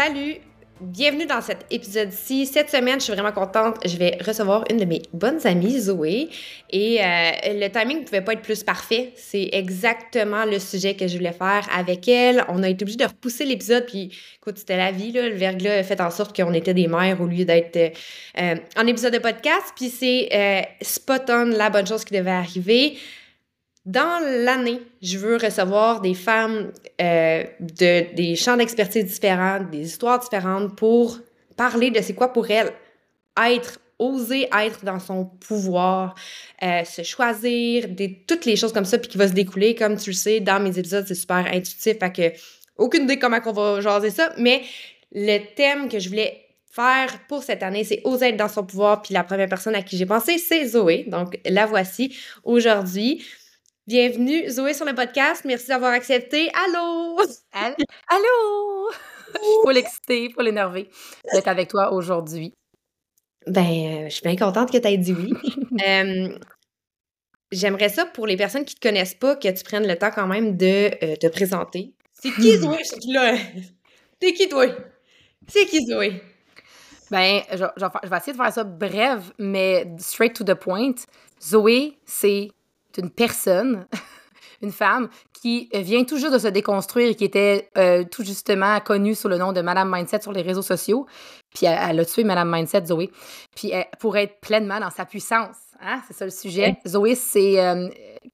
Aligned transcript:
Salut, 0.00 0.36
bienvenue 0.80 1.26
dans 1.26 1.40
cet 1.40 1.66
épisode-ci. 1.72 2.46
Cette 2.46 2.70
semaine, 2.70 3.00
je 3.00 3.06
suis 3.06 3.12
vraiment 3.12 3.32
contente. 3.32 3.78
Je 3.84 3.96
vais 3.96 4.16
recevoir 4.24 4.62
une 4.70 4.76
de 4.76 4.84
mes 4.84 5.02
bonnes 5.12 5.44
amies, 5.44 5.80
Zoé. 5.80 6.28
Et 6.70 7.00
euh, 7.00 7.30
le 7.46 7.68
timing 7.68 7.98
ne 7.98 8.04
pouvait 8.04 8.20
pas 8.20 8.34
être 8.34 8.42
plus 8.42 8.62
parfait. 8.62 9.12
C'est 9.16 9.48
exactement 9.50 10.44
le 10.44 10.60
sujet 10.60 10.94
que 10.94 11.08
je 11.08 11.16
voulais 11.16 11.32
faire 11.32 11.66
avec 11.76 12.06
elle. 12.06 12.44
On 12.46 12.62
a 12.62 12.68
été 12.68 12.84
obligé 12.84 12.96
de 12.96 13.06
repousser 13.06 13.44
l'épisode, 13.44 13.86
puis 13.86 14.16
écoute, 14.36 14.58
c'était 14.58 14.76
la 14.76 14.92
vie. 14.92 15.10
Là. 15.10 15.28
Le 15.28 15.34
verglas 15.34 15.80
a 15.80 15.82
fait 15.82 16.00
en 16.00 16.12
sorte 16.12 16.36
qu'on 16.36 16.54
était 16.54 16.74
des 16.74 16.86
mères 16.86 17.20
au 17.20 17.26
lieu 17.26 17.44
d'être 17.44 17.92
euh, 18.40 18.54
en 18.76 18.86
épisode 18.86 19.14
de 19.14 19.18
podcast. 19.18 19.72
Puis 19.74 19.88
c'est 19.88 20.28
euh, 20.32 20.60
spot 20.80 21.22
on 21.28 21.46
la 21.46 21.70
bonne 21.70 21.88
chose 21.88 22.04
qui 22.04 22.14
devait 22.14 22.30
arriver. 22.30 22.96
Dans 23.88 24.22
l'année, 24.22 24.82
je 25.00 25.16
veux 25.16 25.38
recevoir 25.38 26.02
des 26.02 26.12
femmes 26.12 26.72
euh, 27.00 27.44
de 27.58 28.14
des 28.14 28.36
champs 28.36 28.58
d'expertise 28.58 29.06
différents, 29.06 29.60
des 29.60 29.86
histoires 29.86 30.18
différentes 30.18 30.76
pour 30.76 31.18
parler 31.56 31.90
de 31.90 32.02
c'est 32.02 32.12
quoi 32.12 32.34
pour 32.34 32.50
elles 32.50 32.70
être, 33.42 33.78
oser 33.98 34.46
être 34.60 34.84
dans 34.84 34.98
son 34.98 35.24
pouvoir, 35.24 36.14
euh, 36.62 36.84
se 36.84 37.02
choisir, 37.02 37.86
toutes 38.26 38.44
les 38.44 38.56
choses 38.56 38.74
comme 38.74 38.84
ça, 38.84 38.98
puis 38.98 39.08
qui 39.08 39.16
va 39.16 39.26
se 39.26 39.32
découler, 39.32 39.74
comme 39.74 39.96
tu 39.96 40.10
le 40.10 40.16
sais, 40.16 40.40
dans 40.40 40.62
mes 40.62 40.78
épisodes, 40.78 41.06
c'est 41.08 41.14
super 41.14 41.46
intuitif, 41.46 41.98
fait 41.98 42.12
que 42.12 42.38
aucune 42.76 43.04
idée 43.04 43.18
comment 43.18 43.38
on 43.46 43.52
va 43.52 43.80
jaser 43.80 44.10
ça, 44.10 44.34
mais 44.36 44.64
le 45.12 45.38
thème 45.54 45.88
que 45.88 45.98
je 45.98 46.10
voulais 46.10 46.44
faire 46.70 47.08
pour 47.26 47.42
cette 47.42 47.62
année, 47.62 47.84
c'est 47.84 48.02
oser 48.04 48.26
être 48.26 48.36
dans 48.36 48.48
son 48.48 48.66
pouvoir, 48.66 49.00
puis 49.00 49.14
la 49.14 49.24
première 49.24 49.48
personne 49.48 49.74
à 49.74 49.80
qui 49.80 49.96
j'ai 49.96 50.04
pensé, 50.04 50.36
c'est 50.36 50.66
Zoé, 50.66 51.06
donc 51.08 51.38
la 51.46 51.64
voici 51.64 52.14
aujourd'hui. 52.44 53.24
Bienvenue, 53.88 54.46
Zoé, 54.50 54.74
sur 54.74 54.84
le 54.84 54.94
podcast. 54.94 55.46
Merci 55.46 55.68
d'avoir 55.68 55.92
accepté. 55.92 56.50
Allô? 56.52 57.18
Allô? 57.52 58.90
Je 59.32 59.80
suis 60.12 60.34
l'énervée 60.40 60.90
d'être 61.32 61.48
avec 61.48 61.68
toi 61.68 61.94
aujourd'hui. 61.94 62.52
Ben, 63.46 63.62
euh, 63.62 64.04
je 64.10 64.10
suis 64.10 64.22
bien 64.22 64.36
contente 64.36 64.70
que 64.70 64.76
tu 64.76 64.86
aies 64.86 64.98
dit 64.98 65.14
oui. 65.14 65.32
euh, 65.88 66.38
J'aimerais 67.50 67.88
ça 67.88 68.04
pour 68.04 68.26
les 68.26 68.36
personnes 68.36 68.66
qui 68.66 68.74
te 68.74 68.86
connaissent 68.86 69.14
pas, 69.14 69.36
que 69.36 69.48
tu 69.48 69.64
prennes 69.64 69.88
le 69.88 69.96
temps 69.96 70.10
quand 70.14 70.26
même 70.26 70.58
de 70.58 70.90
euh, 71.02 71.16
te 71.16 71.28
présenter. 71.28 71.94
C'est 72.12 72.30
qui 72.32 72.56
Zoé? 72.58 72.82
là? 73.06 73.38
T'es 74.20 74.34
qui 74.34 74.50
toi? 74.50 74.66
C'est 75.46 75.64
qui 75.64 75.86
Zoé? 75.86 76.22
Ben, 77.10 77.40
je, 77.52 77.56
je, 77.56 77.86
je 78.04 78.08
vais 78.10 78.16
essayer 78.18 78.32
de 78.34 78.36
faire 78.36 78.52
ça 78.52 78.64
bref, 78.64 79.32
mais 79.38 79.86
straight 79.96 80.34
to 80.34 80.44
the 80.44 80.52
point. 80.52 80.92
Zoé, 81.40 81.96
c'est 82.04 82.50
une 82.96 83.10
personne, 83.10 83.86
une 84.62 84.72
femme, 84.72 85.08
qui 85.32 85.68
vient 85.72 86.04
tout 86.04 86.16
juste 86.16 86.32
de 86.32 86.38
se 86.38 86.48
déconstruire 86.48 87.10
et 87.10 87.14
qui 87.14 87.24
était 87.24 87.68
euh, 87.76 88.04
tout 88.04 88.24
justement 88.24 88.80
connue 88.80 89.14
sous 89.14 89.28
le 89.28 89.38
nom 89.38 89.52
de 89.52 89.60
Madame 89.60 89.92
Mindset 89.94 90.22
sur 90.22 90.32
les 90.32 90.42
réseaux 90.42 90.62
sociaux. 90.62 91.06
Puis 91.54 91.66
elle, 91.66 91.78
elle 91.90 92.00
a 92.00 92.04
tué 92.04 92.24
Madame 92.24 92.50
Mindset, 92.50 92.86
Zoé. 92.86 93.10
Puis 93.54 93.70
elle, 93.70 93.86
pour 94.00 94.16
être 94.16 94.40
pleinement 94.40 94.80
dans 94.80 94.90
sa 94.90 95.04
puissance. 95.04 95.56
Hein? 95.80 96.00
C'est 96.06 96.14
ça 96.14 96.24
le 96.24 96.30
sujet. 96.30 96.76
Zoé, 96.86 97.14
c'est 97.14 97.60
euh, 97.60 97.88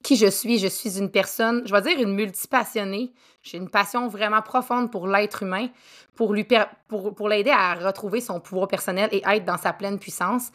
qui 0.05 0.15
je 0.15 0.27
suis. 0.27 0.59
Je 0.59 0.67
suis 0.67 0.99
une 0.99 1.09
personne, 1.09 1.63
je 1.65 1.73
vais 1.73 1.81
dire 1.81 1.99
une 1.99 2.13
multipassionnée. 2.13 3.11
J'ai 3.41 3.57
une 3.57 3.69
passion 3.69 4.07
vraiment 4.07 4.41
profonde 4.41 4.91
pour 4.91 5.07
l'être 5.07 5.43
humain, 5.43 5.67
pour 6.15 6.33
lui 6.33 6.47
pour, 6.87 7.13
pour 7.13 7.29
l'aider 7.29 7.51
à 7.51 7.75
retrouver 7.75 8.21
son 8.21 8.39
pouvoir 8.39 8.67
personnel 8.67 9.09
et 9.11 9.21
être 9.25 9.45
dans 9.45 9.57
sa 9.57 9.73
pleine 9.73 9.99
puissance. 9.99 10.51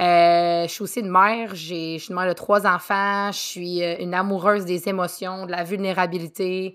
Euh, 0.00 0.66
je 0.66 0.72
suis 0.72 0.82
aussi 0.82 1.00
une 1.00 1.10
mère. 1.10 1.54
J'ai, 1.54 1.98
je 1.98 2.04
suis 2.04 2.10
une 2.10 2.16
mère 2.16 2.28
de 2.28 2.32
trois 2.32 2.66
enfants. 2.66 3.30
Je 3.32 3.38
suis 3.38 3.82
euh, 3.82 3.96
une 3.98 4.14
amoureuse 4.14 4.64
des 4.64 4.88
émotions, 4.88 5.46
de 5.46 5.50
la 5.50 5.64
vulnérabilité. 5.64 6.74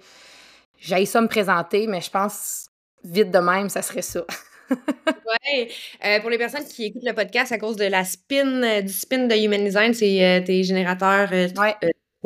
J'ai 0.78 1.06
ça 1.06 1.22
me 1.22 1.28
présenter, 1.28 1.88
mais 1.88 2.02
je 2.02 2.12
pense 2.12 2.68
vite 3.04 3.32
de 3.32 3.40
même, 3.40 3.70
ça 3.70 3.82
serait 3.82 4.02
ça. 4.02 4.22
ouais. 4.70 5.70
Euh, 6.06 6.20
pour 6.20 6.30
les 6.30 6.38
personnes 6.38 6.66
qui 6.66 6.86
écoutent 6.86 7.06
le 7.06 7.14
podcast 7.14 7.52
à 7.52 7.58
cause 7.58 7.78
de 7.78 7.86
la 7.86 8.04
spin, 8.04 8.64
euh, 8.64 8.82
du 8.82 8.92
spin 8.92 9.28
de 9.28 9.36
Human 9.36 9.64
Design, 9.64 9.94
c'est 9.94 10.24
euh, 10.24 10.42
tes 10.44 10.64
générateurs 10.64 11.32
ouais. 11.32 11.76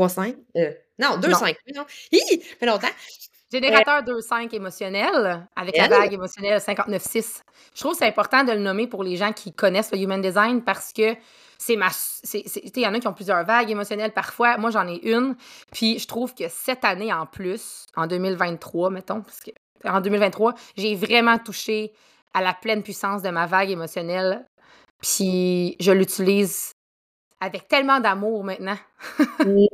3-5. 0.08 0.36
non, 1.00 1.18
2-5. 1.18 1.56
Non. 1.76 1.86
Hi! 2.12 2.42
Fait 2.42 2.66
longtemps. 2.66 2.88
Générateur 3.52 4.04
2-5 4.04 4.56
émotionnel, 4.56 5.46
avec 5.56 5.78
Elle? 5.78 5.90
la 5.90 6.00
vague 6.00 6.14
émotionnelle 6.14 6.60
59-6. 6.60 7.42
Je 7.76 7.80
trouve 7.80 7.92
que 7.92 7.98
c'est 8.00 8.08
important 8.08 8.46
de 8.46 8.54
le 8.54 8.60
nommer 8.60 8.88
pour 8.88 9.04
les 9.04 9.18
gens 9.18 9.34
qui 9.34 9.52
connaissent 9.54 9.92
le 9.92 9.98
Human 9.98 10.22
Design 10.22 10.64
parce 10.64 10.94
que 10.94 11.16
c'est 11.58 11.76
ma. 11.76 11.90
Il 12.34 12.80
y 12.80 12.88
en 12.88 12.94
a 12.94 13.00
qui 13.00 13.08
ont 13.08 13.14
plusieurs 13.14 13.44
vagues 13.44 13.70
émotionnelles 13.70 14.14
parfois. 14.14 14.58
Moi, 14.58 14.72
j'en 14.72 14.88
ai 14.88 15.00
une. 15.04 15.36
Puis 15.72 16.00
je 16.00 16.08
trouve 16.08 16.34
que 16.34 16.46
cette 16.50 16.86
année 16.86 17.12
en 17.12 17.26
plus, 17.26 17.86
en 17.96 18.08
2023, 18.08 18.90
mettons, 18.90 19.22
parce 19.22 19.42
que 19.42 19.52
en 19.84 20.00
2023, 20.00 20.54
j'ai 20.78 20.96
vraiment 20.96 21.38
touché 21.38 21.92
à 22.34 22.42
la 22.42 22.54
pleine 22.54 22.84
puissance 22.84 23.22
de 23.22 23.30
ma 23.30 23.48
vague 23.48 23.70
émotionnelle. 23.70 24.48
Puis 25.02 25.76
je 25.80 25.92
l'utilise 25.92 26.72
avec 27.42 27.68
tellement 27.68 28.00
d'amour 28.00 28.46
maintenant. 28.46 28.78
mmh. 29.40 29.66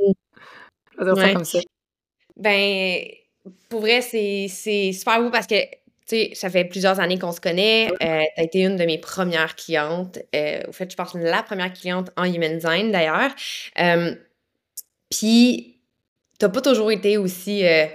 Je 0.99 1.03
vais 1.03 1.05
dire 1.05 1.13
ouais. 1.13 1.27
ça 1.27 1.33
comme 1.33 1.45
ça. 1.45 1.59
Ben, 2.37 3.03
pour 3.69 3.81
vrai, 3.81 4.01
c'est 4.01 4.47
super 4.93 5.21
beau 5.21 5.29
parce 5.29 5.45
que, 5.45 5.61
tu 5.61 5.77
sais, 6.07 6.31
ça 6.33 6.49
fait 6.49 6.65
plusieurs 6.65 6.99
années 6.99 7.19
qu'on 7.19 7.31
se 7.31 7.41
connaît. 7.41 7.91
Euh, 8.01 8.21
tu 8.35 8.41
as 8.41 8.43
été 8.43 8.61
une 8.61 8.77
de 8.77 8.85
mes 8.85 8.97
premières 8.97 9.55
clientes. 9.55 10.19
Euh, 10.33 10.61
au 10.67 10.71
fait, 10.71 10.89
je 10.89 10.95
pense 10.95 11.13
la 11.13 11.43
première 11.43 11.71
cliente 11.73 12.09
en 12.17 12.23
Human 12.23 12.55
Design, 12.55 12.91
d'ailleurs. 12.91 13.31
Euh, 13.79 14.15
Puis, 15.09 15.79
t'as 16.39 16.49
pas 16.49 16.61
toujours 16.61 16.91
été 16.91 17.17
aussi... 17.17 17.65
euh, 17.65 17.85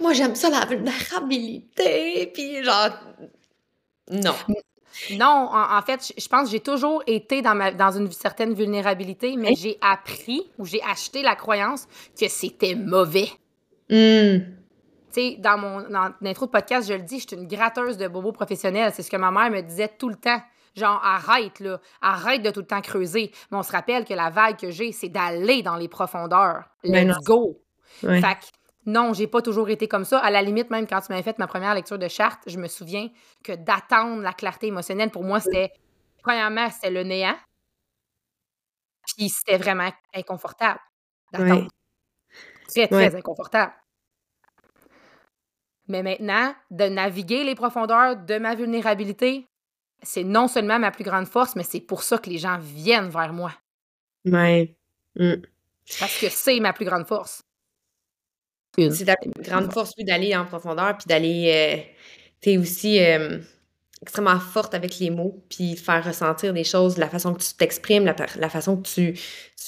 moi, 0.00 0.12
j'aime 0.12 0.34
ça, 0.34 0.50
la 0.50 0.66
vulnérabilité. 0.66 2.26
Puis, 2.34 2.64
genre, 2.64 2.90
non. 4.10 4.34
Non, 5.12 5.48
en, 5.52 5.78
en 5.78 5.82
fait, 5.82 6.12
je 6.16 6.28
pense 6.28 6.44
que 6.44 6.50
j'ai 6.50 6.60
toujours 6.60 7.02
été 7.06 7.42
dans, 7.42 7.54
ma, 7.54 7.70
dans 7.70 7.90
une 7.90 8.10
certaine 8.10 8.54
vulnérabilité, 8.54 9.36
mais 9.36 9.54
j'ai 9.54 9.78
appris 9.80 10.42
ou 10.58 10.64
j'ai 10.64 10.82
acheté 10.82 11.22
la 11.22 11.36
croyance 11.36 11.86
que 12.18 12.28
c'était 12.28 12.74
mauvais. 12.74 13.28
Mm. 13.88 14.38
Tu 15.12 15.20
sais, 15.20 15.36
dans 15.38 15.58
mon 15.58 15.80
dans 15.88 16.12
l'intro 16.20 16.46
de 16.46 16.50
podcast, 16.52 16.88
je 16.88 16.94
le 16.94 17.02
dis, 17.02 17.18
je 17.18 17.26
suis 17.28 17.36
une 17.36 17.48
gratteuse 17.48 17.96
de 17.96 18.06
bobos 18.06 18.32
professionnels. 18.32 18.92
C'est 18.94 19.02
ce 19.02 19.10
que 19.10 19.16
ma 19.16 19.30
mère 19.30 19.50
me 19.50 19.60
disait 19.60 19.90
tout 19.98 20.08
le 20.08 20.16
temps. 20.16 20.40
Genre, 20.76 21.00
arrête, 21.04 21.58
là. 21.58 21.80
Arrête 22.00 22.42
de 22.42 22.50
tout 22.50 22.60
le 22.60 22.66
temps 22.66 22.80
creuser. 22.80 23.32
Mais 23.50 23.58
on 23.58 23.62
se 23.64 23.72
rappelle 23.72 24.04
que 24.04 24.14
la 24.14 24.30
vague 24.30 24.56
que 24.56 24.70
j'ai, 24.70 24.92
c'est 24.92 25.08
d'aller 25.08 25.62
dans 25.62 25.74
les 25.74 25.88
profondeurs. 25.88 26.62
Let's 26.84 27.18
go. 27.24 27.60
Fait 28.00 28.20
que 28.20 28.46
non, 28.86 29.12
j'ai 29.12 29.26
pas 29.26 29.42
toujours 29.42 29.68
été 29.70 29.88
comme 29.88 30.04
ça. 30.04 30.18
À 30.20 30.30
la 30.30 30.42
limite, 30.42 30.70
même 30.70 30.86
quand 30.86 31.00
tu 31.00 31.12
m'avais 31.12 31.22
fait 31.22 31.38
ma 31.38 31.46
première 31.46 31.74
lecture 31.74 31.98
de 31.98 32.08
charte, 32.08 32.42
je 32.46 32.58
me 32.58 32.68
souviens 32.68 33.08
que 33.44 33.52
d'attendre 33.52 34.22
la 34.22 34.32
clarté 34.32 34.68
émotionnelle, 34.68 35.10
pour 35.10 35.24
moi, 35.24 35.40
c'était, 35.40 35.70
premièrement, 36.22 36.70
c'était 36.70 36.90
le 36.90 37.02
néant. 37.02 37.36
Puis 39.16 39.28
c'était 39.28 39.58
vraiment 39.58 39.90
inconfortable 40.14 40.80
d'attendre. 41.32 41.62
Ouais. 41.62 41.68
Très, 42.68 42.88
très 42.88 42.96
Ouais. 43.08 43.16
inconfortable. 43.16 43.72
Mais 45.88 46.02
maintenant, 46.02 46.54
de 46.70 46.84
naviguer 46.84 47.44
les 47.44 47.54
profondeurs 47.54 48.16
de 48.16 48.38
ma 48.38 48.54
vulnérabilité, 48.54 49.46
c'est 50.02 50.24
non 50.24 50.48
seulement 50.48 50.78
ma 50.78 50.90
plus 50.90 51.04
grande 51.04 51.26
force, 51.26 51.56
mais 51.56 51.64
c'est 51.64 51.80
pour 51.80 52.02
ça 52.02 52.18
que 52.18 52.30
les 52.30 52.38
gens 52.38 52.58
viennent 52.58 53.08
vers 53.10 53.32
moi. 53.32 53.52
Ouais. 54.24 54.76
Mm. 55.16 55.42
Parce 55.98 56.18
que 56.20 56.28
c'est 56.28 56.60
ma 56.60 56.72
plus 56.72 56.84
grande 56.84 57.06
force. 57.06 57.42
C'est 58.76 59.04
ta 59.04 59.16
grande 59.40 59.72
force, 59.72 59.92
oui, 59.98 60.04
d'aller 60.04 60.34
en 60.34 60.44
profondeur, 60.44 60.96
puis 60.96 61.06
d'aller. 61.06 61.52
Euh, 61.52 61.82
t'es 62.40 62.56
aussi 62.56 63.02
euh, 63.02 63.38
extrêmement 64.02 64.38
forte 64.40 64.74
avec 64.74 64.98
les 64.98 65.10
mots, 65.10 65.44
puis 65.50 65.76
faire 65.76 66.04
ressentir 66.04 66.54
des 66.54 66.64
choses, 66.64 66.96
la 66.96 67.08
façon 67.08 67.34
que 67.34 67.42
tu 67.42 67.54
t'exprimes, 67.54 68.04
la, 68.04 68.48
façon 68.48 68.76
que 68.76 68.88
tu, 68.88 69.18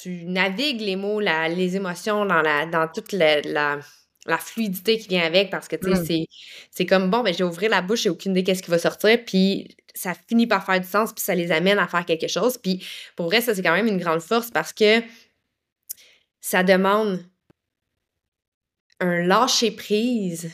tu 0.01 0.25
navigues 0.25 0.81
les 0.81 0.97
mots, 0.97 1.21
la, 1.21 1.49
les 1.49 1.77
émotions 1.77 2.25
dans, 2.25 2.41
la, 2.41 2.67
dans 2.67 2.89
toute 2.89 3.13
la, 3.13 3.43
la, 3.43 4.39
fluidité 4.39 4.99
qui 4.99 5.09
vient 5.09 5.25
avec, 5.25 5.51
parce 5.51 5.69
que, 5.69 5.77
tu 5.77 5.95
sais, 5.95 6.21
mm. 6.21 6.25
c'est 6.71 6.87
comme, 6.87 7.11
bon, 7.11 7.23
ben, 7.23 7.35
j'ai 7.35 7.45
ouvert 7.45 7.69
la 7.69 7.83
bouche, 7.83 8.03
j'ai 8.03 8.11
aucune 8.11 8.33
idée 8.33 8.45
qu'est-ce 8.45 8.63
qui 8.63 8.71
va 8.71 8.79
sortir, 8.79 9.23
puis 9.25 9.77
ça 9.95 10.15
finit 10.29 10.47
par 10.47 10.65
faire 10.65 10.81
du 10.81 10.87
sens, 10.87 11.13
puis 11.13 11.23
ça 11.23 11.35
les 11.35 11.53
amène 11.53 11.79
à 11.79 11.87
faire 11.87 12.07
quelque 12.07 12.29
chose. 12.29 12.57
Puis 12.57 12.83
pour 13.17 13.27
vrai, 13.27 13.43
ça, 13.43 13.55
c'est 13.55 13.63
quand 13.63 13.75
même 13.75 13.87
une 13.87 13.99
grande 13.99 14.21
force 14.21 14.51
parce 14.51 14.73
que 14.73 15.03
ça 16.41 16.63
demande 16.63 17.23
un 19.03 19.23
lâcher-prise 19.23 20.51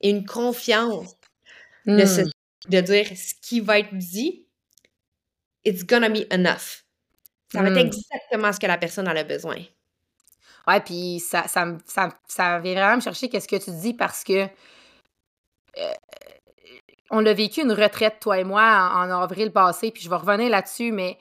et 0.00 0.10
une 0.10 0.26
confiance 0.26 1.16
de, 1.86 1.92
hmm. 1.92 2.30
de 2.68 2.80
dire 2.80 3.06
ce 3.06 3.34
qui 3.40 3.60
va 3.60 3.78
être 3.78 3.94
dit, 3.94 4.46
it's 5.64 5.84
gonna 5.84 6.08
be 6.08 6.26
enough. 6.32 6.84
Ça 7.52 7.62
va 7.62 7.68
être 7.68 7.74
hmm. 7.74 7.86
exactement 7.86 8.52
ce 8.52 8.60
que 8.60 8.66
la 8.66 8.78
personne 8.78 9.08
a 9.08 9.24
besoin. 9.24 9.56
Ouais, 10.66 10.80
puis 10.80 11.20
ça, 11.20 11.46
ça, 11.46 11.76
ça, 11.86 12.08
ça 12.26 12.58
vient 12.58 12.74
vraiment 12.74 12.96
me 12.96 13.00
chercher 13.00 13.28
qu'est-ce 13.28 13.48
que 13.48 13.62
tu 13.62 13.70
dis 13.70 13.94
parce 13.94 14.24
que 14.24 14.46
euh, 15.78 15.92
on 17.10 17.24
a 17.26 17.32
vécu 17.32 17.60
une 17.60 17.72
retraite, 17.72 18.16
toi 18.20 18.38
et 18.38 18.44
moi, 18.44 18.90
en, 18.94 19.10
avril 19.10 19.52
passé, 19.52 19.90
puis 19.90 20.02
je 20.02 20.08
vais 20.08 20.16
revenir 20.16 20.50
là-dessus, 20.50 20.90
mais 20.90 21.18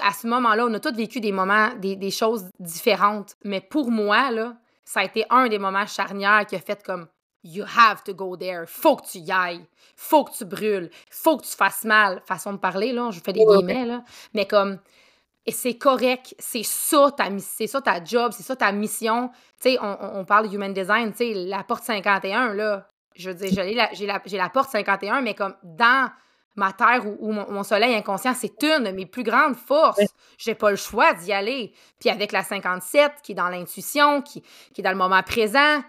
à 0.00 0.12
ce 0.12 0.26
moment-là, 0.28 0.66
on 0.66 0.74
a 0.74 0.80
tous 0.80 0.94
vécu 0.94 1.20
des 1.20 1.32
moments, 1.32 1.74
des, 1.74 1.96
des, 1.96 2.10
choses 2.10 2.48
différentes. 2.60 3.34
Mais 3.44 3.60
pour 3.60 3.90
moi, 3.90 4.30
là, 4.30 4.56
ça 4.84 5.00
a 5.00 5.04
été 5.04 5.24
un 5.30 5.48
des 5.48 5.58
moments 5.58 5.86
charnières 5.86 6.46
qui 6.46 6.56
a 6.56 6.60
fait 6.60 6.82
comme 6.82 7.08
You 7.44 7.64
have 7.64 8.02
to 8.04 8.14
go 8.14 8.36
there. 8.36 8.64
Faut 8.66 8.96
que 8.96 9.06
tu 9.06 9.18
y 9.18 9.30
ailles. 9.30 9.66
Faut 9.96 10.24
que 10.24 10.32
tu 10.34 10.46
brûles. 10.46 10.90
Faut 11.10 11.36
que 11.36 11.44
tu 11.44 11.54
fasses 11.54 11.84
mal. 11.84 12.22
Façon 12.24 12.54
de 12.54 12.58
parler, 12.58 12.92
là. 12.92 13.10
Je 13.10 13.20
fais 13.20 13.34
des 13.34 13.44
guillemets, 13.44 13.84
là. 13.84 14.02
Mais 14.32 14.46
comme. 14.46 14.78
Et 15.44 15.52
c'est 15.52 15.76
correct. 15.76 16.34
C'est 16.38 16.62
ça 16.62 17.10
ta 17.14 17.28
c'est 17.38 17.66
ça 17.66 17.82
ta 17.82 18.02
job. 18.02 18.32
C'est 18.34 18.42
ça 18.42 18.56
ta 18.56 18.72
mission. 18.72 19.28
Tu 19.60 19.72
sais, 19.72 19.78
on, 19.82 20.20
on, 20.20 20.24
parle 20.24 20.48
de 20.48 20.54
human 20.54 20.72
design. 20.72 21.10
Tu 21.10 21.18
sais, 21.18 21.34
la 21.34 21.62
porte 21.64 21.84
51, 21.84 22.54
là. 22.54 22.88
Je 23.14 23.28
veux 23.28 23.36
dire, 23.36 23.50
j'ai 23.52 23.74
la, 23.74 23.90
la, 23.94 24.22
la 24.24 24.48
porte 24.48 24.70
51, 24.70 25.20
mais 25.20 25.34
comme 25.34 25.54
dans 25.62 26.10
ma 26.56 26.72
terre 26.72 27.04
ou, 27.06 27.32
mon, 27.32 27.62
soleil 27.62 27.94
inconscient, 27.94 28.34
c'est 28.34 28.62
une 28.62 28.84
de 28.84 28.90
mes 28.90 29.06
plus 29.06 29.24
grandes 29.24 29.56
forces. 29.56 30.00
J'ai 30.38 30.54
pas 30.54 30.70
le 30.70 30.76
choix 30.76 31.12
d'y 31.14 31.32
aller. 31.32 31.72
Puis 31.98 32.10
avec 32.10 32.32
la 32.32 32.42
57, 32.42 33.12
qui 33.22 33.32
est 33.32 33.34
dans 33.34 33.48
l'intuition, 33.48 34.22
qui, 34.22 34.42
qui 34.72 34.80
est 34.80 34.84
dans 34.84 34.92
le 34.92 34.96
moment 34.96 35.22
présent, 35.22 35.82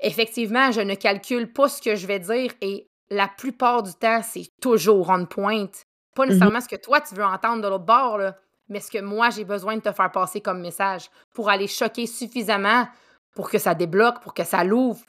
effectivement, 0.00 0.70
je 0.70 0.80
ne 0.80 0.94
calcule 0.94 1.52
pas 1.52 1.68
ce 1.68 1.82
que 1.82 1.96
je 1.96 2.06
vais 2.06 2.20
dire 2.20 2.52
et 2.60 2.88
la 3.10 3.28
plupart 3.28 3.82
du 3.82 3.94
temps, 3.94 4.20
c'est 4.22 4.48
toujours 4.60 5.08
on 5.10 5.24
point. 5.26 5.66
Pas 6.14 6.24
mhm. 6.24 6.28
nécessairement 6.30 6.60
ce 6.60 6.68
que 6.68 6.76
toi, 6.76 7.00
tu 7.00 7.14
veux 7.14 7.24
entendre 7.24 7.62
de 7.62 7.68
l'autre 7.68 7.84
bord, 7.84 8.20
mais 8.68 8.80
ce 8.80 8.90
que 8.90 9.00
moi, 9.00 9.30
j'ai 9.30 9.44
besoin 9.44 9.76
de 9.76 9.82
te 9.82 9.92
faire 9.92 10.12
passer 10.12 10.40
comme 10.40 10.60
message 10.60 11.10
pour 11.32 11.48
aller 11.48 11.66
choquer 11.66 12.06
suffisamment 12.06 12.86
pour 13.34 13.50
que 13.50 13.58
ça 13.58 13.74
débloque, 13.74 14.20
pour 14.20 14.34
que 14.34 14.44
ça 14.44 14.64
l'ouvre, 14.64 15.04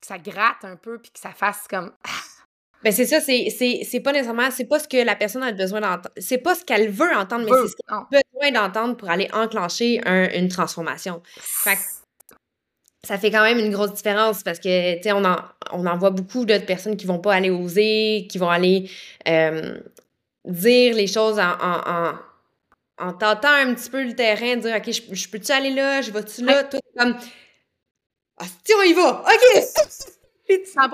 que 0.00 0.06
ça 0.06 0.18
gratte 0.18 0.64
un 0.64 0.76
peu, 0.76 0.98
puis 0.98 1.10
que 1.10 1.18
ça 1.18 1.30
fasse 1.30 1.66
comme... 1.68 1.92
Ben 2.86 2.92
c'est 2.92 3.04
ça, 3.04 3.20
c'est 3.20 4.00
pas 4.00 4.12
nécessairement, 4.12 4.48
c'est 4.52 4.64
pas 4.64 4.78
ce 4.78 4.86
que 4.86 5.04
la 5.04 5.16
personne 5.16 5.42
a 5.42 5.50
besoin 5.50 5.80
d'entendre. 5.80 6.14
C'est 6.18 6.38
pas 6.38 6.54
ce 6.54 6.64
qu'elle 6.64 6.88
veut 6.88 7.12
entendre, 7.16 7.44
mais 7.44 7.50
c'est 7.50 7.72
ce 7.72 7.74
qu'elle 7.74 8.20
a 8.20 8.22
besoin 8.32 8.62
d'entendre 8.62 8.96
pour 8.96 9.10
aller 9.10 9.28
enclencher 9.32 10.00
une 10.06 10.46
transformation. 10.46 11.20
Fait 11.36 11.76
ça 13.02 13.18
fait 13.18 13.32
quand 13.32 13.42
même 13.42 13.58
une 13.58 13.72
grosse 13.72 13.92
différence 13.94 14.44
parce 14.44 14.60
que, 14.60 14.98
tu 14.98 15.02
sais, 15.02 15.10
on 15.10 15.24
en, 15.24 15.34
on 15.72 15.84
en 15.84 15.98
voit 15.98 16.10
beaucoup 16.10 16.44
d'autres 16.44 16.64
personnes 16.64 16.96
qui 16.96 17.06
vont 17.06 17.18
pas 17.18 17.34
aller 17.34 17.50
oser, 17.50 18.28
qui 18.30 18.38
vont 18.38 18.50
aller 18.50 18.88
euh, 19.26 19.80
dire 20.44 20.94
les 20.94 21.08
choses 21.08 21.40
en, 21.40 21.54
en, 21.60 22.14
en, 22.98 23.12
tentant 23.14 23.48
un 23.48 23.74
petit 23.74 23.90
peu 23.90 24.04
le 24.04 24.14
terrain, 24.14 24.58
dire, 24.58 24.76
OK, 24.76 24.92
je, 24.92 25.28
peux-tu 25.28 25.50
aller 25.50 25.70
là, 25.70 26.02
je 26.02 26.12
vais-tu 26.12 26.44
là, 26.44 26.62
tout 26.62 26.78
comme, 26.96 27.16
ah, 28.38 28.44
si 28.64 28.74
on 28.78 28.82
y 28.82 28.92
va, 28.92 29.24
OK! 29.24 29.64
100 30.64 30.88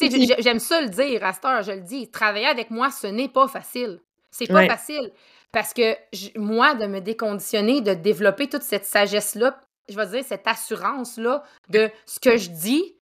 J'aime 0.00 0.58
ça 0.58 0.80
le 0.80 0.88
dire, 0.88 1.24
à 1.24 1.32
cette 1.32 1.44
heure, 1.44 1.62
je 1.62 1.72
le 1.72 1.80
dis. 1.80 2.10
Travailler 2.10 2.46
avec 2.46 2.70
moi, 2.70 2.90
ce 2.90 3.06
n'est 3.06 3.28
pas 3.28 3.48
facile. 3.48 4.00
C'est 4.30 4.46
pas 4.46 4.66
facile. 4.66 5.12
Parce 5.52 5.74
que 5.74 5.94
moi, 6.38 6.74
de 6.74 6.86
me 6.86 7.00
déconditionner, 7.00 7.82
de 7.82 7.92
développer 7.92 8.48
toute 8.48 8.62
cette 8.62 8.86
sagesse-là, 8.86 9.60
je 9.88 9.96
vais 9.96 10.06
dire 10.06 10.24
cette 10.24 10.46
assurance-là 10.46 11.42
de 11.68 11.90
ce 12.06 12.18
que 12.18 12.38
je 12.38 12.48
dis, 12.48 12.96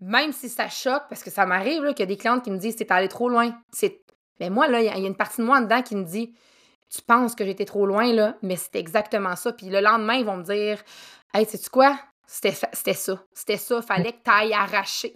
même 0.00 0.32
si 0.32 0.48
ça 0.48 0.68
choque, 0.68 1.04
parce 1.08 1.22
que 1.22 1.30
ça 1.30 1.46
m'arrive 1.46 1.82
qu'il 1.94 2.00
y 2.00 2.02
a 2.02 2.06
des 2.06 2.16
clientes 2.16 2.44
qui 2.44 2.50
me 2.50 2.58
disent 2.58 2.74
c'est 2.76 2.90
allé 2.90 3.08
trop 3.08 3.28
loin. 3.28 3.58
Mais 4.38 4.50
moi, 4.50 4.68
là, 4.68 4.80
il 4.80 4.86
y, 4.86 4.88
a 4.88 4.96
une 4.96 5.16
partie 5.16 5.40
de 5.40 5.46
moi 5.46 5.60
dedans 5.60 5.82
qui 5.82 5.96
me 5.96 6.04
dit 6.04 6.34
Tu 6.90 7.02
penses 7.02 7.34
que 7.34 7.44
j'étais 7.44 7.64
trop 7.64 7.86
loin, 7.86 8.12
là, 8.12 8.36
mais 8.42 8.56
c'est 8.56 8.76
exactement 8.76 9.36
ça. 9.36 9.52
Puis 9.52 9.68
le 9.68 9.80
lendemain, 9.80 10.14
ils 10.14 10.24
vont 10.24 10.36
me 10.36 10.44
dire 10.44 10.82
Hey, 11.32 11.46
sais-tu 11.46 11.70
quoi? 11.70 11.98
C'était 12.26 12.52
ça. 12.52 12.68
C'était 13.32 13.56
ça. 13.56 13.82
Fallait 13.82 14.12
que 14.12 14.22
tu 14.24 14.30
ailles 14.30 14.54
arracher. 14.54 15.14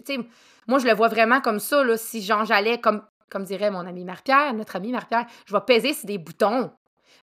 Moi, 0.67 0.79
je 0.79 0.87
le 0.87 0.93
vois 0.93 1.07
vraiment 1.07 1.41
comme 1.41 1.59
ça, 1.59 1.83
là, 1.83 1.97
si 1.97 2.21
genre 2.21 2.45
j'allais, 2.45 2.79
comme, 2.79 3.01
comme 3.29 3.43
dirait 3.43 3.71
mon 3.71 3.85
ami 3.85 4.03
Marie-Pierre, 4.03 4.53
notre 4.53 4.75
ami 4.75 4.91
Marie-Pierre, 4.91 5.25
je 5.45 5.53
vais 5.53 5.61
peser 5.61 5.93
sur 5.93 6.07
des 6.07 6.17
boutons. 6.17 6.71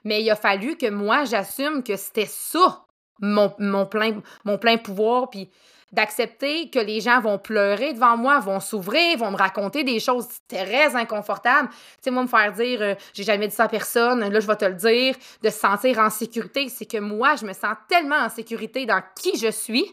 Mais 0.04 0.22
il 0.22 0.30
a 0.30 0.36
fallu 0.36 0.76
que 0.76 0.90
moi, 0.90 1.24
j'assume 1.24 1.82
que 1.82 1.96
c'était 1.96 2.26
ça, 2.26 2.84
mon, 3.20 3.52
mon, 3.58 3.86
plein, 3.86 4.20
mon 4.44 4.58
plein 4.58 4.76
pouvoir, 4.78 5.30
puis 5.30 5.50
d'accepter 5.92 6.70
que 6.70 6.78
les 6.78 7.00
gens 7.00 7.20
vont 7.20 7.38
pleurer 7.38 7.92
devant 7.92 8.16
moi, 8.16 8.40
vont 8.40 8.60
s'ouvrir, 8.60 9.18
vont 9.18 9.30
me 9.30 9.36
raconter 9.36 9.84
des 9.84 10.00
choses 10.00 10.26
très 10.48 10.96
inconfortables. 10.96 11.68
Tu 11.68 11.76
sais, 12.00 12.10
moi, 12.10 12.22
me 12.22 12.28
faire 12.28 12.52
dire 12.52 12.80
euh, 12.80 12.94
j'ai 13.12 13.24
jamais 13.24 13.46
dit 13.46 13.54
ça 13.54 13.64
à 13.64 13.68
personne, 13.68 14.26
là, 14.26 14.40
je 14.40 14.46
vais 14.46 14.56
te 14.56 14.64
le 14.64 14.74
dire, 14.74 15.14
de 15.42 15.50
se 15.50 15.58
sentir 15.58 15.98
en 15.98 16.10
sécurité, 16.10 16.68
c'est 16.68 16.86
que 16.86 16.98
moi, 16.98 17.36
je 17.36 17.44
me 17.44 17.52
sens 17.52 17.76
tellement 17.88 18.16
en 18.16 18.30
sécurité 18.30 18.86
dans 18.86 19.02
qui 19.14 19.36
je 19.38 19.50
suis 19.50 19.92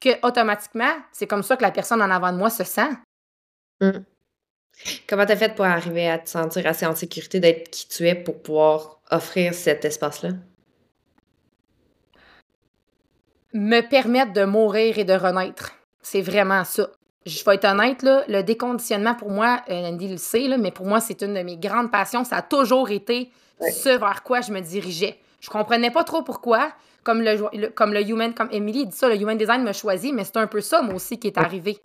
que 0.00 0.26
automatiquement, 0.26 0.94
c'est 1.12 1.26
comme 1.26 1.42
ça 1.42 1.56
que 1.56 1.62
la 1.62 1.70
personne 1.70 2.02
en 2.02 2.10
avant 2.10 2.32
de 2.32 2.38
moi 2.38 2.50
se 2.50 2.64
sent. 2.64 2.88
Comment 3.80 3.92
mmh. 3.92 4.04
Comment 5.06 5.26
t'as 5.26 5.36
fait 5.36 5.54
pour 5.54 5.66
arriver 5.66 6.08
à 6.08 6.18
te 6.18 6.28
sentir 6.28 6.66
assez 6.66 6.86
en 6.86 6.96
sécurité 6.96 7.38
d'être 7.38 7.70
qui 7.70 7.86
tu 7.86 8.08
es 8.08 8.14
pour 8.14 8.40
pouvoir 8.42 9.00
offrir 9.10 9.52
cet 9.52 9.84
espace-là? 9.84 10.30
Me 13.52 13.80
permettre 13.82 14.32
de 14.32 14.44
mourir 14.44 14.98
et 14.98 15.04
de 15.04 15.12
renaître. 15.12 15.72
C'est 16.00 16.22
vraiment 16.22 16.64
ça. 16.64 16.88
Je 17.26 17.44
vais 17.44 17.56
être 17.56 17.66
honnête, 17.66 18.02
là, 18.02 18.24
le 18.28 18.42
déconditionnement 18.42 19.14
pour 19.14 19.30
moi, 19.30 19.60
euh, 19.68 19.90
Andy 19.90 20.08
le 20.08 20.16
sait, 20.16 20.48
là, 20.48 20.56
mais 20.56 20.70
pour 20.70 20.86
moi, 20.86 21.00
c'est 21.00 21.20
une 21.20 21.34
de 21.34 21.42
mes 21.42 21.58
grandes 21.58 21.90
passions. 21.90 22.24
Ça 22.24 22.36
a 22.36 22.42
toujours 22.42 22.90
été 22.90 23.30
ce 23.60 23.90
vers 23.90 24.22
quoi 24.22 24.40
je 24.40 24.52
me 24.52 24.60
dirigeais. 24.60 25.18
Je 25.40 25.50
comprenais 25.50 25.90
pas 25.90 26.04
trop 26.04 26.22
pourquoi 26.22 26.72
comme 27.02 27.22
le, 27.22 27.68
comme 27.68 27.92
le 27.92 28.02
human, 28.02 28.34
comme 28.34 28.48
Emily 28.52 28.86
dit 28.86 28.96
ça, 28.96 29.08
le 29.08 29.16
human 29.16 29.36
design 29.36 29.62
m'a 29.62 29.72
choisi, 29.72 30.12
mais 30.12 30.24
c'est 30.24 30.36
un 30.36 30.46
peu 30.46 30.60
ça, 30.60 30.82
moi 30.82 30.94
aussi, 30.94 31.18
qui 31.18 31.26
est 31.26 31.38
arrivé. 31.38 31.78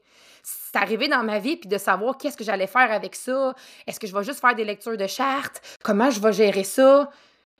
C'est 0.43 0.77
arrivé 0.77 1.07
dans 1.07 1.23
ma 1.23 1.39
vie, 1.39 1.57
puis 1.57 1.69
de 1.69 1.77
savoir 1.77 2.17
qu'est-ce 2.17 2.37
que 2.37 2.43
j'allais 2.43 2.67
faire 2.67 2.91
avec 2.91 3.15
ça. 3.15 3.55
Est-ce 3.87 3.99
que 3.99 4.07
je 4.07 4.15
vais 4.15 4.23
juste 4.23 4.39
faire 4.39 4.55
des 4.55 4.65
lectures 4.65 4.97
de 4.97 5.07
chartes? 5.07 5.61
Comment 5.83 6.11
je 6.11 6.19
vais 6.19 6.33
gérer 6.33 6.63
ça? 6.63 7.09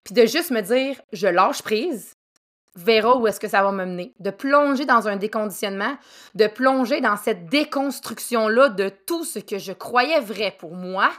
Puis 0.04 0.14
de 0.14 0.26
juste 0.26 0.52
me 0.52 0.62
dire, 0.62 1.02
je 1.12 1.28
lâche 1.28 1.64
prise, 1.64 2.16
verra 2.76 3.18
où 3.18 3.26
est-ce 3.28 3.40
que 3.40 3.48
ça 3.48 3.64
va 3.64 3.72
me 3.72 3.86
mener. 3.86 4.14
De 4.20 4.30
plonger 4.30 4.86
dans 4.86 5.08
un 5.08 5.16
déconditionnement, 5.16 5.98
de 6.36 6.48
plonger 6.48 7.02
dans 7.02 7.18
cette 7.18 7.48
déconstruction-là 7.48 8.70
de 8.70 8.90
tout 8.90 9.24
ce 9.24 9.40
que 9.40 9.58
je 9.58 9.72
croyais 9.72 10.20
vrai 10.20 10.56
pour 10.60 10.76
moi, 10.76 11.10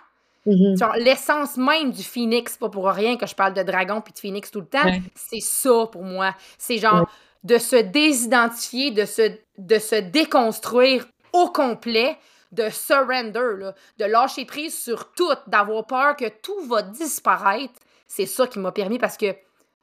Mm-hmm. 0.47 0.99
L'essence 0.99 1.57
même 1.57 1.91
du 1.91 2.03
phoenix, 2.03 2.57
pas 2.57 2.69
pour 2.69 2.87
rien 2.87 3.17
que 3.17 3.27
je 3.27 3.35
parle 3.35 3.55
de 3.55 3.63
dragon 3.63 4.01
puis 4.01 4.13
de 4.13 4.19
phoenix 4.19 4.51
tout 4.51 4.61
le 4.61 4.67
temps, 4.67 4.89
c'est 5.15 5.41
ça 5.41 5.87
pour 5.91 6.05
moi. 6.05 6.35
C'est 6.57 6.79
genre 6.79 7.09
de 7.43 7.59
se 7.59 7.77
désidentifier, 7.77 8.91
de 8.91 9.05
se, 9.05 9.37
de 9.59 9.79
se 9.79 9.97
déconstruire 9.97 11.07
au 11.33 11.49
complet, 11.51 12.17
de 12.53 12.69
surrender, 12.71 13.71
de 13.99 14.05
lâcher 14.05 14.45
prise 14.45 14.77
sur 14.77 15.13
tout, 15.13 15.33
d'avoir 15.47 15.87
peur 15.87 16.17
que 16.17 16.29
tout 16.29 16.61
va 16.67 16.83
disparaître. 16.83 17.75
C'est 18.07 18.27
ça 18.27 18.47
qui 18.47 18.59
m'a 18.59 18.73
permis 18.73 18.99
parce 18.99 19.17
que 19.17 19.35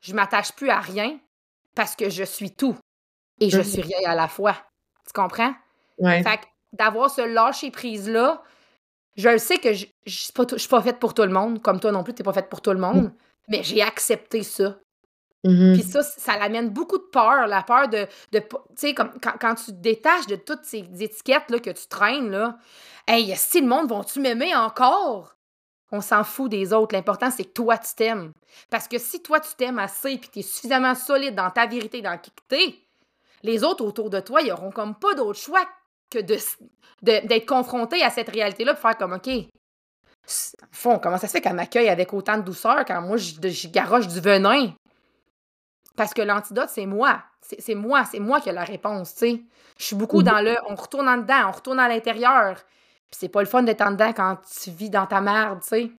je 0.01 0.13
m'attache 0.13 0.53
plus 0.53 0.69
à 0.69 0.79
rien 0.79 1.19
parce 1.75 1.95
que 1.95 2.09
je 2.09 2.23
suis 2.23 2.51
tout 2.51 2.77
et 3.39 3.49
je 3.49 3.59
mm-hmm. 3.59 3.63
suis 3.63 3.81
rien 3.81 4.11
à 4.11 4.15
la 4.15 4.27
fois. 4.27 4.55
Tu 5.05 5.13
comprends? 5.13 5.53
Fait 6.01 6.39
d'avoir 6.73 7.09
ce 7.09 7.21
lâcher 7.21 7.69
prise-là, 7.71 8.41
je 9.15 9.29
le 9.29 9.37
sais 9.37 9.57
que 9.57 9.73
je 9.73 9.85
ne 10.05 10.11
suis 10.57 10.67
pas, 10.69 10.81
faite 10.81 10.99
pour 10.99 11.13
tout 11.13 11.23
le 11.23 11.29
monde, 11.29 11.61
comme 11.61 11.79
toi 11.79 11.91
non 11.91 12.03
plus, 12.03 12.13
tu 12.13 12.21
n'es 12.21 12.25
pas 12.25 12.33
faite 12.33 12.49
pour 12.49 12.61
tout 12.61 12.71
le 12.71 12.79
monde, 12.79 13.11
mais 13.47 13.63
j'ai 13.63 13.81
accepté 13.81 14.43
ça. 14.43 14.77
Mm-hmm. 15.45 15.73
Puis 15.73 15.83
ça, 15.83 16.01
ça 16.03 16.37
l'amène 16.37 16.69
beaucoup 16.69 16.97
de 16.97 17.03
peur, 17.11 17.47
la 17.47 17.63
peur 17.63 17.89
de. 17.89 18.07
de 18.31 18.39
tu 18.39 18.55
sais, 18.75 18.93
comme 18.93 19.11
quand, 19.21 19.33
quand, 19.39 19.55
tu 19.55 19.65
te 19.65 19.71
détaches 19.71 20.27
de 20.27 20.37
toutes 20.37 20.63
ces 20.63 20.85
étiquettes 20.99 21.49
là, 21.49 21.59
que 21.59 21.69
tu 21.69 21.87
traînes, 21.87 22.31
là, 22.31 22.57
hey, 23.07 23.33
si 23.35 23.59
le 23.59 23.67
monde 23.67 23.89
vont-tu 23.89 24.19
m'aimer 24.19 24.55
encore? 24.55 25.35
On 25.91 26.01
s'en 26.01 26.23
fout 26.23 26.49
des 26.49 26.73
autres. 26.73 26.95
L'important, 26.95 27.29
c'est 27.29 27.43
que 27.43 27.51
toi, 27.51 27.77
tu 27.77 27.93
t'aimes. 27.95 28.31
Parce 28.71 28.87
que 28.87 28.97
si 28.97 29.21
toi, 29.21 29.39
tu 29.39 29.53
t'aimes 29.55 29.77
assez 29.77 30.13
et 30.13 30.19
que 30.19 30.27
tu 30.27 30.39
es 30.39 30.41
suffisamment 30.41 30.95
solide 30.95 31.35
dans 31.35 31.51
ta 31.51 31.67
vérité, 31.67 32.01
dans 32.01 32.17
qui 32.17 32.31
tu 32.49 32.55
es, 32.55 32.75
les 33.43 33.63
autres 33.63 33.85
autour 33.85 34.09
de 34.09 34.19
toi, 34.19 34.41
ils 34.41 34.51
auront 34.51 34.71
comme 34.71 34.95
pas 34.95 35.13
d'autre 35.13 35.39
choix 35.39 35.67
que 36.13 36.19
de, 36.19 36.37
d'être 37.01 37.45
confrontés 37.45 38.03
à 38.03 38.09
cette 38.09 38.29
réalité-là, 38.29 38.73
pour 38.73 38.81
faire 38.81 38.97
comme, 38.97 39.13
OK, 39.13 39.29
fond, 40.71 40.99
comment 40.99 41.17
ça 41.17 41.27
se 41.27 41.33
fait 41.33 41.41
qu'elle 41.41 41.55
m'accueille 41.55 41.89
avec 41.89 42.13
autant 42.13 42.37
de 42.37 42.43
douceur 42.43 42.85
quand 42.85 43.01
moi, 43.01 43.17
je, 43.17 43.67
garoche 43.67 44.07
du 44.07 44.19
venin? 44.19 44.73
Parce 45.95 46.13
que 46.13 46.21
l'antidote, 46.21 46.69
c'est 46.69 46.85
moi. 46.85 47.21
C'est 47.41 47.75
moi, 47.75 48.05
c'est 48.05 48.19
moi 48.19 48.39
qui 48.39 48.49
ai 48.49 48.53
la 48.53 48.63
réponse, 48.63 49.13
tu 49.15 49.19
sais. 49.19 49.41
Je 49.77 49.85
suis 49.85 49.95
beaucoup 49.95 50.23
dans 50.23 50.39
le 50.39 50.55
on 50.69 50.75
retourne 50.75 51.09
en 51.09 51.17
dedans, 51.17 51.49
on 51.49 51.51
retourne 51.51 51.79
à 51.79 51.89
l'intérieur. 51.89 52.55
Puis 52.55 53.19
c'est 53.19 53.29
pas 53.29 53.41
le 53.41 53.47
fun 53.47 53.63
d'être 53.63 53.81
en 53.81 53.91
dedans 53.91 54.13
quand 54.13 54.37
tu 54.61 54.71
vis 54.71 54.89
dans 54.89 55.05
ta 55.05 55.19
merde, 55.19 55.59
tu 55.61 55.67
sais. 55.67 55.91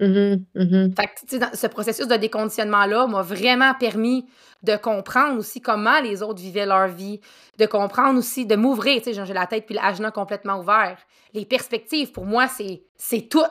Mm-hmm, 0.00 0.44
mm-hmm. 0.56 0.96
Fait 0.96 1.06
que, 1.06 1.26
tu 1.26 1.38
sais, 1.38 1.56
ce 1.56 1.66
processus 1.68 2.08
de 2.08 2.16
déconditionnement-là 2.16 3.06
m'a 3.06 3.22
vraiment 3.22 3.74
permis 3.74 4.26
de 4.62 4.76
comprendre 4.76 5.38
aussi 5.38 5.60
comment 5.60 6.00
les 6.00 6.22
autres 6.22 6.40
vivaient 6.40 6.66
leur 6.66 6.88
vie, 6.88 7.20
de 7.58 7.66
comprendre 7.66 8.18
aussi, 8.18 8.46
de 8.46 8.56
m'ouvrir, 8.56 9.02
tu 9.02 9.14
sais, 9.14 9.24
j'ai 9.24 9.34
la 9.34 9.46
tête 9.46 9.66
puis 9.66 9.74
l'agenda 9.74 10.10
complètement 10.10 10.58
ouvert. 10.58 10.98
Les 11.32 11.44
perspectives, 11.44 12.10
pour 12.10 12.24
moi, 12.24 12.48
c'est, 12.48 12.82
c'est 12.96 13.28
tout. 13.28 13.44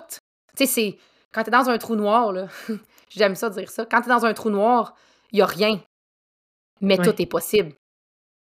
Tu 0.58 0.66
sais, 0.66 0.66
c'est, 0.66 0.98
quand 1.32 1.44
t'es 1.44 1.52
dans 1.52 1.70
un 1.70 1.78
trou 1.78 1.96
noir, 1.96 2.34
là, 2.34 2.48
j'aime 3.10 3.36
ça 3.36 3.50
dire 3.50 3.70
ça, 3.70 3.86
quand 3.86 4.02
t'es 4.02 4.10
dans 4.10 4.26
un 4.26 4.34
trou 4.34 4.50
noir, 4.50 4.96
il 5.32 5.40
y 5.40 5.42
a 5.42 5.46
rien. 5.46 5.82
Mais 6.82 6.98
tout 6.98 7.22
est 7.22 7.26
possible. 7.26 7.74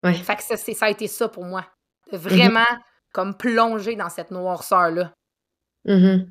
Ouais. 0.03 0.13
Fait 0.13 0.35
que 0.35 0.43
ça, 0.43 0.57
ça 0.57 0.85
a 0.85 0.89
été 0.89 1.07
ça 1.07 1.27
pour 1.27 1.43
moi. 1.43 1.65
De 2.11 2.17
vraiment, 2.17 2.67
comme 3.11 3.35
plonger 3.35 3.95
dans 3.95 4.09
cette 4.09 4.29
noirceur-là. 4.29 5.11
Mhm. 5.85 6.29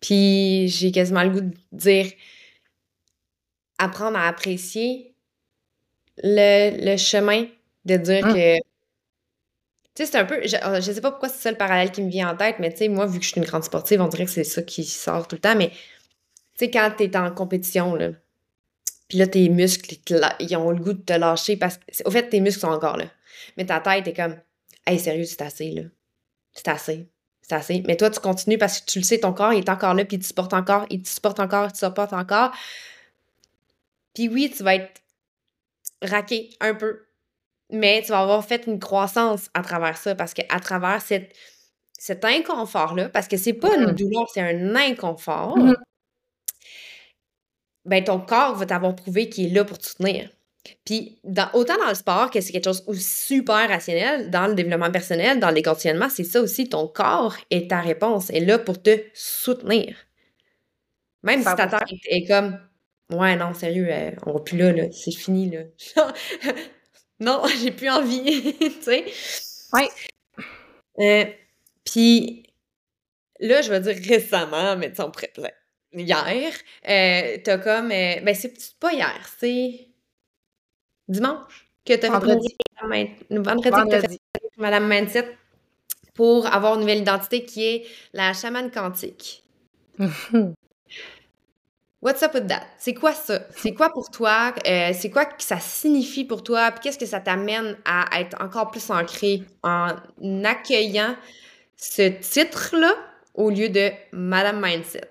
Puis 0.00 0.68
j'ai 0.68 0.90
quasiment 0.92 1.22
le 1.22 1.30
goût 1.30 1.40
de 1.40 1.54
dire 1.72 2.10
apprendre 3.78 4.16
à 4.16 4.26
apprécier 4.26 5.14
le, 6.22 6.96
chemin, 6.96 7.46
de 7.84 7.96
dire 7.96 8.26
hein? 8.26 8.32
que. 8.32 8.56
Tu 9.94 10.04
sais, 10.04 10.06
c'est 10.12 10.18
un 10.18 10.24
peu. 10.24 10.46
Je, 10.46 10.56
euh, 10.56 10.80
je 10.80 10.92
sais 10.92 11.00
pas 11.00 11.10
pourquoi 11.10 11.28
c'est 11.28 11.42
ça 11.42 11.50
le 11.50 11.56
parallèle 11.56 11.90
qui 11.90 12.02
me 12.02 12.10
vient 12.10 12.30
en 12.30 12.36
tête, 12.36 12.56
mais 12.58 12.70
tu 12.70 12.78
sais, 12.78 12.88
moi, 12.88 13.06
vu 13.06 13.18
que 13.18 13.24
je 13.24 13.30
suis 13.30 13.40
une 13.40 13.46
grande 13.46 13.64
sportive, 13.64 14.00
on 14.00 14.08
dirait 14.08 14.24
que 14.24 14.30
c'est 14.30 14.44
ça 14.44 14.62
qui 14.62 14.84
sort 14.84 15.28
tout 15.28 15.36
le 15.36 15.40
temps. 15.40 15.56
Mais 15.56 15.70
tu 15.70 15.76
sais, 16.56 16.70
quand 16.70 16.90
t'es 16.96 17.16
en 17.16 17.30
compétition, 17.30 17.94
là, 17.94 18.10
puis 19.08 19.18
là, 19.18 19.26
tes 19.26 19.48
muscles, 19.48 19.94
ils 20.40 20.56
ont 20.56 20.70
le 20.70 20.82
goût 20.82 20.92
de 20.92 21.02
te 21.02 21.12
lâcher 21.12 21.56
parce 21.56 21.78
que, 21.78 21.84
au 22.04 22.10
fait, 22.10 22.28
tes 22.28 22.40
muscles 22.40 22.60
sont 22.60 22.68
encore 22.68 22.96
là. 22.96 23.06
Mais 23.56 23.66
ta 23.66 23.80
tête 23.80 24.06
est 24.08 24.14
comme, 24.14 24.36
hey, 24.86 24.98
sérieux, 24.98 25.24
c'est 25.24 25.42
assez, 25.42 25.70
là. 25.70 25.82
C'est 26.52 26.68
assez 26.68 27.08
c'est 27.46 27.54
assez. 27.54 27.82
Mais 27.86 27.96
toi, 27.96 28.10
tu 28.10 28.20
continues 28.20 28.58
parce 28.58 28.80
que 28.80 28.90
tu 28.90 28.98
le 28.98 29.04
sais, 29.04 29.20
ton 29.20 29.32
corps 29.32 29.52
est 29.52 29.68
encore 29.68 29.94
là, 29.94 30.04
puis 30.04 30.16
il 30.16 30.20
te 30.20 30.26
supporte 30.26 30.52
encore, 30.52 30.84
il 30.90 31.02
te 31.02 31.08
supporte 31.08 31.38
encore, 31.38 31.66
il 31.66 31.72
te 31.72 31.78
supporte 31.78 32.12
encore. 32.12 32.50
Puis 34.14 34.28
oui, 34.28 34.52
tu 34.54 34.62
vas 34.64 34.74
être 34.74 35.00
raqué 36.02 36.50
un 36.60 36.74
peu, 36.74 37.06
mais 37.70 38.02
tu 38.02 38.08
vas 38.08 38.20
avoir 38.20 38.44
fait 38.44 38.66
une 38.66 38.80
croissance 38.80 39.48
à 39.54 39.62
travers 39.62 39.96
ça, 39.96 40.14
parce 40.14 40.34
qu'à 40.34 40.58
travers 40.60 41.00
cette, 41.02 41.32
cet 41.98 42.24
inconfort-là, 42.24 43.10
parce 43.10 43.28
que 43.28 43.36
c'est 43.36 43.52
pas 43.52 43.76
une 43.76 43.86
mm-hmm. 43.86 43.94
douleur, 43.94 44.26
c'est 44.32 44.40
un 44.40 44.74
inconfort, 44.74 45.56
mm-hmm. 45.56 45.76
ben 47.84 48.04
ton 48.04 48.20
corps 48.20 48.56
va 48.56 48.66
t'avoir 48.66 48.96
prouvé 48.96 49.28
qu'il 49.28 49.46
est 49.46 49.54
là 49.54 49.64
pour 49.64 49.78
te 49.78 49.86
soutenir. 49.86 50.30
Puis, 50.84 51.18
dans, 51.24 51.48
autant 51.54 51.76
dans 51.78 51.88
le 51.88 51.94
sport 51.94 52.30
que 52.30 52.40
c'est 52.40 52.52
quelque 52.52 52.64
chose 52.64 52.84
de 52.86 52.94
super 52.94 53.68
rationnel, 53.68 54.30
dans 54.30 54.46
le 54.46 54.54
développement 54.54 54.90
personnel, 54.90 55.40
dans 55.40 55.50
l'éconditionnement, 55.50 56.08
c'est 56.08 56.24
ça 56.24 56.40
aussi, 56.40 56.68
ton 56.68 56.86
corps 56.88 57.36
est 57.50 57.70
ta 57.70 57.80
réponse, 57.80 58.30
est 58.30 58.40
là 58.40 58.58
pour 58.58 58.82
te 58.82 58.98
soutenir. 59.14 59.96
Même 61.22 61.40
si 61.40 61.54
ta 61.56 61.66
tête 61.66 61.98
est 62.08 62.26
comme 62.26 62.58
Ouais, 63.12 63.36
non, 63.36 63.54
sérieux, 63.54 63.86
euh, 63.88 64.10
on 64.26 64.32
va 64.32 64.40
plus 64.40 64.58
là, 64.58 64.72
là 64.72 64.84
c'est 64.90 65.12
fini, 65.12 65.48
là. 65.50 65.62
non, 67.20 67.42
j'ai 67.62 67.70
plus 67.70 67.88
envie, 67.88 68.56
tu 68.58 68.82
sais. 68.82 69.04
Ouais. 69.72 69.88
Euh, 70.98 71.24
puis 71.84 72.42
là, 73.38 73.62
je 73.62 73.70
vais 73.70 73.80
dire 73.80 73.96
récemment, 74.08 74.76
mais 74.76 74.90
tu 74.90 74.96
sais, 74.96 75.10
prêt 75.12 75.32
hier, 75.92 76.52
euh, 76.88 77.38
t'as 77.44 77.58
comme. 77.58 77.88
ben, 77.88 78.34
c'est 78.34 78.74
pas 78.78 78.92
hier, 78.92 79.30
c'est 79.38 79.85
dimanche 81.08 81.68
que 81.84 81.94
tu 81.94 82.06
as 82.06 82.10
fait 82.10 82.10
vendredi, 82.10 82.56
vendredi. 83.30 84.20
Madame 84.58 84.88
Mindset 84.88 85.36
pour 86.14 86.46
avoir 86.46 86.74
une 86.74 86.80
nouvelle 86.80 86.98
identité 86.98 87.44
qui 87.44 87.64
est 87.64 87.86
la 88.12 88.32
chamane 88.32 88.70
quantique. 88.70 89.44
What's 92.02 92.22
up 92.22 92.34
with 92.34 92.46
that? 92.46 92.62
C'est 92.78 92.94
quoi 92.94 93.12
ça? 93.12 93.40
C'est 93.50 93.74
quoi 93.74 93.90
pour 93.90 94.10
toi? 94.10 94.54
Euh, 94.66 94.92
c'est 94.94 95.10
quoi 95.10 95.24
que 95.24 95.42
ça 95.42 95.58
signifie 95.58 96.24
pour 96.24 96.42
toi? 96.42 96.70
Puis 96.70 96.80
qu'est-ce 96.80 96.98
que 96.98 97.06
ça 97.06 97.20
t'amène 97.20 97.76
à 97.84 98.20
être 98.20 98.40
encore 98.42 98.70
plus 98.70 98.90
ancré 98.90 99.42
en 99.62 99.88
accueillant 100.44 101.16
ce 101.76 102.08
titre-là 102.08 102.94
au 103.34 103.50
lieu 103.50 103.68
de 103.68 103.90
Madame 104.12 104.60
Mindset? 104.64 105.10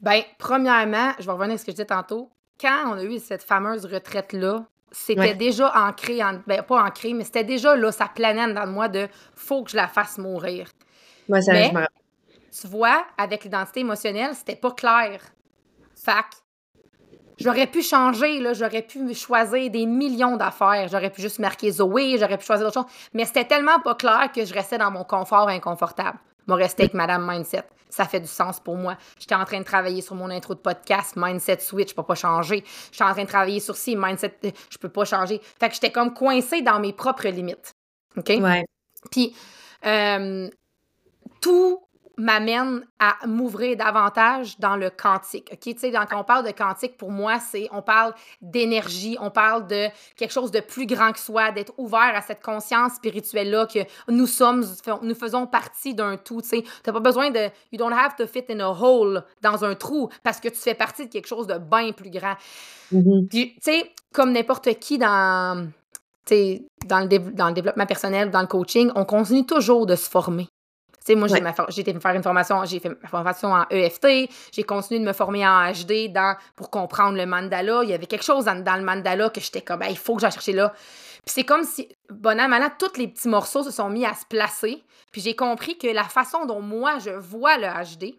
Ben, 0.00 0.22
premièrement, 0.38 1.12
je 1.18 1.26
vais 1.26 1.32
revenir 1.32 1.54
à 1.54 1.58
ce 1.58 1.64
que 1.64 1.72
je 1.72 1.76
disais 1.76 1.86
tantôt 1.86 2.30
quand 2.60 2.92
on 2.92 2.92
a 2.92 3.04
eu 3.04 3.18
cette 3.18 3.42
fameuse 3.42 3.86
retraite-là, 3.86 4.64
c'était 4.90 5.34
déjà 5.34 5.72
ancré, 5.76 6.22
en, 6.22 6.40
ben, 6.46 6.62
pas 6.62 6.82
ancré, 6.82 7.12
mais 7.12 7.24
c'était 7.24 7.44
déjà 7.44 7.76
là, 7.76 7.92
ça 7.92 8.08
planète 8.12 8.54
dans 8.54 8.66
moi 8.66 8.88
de 8.88 9.06
faut 9.34 9.62
que 9.62 9.70
je 9.70 9.76
la 9.76 9.86
fasse 9.86 10.18
mourir. 10.18 10.68
Moi, 11.28 11.42
ça, 11.42 11.52
mais, 11.52 11.72
tu 12.58 12.66
vois, 12.66 13.04
avec 13.18 13.44
l'identité 13.44 13.80
émotionnelle, 13.80 14.34
c'était 14.34 14.56
pas 14.56 14.72
clair. 14.72 15.20
Fac. 15.94 16.26
J'aurais 17.38 17.66
pu 17.66 17.82
changer, 17.82 18.40
là, 18.40 18.52
j'aurais 18.52 18.82
pu 18.82 19.14
choisir 19.14 19.70
des 19.70 19.86
millions 19.86 20.36
d'affaires. 20.36 20.88
J'aurais 20.90 21.10
pu 21.10 21.20
juste 21.20 21.38
marquer 21.38 21.70
Zoé, 21.70 22.16
j'aurais 22.18 22.38
pu 22.38 22.44
choisir 22.44 22.66
d'autres 22.66 22.80
choses. 22.82 22.92
Mais 23.14 23.26
c'était 23.26 23.44
tellement 23.44 23.78
pas 23.80 23.94
clair 23.94 24.30
que 24.34 24.44
je 24.44 24.52
restais 24.52 24.78
dans 24.78 24.90
mon 24.90 25.04
confort 25.04 25.48
inconfortable. 25.48 26.18
Je 26.48 26.54
restais 26.54 26.84
avec 26.84 26.94
Madame 26.94 27.30
Mindset 27.30 27.64
ça 27.90 28.06
fait 28.06 28.20
du 28.20 28.26
sens 28.26 28.60
pour 28.60 28.76
moi. 28.76 28.96
J'étais 29.18 29.34
en 29.34 29.44
train 29.44 29.58
de 29.58 29.64
travailler 29.64 30.00
sur 30.00 30.14
mon 30.14 30.30
intro 30.30 30.54
de 30.54 30.60
podcast, 30.60 31.14
Mindset 31.16 31.60
Switch, 31.60 31.90
je 31.90 31.94
peux 31.94 32.02
pas 32.02 32.14
changer. 32.14 32.64
J'étais 32.92 33.04
en 33.04 33.12
train 33.12 33.24
de 33.24 33.28
travailler 33.28 33.60
sur 33.60 33.76
ci, 33.76 33.96
Mindset, 33.96 34.38
euh, 34.44 34.50
je 34.70 34.78
peux 34.78 34.88
pas 34.88 35.04
changer. 35.04 35.40
Fait 35.58 35.68
que 35.68 35.74
j'étais 35.74 35.92
comme 35.92 36.12
coincée 36.14 36.62
dans 36.62 36.80
mes 36.80 36.92
propres 36.92 37.28
limites. 37.28 37.72
OK? 38.16 38.28
Ouais. 38.40 38.64
Puis, 39.10 39.34
euh, 39.86 40.48
tout 41.40 41.80
m'amène 42.18 42.84
à 42.98 43.14
m'ouvrir 43.26 43.76
davantage 43.76 44.58
dans 44.58 44.76
le 44.76 44.90
quantique. 44.90 45.48
OK? 45.52 45.60
Tu 45.60 45.78
sais, 45.78 45.92
quand 45.92 46.20
on 46.20 46.24
parle 46.24 46.44
de 46.44 46.50
quantique, 46.50 46.96
pour 46.96 47.12
moi, 47.12 47.38
c'est 47.38 47.68
on 47.72 47.80
parle 47.80 48.12
d'énergie, 48.42 49.16
on 49.20 49.30
parle 49.30 49.68
de 49.68 49.86
quelque 50.16 50.32
chose 50.32 50.50
de 50.50 50.60
plus 50.60 50.84
grand 50.84 51.12
que 51.12 51.20
soi, 51.20 51.52
d'être 51.52 51.72
ouvert 51.78 52.12
à 52.14 52.20
cette 52.20 52.42
conscience 52.42 52.94
spirituelle-là 52.94 53.66
que 53.66 53.78
nous 54.08 54.26
sommes, 54.26 54.64
nous 55.02 55.14
faisons 55.14 55.46
partie 55.46 55.94
d'un 55.94 56.16
tout. 56.16 56.42
Tu 56.42 56.48
sais, 56.48 56.64
t'as 56.82 56.92
pas 56.92 57.00
besoin 57.00 57.30
de. 57.30 57.48
You 57.72 57.78
don't 57.78 57.92
have 57.92 58.16
to 58.16 58.26
fit 58.26 58.44
in 58.50 58.60
a 58.60 58.68
hole 58.68 59.24
dans 59.40 59.64
un 59.64 59.76
trou 59.76 60.08
parce 60.24 60.40
que 60.40 60.48
tu 60.48 60.56
fais 60.56 60.74
partie 60.74 61.06
de 61.06 61.12
quelque 61.12 61.28
chose 61.28 61.46
de 61.46 61.58
bien 61.58 61.92
plus 61.92 62.10
grand. 62.10 62.34
Mm-hmm. 62.92 63.28
tu 63.28 63.54
sais, 63.62 63.92
comme 64.12 64.32
n'importe 64.32 64.78
qui 64.78 64.98
dans. 64.98 65.68
Dans 66.84 67.00
le, 67.00 67.18
dans 67.32 67.48
le 67.48 67.54
développement 67.54 67.86
personnel, 67.86 68.30
dans 68.30 68.42
le 68.42 68.46
coaching, 68.46 68.90
on 68.94 69.06
continue 69.06 69.46
toujours 69.46 69.86
de 69.86 69.96
se 69.96 70.10
former 70.10 70.46
moi, 71.14 71.28
j'ai 71.68 71.80
été 71.80 71.98
faire 71.98 72.14
une 72.14 72.22
formation, 72.22 72.64
j'ai 72.64 72.80
fait 72.80 72.90
ma 73.02 73.08
formation 73.08 73.52
en 73.52 73.64
EFT, 73.70 74.30
j'ai 74.52 74.62
continué 74.62 75.00
de 75.00 75.06
me 75.06 75.12
former 75.12 75.46
en 75.46 75.72
HD 75.72 76.12
dans, 76.12 76.36
pour 76.56 76.70
comprendre 76.70 77.16
le 77.16 77.26
mandala. 77.26 77.80
Il 77.82 77.90
y 77.90 77.94
avait 77.94 78.06
quelque 78.06 78.24
chose 78.24 78.44
dans, 78.44 78.76
le 78.76 78.84
mandala 78.84 79.30
que 79.30 79.40
j'étais 79.40 79.62
comme, 79.62 79.82
il 79.88 79.98
faut 79.98 80.14
que 80.14 80.22
j'aille 80.22 80.32
chercher 80.32 80.52
là. 80.52 80.72
Puis 81.24 81.34
c'est 81.34 81.44
comme 81.44 81.64
si, 81.64 81.88
bon 82.10 82.40
an, 82.40 82.48
malin, 82.48 82.70
tous 82.78 82.98
les 82.98 83.08
petits 83.08 83.28
morceaux 83.28 83.62
se 83.62 83.70
sont 83.70 83.90
mis 83.90 84.06
à 84.06 84.14
se 84.14 84.24
placer. 84.26 84.82
Puis 85.12 85.20
j'ai 85.20 85.36
compris 85.36 85.78
que 85.78 85.88
la 85.88 86.04
façon 86.04 86.46
dont 86.46 86.60
moi, 86.60 86.98
je 86.98 87.10
vois 87.10 87.56
le 87.58 87.66
HD, 87.66 88.14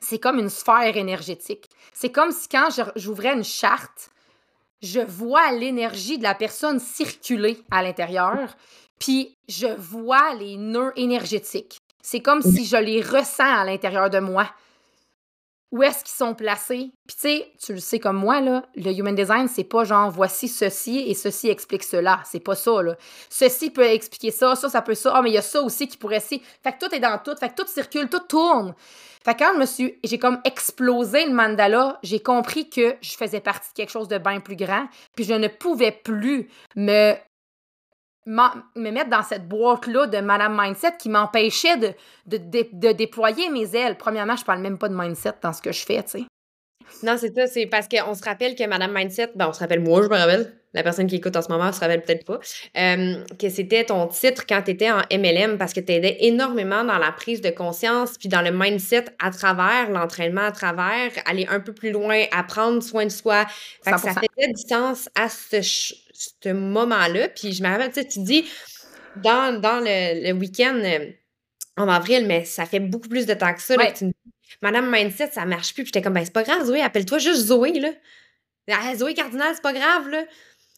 c'est 0.00 0.18
comme 0.18 0.38
une 0.38 0.50
sphère 0.50 0.96
énergétique. 0.96 1.68
C'est 1.92 2.10
comme 2.10 2.32
si 2.32 2.48
quand 2.48 2.68
j'ouvrais 2.96 3.34
une 3.34 3.44
charte, 3.44 4.10
je 4.82 5.00
vois 5.00 5.52
l'énergie 5.52 6.18
de 6.18 6.22
la 6.22 6.34
personne 6.34 6.80
circuler 6.80 7.62
à 7.70 7.82
l'intérieur, 7.82 8.56
puis 9.00 9.36
je 9.48 9.66
vois 9.66 10.34
les 10.34 10.56
nœuds 10.56 10.92
énergétiques. 10.94 11.80
C'est 12.02 12.20
comme 12.20 12.42
si 12.42 12.64
je 12.64 12.76
les 12.76 13.02
ressens 13.02 13.60
à 13.60 13.64
l'intérieur 13.64 14.08
de 14.08 14.20
moi. 14.20 14.48
Où 15.72 15.84
est-ce 15.84 16.02
qu'ils 16.02 16.16
sont 16.16 16.34
placés? 16.34 16.90
Puis 17.06 17.16
tu 17.16 17.20
sais, 17.20 17.52
tu 17.64 17.72
le 17.72 17.78
sais 17.78 18.00
comme 18.00 18.16
moi, 18.16 18.40
là, 18.40 18.64
le 18.74 18.90
human 18.90 19.14
design, 19.14 19.46
c'est 19.46 19.64
pas 19.64 19.84
genre 19.84 20.10
voici 20.10 20.48
ceci 20.48 20.98
et 21.06 21.14
ceci 21.14 21.48
explique 21.48 21.84
cela. 21.84 22.20
C'est 22.24 22.40
pas 22.40 22.56
ça. 22.56 22.72
Ceci 23.28 23.70
peut 23.70 23.84
expliquer 23.84 24.32
ça, 24.32 24.56
ça, 24.56 24.68
ça 24.68 24.82
peut 24.82 24.94
ça. 24.94 25.12
Ah, 25.14 25.22
mais 25.22 25.30
il 25.30 25.34
y 25.34 25.38
a 25.38 25.42
ça 25.42 25.62
aussi 25.62 25.86
qui 25.86 25.96
pourrait 25.96 26.20
si. 26.20 26.42
Fait 26.64 26.72
que 26.72 26.84
tout 26.84 26.92
est 26.92 26.98
dans 26.98 27.18
tout. 27.18 27.36
Fait 27.36 27.50
que 27.50 27.62
tout 27.62 27.68
circule, 27.68 28.08
tout 28.08 28.22
tourne. 28.28 28.74
Fait 29.24 29.34
que 29.34 29.38
quand 29.38 29.52
je 29.54 29.60
me 29.60 29.66
suis. 29.66 29.98
J'ai 30.02 30.18
comme 30.18 30.40
explosé 30.44 31.24
le 31.24 31.32
mandala, 31.32 32.00
j'ai 32.02 32.20
compris 32.20 32.68
que 32.68 32.96
je 33.00 33.12
faisais 33.12 33.40
partie 33.40 33.68
de 33.70 33.74
quelque 33.74 33.90
chose 33.90 34.08
de 34.08 34.18
bien 34.18 34.40
plus 34.40 34.56
grand. 34.56 34.88
Puis 35.14 35.24
je 35.24 35.34
ne 35.34 35.46
pouvais 35.46 35.92
plus 35.92 36.48
me 36.74 37.14
me 38.30 38.90
mettre 38.90 39.10
dans 39.10 39.22
cette 39.22 39.48
boîte-là 39.48 40.06
de 40.06 40.18
Madame 40.18 40.60
Mindset 40.60 40.92
qui 40.98 41.08
m'empêchait 41.08 41.76
de, 41.76 41.94
de, 42.26 42.92
déployer 42.92 43.50
mes 43.50 43.74
ailes. 43.74 43.96
Premièrement, 43.96 44.36
je 44.36 44.44
parle 44.44 44.60
même 44.60 44.78
pas 44.78 44.88
de 44.88 44.94
mindset 44.94 45.32
dans 45.42 45.52
ce 45.52 45.62
que 45.62 45.72
je 45.72 45.84
fais, 45.84 46.02
tu 46.02 46.10
sais. 46.10 46.24
Non, 47.02 47.16
c'est 47.18 47.34
ça, 47.34 47.46
c'est 47.46 47.66
parce 47.66 47.88
qu'on 47.88 48.14
se 48.14 48.22
rappelle 48.22 48.54
que 48.56 48.66
Madame 48.66 48.92
Mindset, 48.92 49.30
ben 49.36 49.48
on 49.48 49.52
se 49.52 49.60
rappelle, 49.60 49.80
moi, 49.80 50.02
je 50.02 50.08
me 50.08 50.16
rappelle, 50.16 50.52
la 50.72 50.82
personne 50.82 51.06
qui 51.06 51.16
écoute 51.16 51.34
en 51.36 51.42
ce 51.42 51.48
moment 51.48 51.72
se 51.72 51.80
rappelle 51.80 52.02
peut-être 52.02 52.24
pas, 52.24 52.38
euh, 52.78 53.24
que 53.38 53.48
c'était 53.48 53.84
ton 53.84 54.06
titre 54.06 54.44
quand 54.48 54.62
tu 54.62 54.72
étais 54.72 54.90
en 54.90 55.02
MLM 55.10 55.58
parce 55.58 55.72
que 55.72 55.80
tu 55.80 55.92
aidais 55.92 56.16
énormément 56.20 56.84
dans 56.84 56.98
la 56.98 57.12
prise 57.12 57.40
de 57.40 57.50
conscience 57.50 58.16
puis 58.18 58.28
dans 58.28 58.42
le 58.42 58.52
mindset 58.52 59.06
à 59.18 59.30
travers 59.30 59.90
l'entraînement, 59.90 60.42
à 60.42 60.52
travers 60.52 61.10
aller 61.26 61.46
un 61.50 61.60
peu 61.60 61.72
plus 61.72 61.90
loin, 61.90 62.24
à 62.32 62.44
prendre 62.44 62.82
soin 62.82 63.04
de 63.04 63.10
soi. 63.10 63.46
Fait 63.84 63.92
que 63.92 64.00
ça 64.00 64.14
faisait 64.14 64.52
du 64.52 64.62
sens 64.68 65.08
à 65.16 65.28
ce, 65.28 65.60
ce 66.42 66.52
moment-là. 66.52 67.28
Puis 67.28 67.52
je 67.52 67.62
me 67.62 67.68
rappelle, 67.68 67.92
tu 67.92 68.02
sais, 68.02 68.08
tu 68.08 68.20
dis, 68.20 68.44
dans, 69.16 69.60
dans 69.60 69.80
le, 69.80 70.26
le 70.26 70.32
week-end 70.32 70.80
euh, 70.84 71.10
en 71.76 71.88
avril, 71.88 72.26
mais 72.26 72.44
ça 72.44 72.66
fait 72.66 72.80
beaucoup 72.80 73.08
plus 73.08 73.26
de 73.26 73.34
temps 73.34 73.54
que 73.54 73.62
ça. 73.62 73.76
Là, 73.76 73.90
tu 73.92 74.04
me 74.04 74.10
dis, 74.10 74.32
Madame 74.62 74.90
Mindset, 74.90 75.30
ça 75.32 75.44
marche 75.44 75.74
plus. 75.74 75.84
Puis 75.84 75.92
j'étais 75.94 76.02
comme, 76.02 76.14
ben, 76.14 76.24
c'est 76.24 76.32
pas 76.32 76.42
grave, 76.42 76.64
Zoé, 76.64 76.80
appelle-toi 76.82 77.18
juste 77.18 77.46
Zoé, 77.46 77.78
là. 77.78 77.90
Ah, 78.70 78.94
Zoé 78.94 79.14
Cardinal, 79.14 79.52
c'est 79.54 79.62
pas 79.62 79.72
grave, 79.72 80.08
là. 80.08 80.24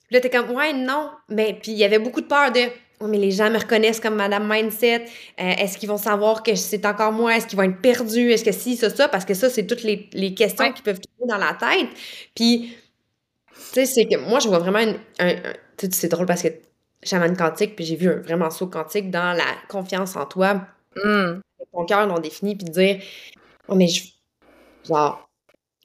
Puis 0.06 0.14
là, 0.14 0.20
t'es 0.20 0.30
comme, 0.30 0.50
ouais, 0.50 0.72
non. 0.72 1.10
Mais 1.28 1.58
puis 1.60 1.72
il 1.72 1.78
y 1.78 1.84
avait 1.84 1.98
beaucoup 1.98 2.20
de 2.20 2.26
peur 2.26 2.52
de, 2.52 2.60
oh, 3.00 3.06
mais 3.06 3.18
les 3.18 3.30
gens 3.30 3.50
me 3.50 3.58
reconnaissent 3.58 4.00
comme 4.00 4.14
Madame 4.14 4.48
Mindset. 4.50 5.04
Euh, 5.40 5.52
est-ce 5.58 5.76
qu'ils 5.76 5.88
vont 5.88 5.98
savoir 5.98 6.42
que 6.42 6.54
c'est 6.54 6.86
encore 6.86 7.12
moi? 7.12 7.36
Est-ce 7.36 7.46
qu'ils 7.46 7.58
vont 7.58 7.64
être 7.64 7.80
perdus? 7.80 8.30
Est-ce 8.30 8.44
que 8.44 8.52
si, 8.52 8.76
ça, 8.76 8.88
ça? 8.88 9.08
Parce 9.08 9.24
que 9.24 9.34
ça, 9.34 9.50
c'est 9.50 9.66
toutes 9.66 9.82
les, 9.82 10.08
les 10.12 10.34
questions 10.34 10.72
qui 10.72 10.82
peuvent 10.82 11.00
tomber 11.00 11.30
dans 11.30 11.38
la 11.38 11.54
tête. 11.54 11.88
Puis, 12.34 12.76
tu 13.68 13.74
sais, 13.74 13.86
c'est 13.86 14.06
que 14.06 14.16
moi, 14.16 14.38
je 14.38 14.48
vois 14.48 14.58
vraiment 14.58 14.78
un, 14.78 14.94
un, 15.20 15.52
c'est 15.76 16.08
drôle 16.08 16.26
parce 16.26 16.42
que 16.42 16.48
chaman 17.02 17.36
quantique, 17.36 17.76
puis 17.76 17.84
j'ai 17.84 17.96
vu 17.96 18.10
un 18.10 18.20
vraiment 18.20 18.50
saut 18.50 18.68
quantique 18.68 19.10
dans 19.10 19.36
la 19.36 19.46
confiance 19.68 20.16
en 20.16 20.26
toi. 20.26 20.66
Mmh. 20.96 21.40
Ton 21.72 21.84
cœur 21.86 22.06
non 22.06 22.18
défini, 22.18 22.54
puis 22.54 22.66
de 22.66 22.70
dire, 22.70 23.02
oh, 23.68 23.74
mais 23.74 23.88
je, 23.88 24.04
genre, 24.86 25.28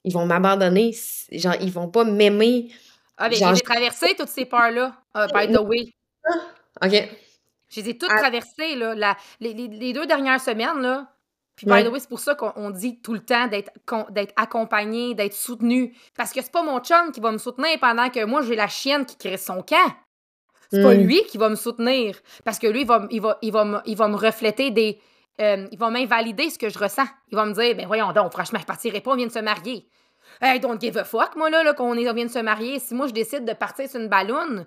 ils 0.04 0.12
vont 0.12 0.26
m'abandonner, 0.26 0.94
genre, 1.32 1.54
ils 1.60 1.72
vont 1.72 1.88
pas 1.88 2.04
m'aimer. 2.04 2.70
Ah, 3.16 3.28
mais 3.28 3.36
j'ai 3.36 3.62
traversé 3.62 4.14
toutes 4.16 4.28
ces 4.28 4.44
peurs-là, 4.44 4.94
uh, 5.16 5.26
by 5.32 5.52
the 5.52 5.60
way. 5.60 5.94
OK. 6.84 7.08
Je 7.70 7.80
les 7.80 7.90
ai 7.90 7.98
toutes 7.98 8.10
ah. 8.12 8.18
traversées, 8.18 8.76
là. 8.76 8.94
La, 8.94 9.16
les, 9.40 9.52
les, 9.52 9.92
deux 9.92 10.06
dernières 10.06 10.40
semaines, 10.40 10.80
là. 10.80 11.12
Puis, 11.58 11.66
by 11.66 11.82
the 11.82 11.88
way, 11.88 11.98
c'est 11.98 12.08
pour 12.08 12.20
ça 12.20 12.36
qu'on 12.36 12.70
dit 12.70 13.00
tout 13.00 13.12
le 13.12 13.18
temps 13.18 13.48
d'être 13.48 14.32
accompagné, 14.36 15.14
d'être 15.14 15.34
soutenu. 15.34 15.92
Parce 16.16 16.32
que 16.32 16.40
c'est 16.40 16.52
pas 16.52 16.62
mon 16.62 16.78
chum 16.78 17.10
qui 17.10 17.18
va 17.18 17.32
me 17.32 17.38
soutenir 17.38 17.80
pendant 17.80 18.10
que 18.10 18.24
moi, 18.24 18.42
j'ai 18.42 18.54
la 18.54 18.68
chienne 18.68 19.04
qui 19.04 19.16
crée 19.16 19.36
son 19.36 19.62
camp. 19.62 19.92
C'est 20.70 20.80
pas 20.80 20.94
mm. 20.94 21.00
lui 21.00 21.20
qui 21.24 21.36
va 21.36 21.48
me 21.48 21.56
soutenir. 21.56 22.14
Parce 22.44 22.60
que 22.60 22.68
lui, 22.68 22.82
il 22.82 22.86
va, 22.86 23.08
il 23.10 23.20
va, 23.20 23.38
il 23.42 23.50
va, 23.50 23.64
me, 23.64 23.78
il 23.86 23.96
va 23.96 24.06
me 24.06 24.14
refléter 24.14 24.70
des. 24.70 25.00
Euh, 25.40 25.66
il 25.72 25.78
va 25.78 25.90
m'invalider 25.90 26.48
ce 26.48 26.60
que 26.60 26.68
je 26.68 26.78
ressens. 26.78 27.06
Il 27.32 27.34
va 27.34 27.44
me 27.44 27.52
dire, 27.52 27.74
ben 27.74 27.88
voyons 27.88 28.12
donc, 28.12 28.30
franchement, 28.30 28.60
je 28.60 28.66
partirai 28.66 29.00
pas, 29.00 29.10
on 29.10 29.16
vient 29.16 29.26
de 29.26 29.32
se 29.32 29.40
marier. 29.40 29.88
Hey, 30.40 30.60
don't 30.60 30.80
give 30.80 30.96
a 30.96 31.04
fuck, 31.04 31.34
moi, 31.34 31.50
là, 31.50 31.64
là 31.64 31.74
qu'on 31.74 31.92
vient 31.94 32.12
de 32.12 32.30
se 32.30 32.38
marier. 32.38 32.78
Si 32.78 32.94
moi, 32.94 33.08
je 33.08 33.12
décide 33.12 33.44
de 33.44 33.52
partir 33.52 33.90
sur 33.90 34.00
une 34.00 34.08
balloune, 34.08 34.64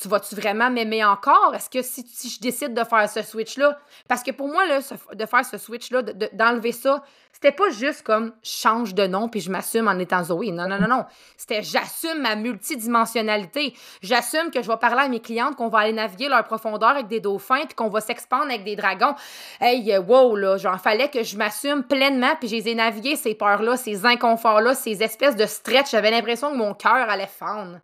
tu 0.00 0.08
vas-tu 0.08 0.34
vraiment 0.34 0.70
m'aimer 0.70 1.04
encore? 1.04 1.54
Est-ce 1.54 1.70
que 1.70 1.82
si, 1.82 2.04
si, 2.06 2.30
je 2.30 2.40
décide 2.40 2.74
de 2.74 2.84
faire 2.84 3.08
ce 3.08 3.22
switch-là? 3.22 3.78
Parce 4.08 4.22
que 4.22 4.30
pour 4.30 4.48
moi, 4.48 4.66
là, 4.66 4.80
de 5.12 5.26
faire 5.26 5.44
ce 5.44 5.58
switch-là, 5.58 6.02
d'enlever 6.32 6.72
ça, 6.72 7.02
c'était 7.32 7.52
pas 7.52 7.70
juste 7.70 8.02
comme 8.02 8.32
change 8.42 8.94
de 8.94 9.06
nom 9.06 9.28
puis 9.28 9.40
je 9.40 9.50
m'assume 9.50 9.88
en 9.88 9.98
étant 9.98 10.22
Zoé. 10.24 10.50
Non, 10.50 10.68
non, 10.68 10.78
non, 10.78 10.88
non. 10.88 11.04
C'était 11.36 11.62
j'assume 11.62 12.22
ma 12.22 12.36
multidimensionnalité. 12.36 13.74
J'assume 14.02 14.50
que 14.50 14.62
je 14.62 14.68
vais 14.68 14.76
parler 14.76 15.02
à 15.02 15.08
mes 15.08 15.20
clientes 15.20 15.56
qu'on 15.56 15.68
va 15.68 15.80
aller 15.80 15.92
naviguer 15.92 16.28
leur 16.28 16.44
profondeur 16.44 16.90
avec 16.90 17.08
des 17.08 17.20
dauphins 17.20 17.64
puis 17.66 17.74
qu'on 17.74 17.88
va 17.88 18.00
s'expandre 18.00 18.44
avec 18.44 18.64
des 18.64 18.76
dragons. 18.76 19.14
Hey, 19.60 19.96
wow, 19.98 20.36
là, 20.36 20.56
genre, 20.56 20.80
fallait 20.80 21.10
que 21.10 21.22
je 21.22 21.36
m'assume 21.36 21.82
pleinement 21.82 22.34
puis 22.38 22.48
j'ai 22.48 22.74
navigué 22.74 23.16
ces 23.16 23.34
peurs-là, 23.34 23.76
ces 23.76 24.06
inconforts-là, 24.06 24.74
ces 24.74 25.02
espèces 25.02 25.36
de 25.36 25.46
stretch. 25.46 25.90
J'avais 25.90 26.10
l'impression 26.10 26.50
que 26.50 26.56
mon 26.56 26.74
cœur 26.74 27.10
allait 27.10 27.26
fendre. 27.26 27.78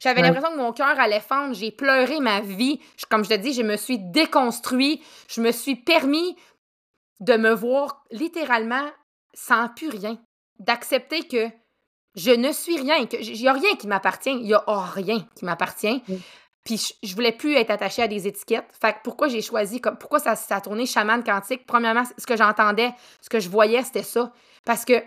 J'avais 0.00 0.22
l'impression 0.22 0.52
que 0.52 0.58
mon 0.58 0.72
cœur 0.72 0.98
allait 0.98 1.20
fendre. 1.20 1.54
J'ai 1.54 1.70
pleuré 1.70 2.20
ma 2.20 2.40
vie. 2.40 2.80
comme 3.08 3.24
je 3.24 3.30
te 3.30 3.34
dis, 3.34 3.52
je 3.52 3.62
me 3.62 3.76
suis 3.76 3.98
déconstruit. 3.98 5.02
Je 5.28 5.40
me 5.40 5.52
suis 5.52 5.76
permis 5.76 6.36
de 7.20 7.36
me 7.36 7.52
voir 7.52 8.04
littéralement 8.10 8.88
sans 9.34 9.68
plus 9.68 9.88
rien. 9.88 10.18
D'accepter 10.58 11.26
que 11.26 11.48
je 12.14 12.30
ne 12.30 12.52
suis 12.52 12.78
rien, 12.78 13.06
que 13.06 13.16
il 13.16 13.40
n'y 13.40 13.48
a 13.48 13.52
rien 13.52 13.76
qui 13.76 13.86
m'appartient. 13.86 14.30
Il 14.30 14.46
n'y 14.46 14.54
a 14.54 14.64
rien 14.66 15.26
qui 15.34 15.44
m'appartient. 15.44 16.02
Puis 16.64 16.92
je, 17.02 17.14
voulais 17.14 17.32
plus 17.32 17.54
être 17.54 17.70
attachée 17.70 18.02
à 18.02 18.08
des 18.08 18.26
étiquettes. 18.26 18.66
Fait 18.78 18.92
que 18.92 18.98
pourquoi 19.02 19.28
j'ai 19.28 19.40
choisi, 19.40 19.80
comme, 19.80 19.96
pourquoi 19.96 20.18
ça, 20.18 20.36
ça 20.36 20.56
a 20.56 20.60
tourné 20.60 20.84
chaman 20.84 21.24
quantique? 21.24 21.64
Premièrement, 21.66 22.02
ce 22.18 22.26
que 22.26 22.36
j'entendais, 22.36 22.90
ce 23.22 23.30
que 23.30 23.40
je 23.40 23.48
voyais, 23.48 23.82
c'était 23.84 24.02
ça. 24.02 24.32
Parce 24.66 24.84
que 24.84 25.02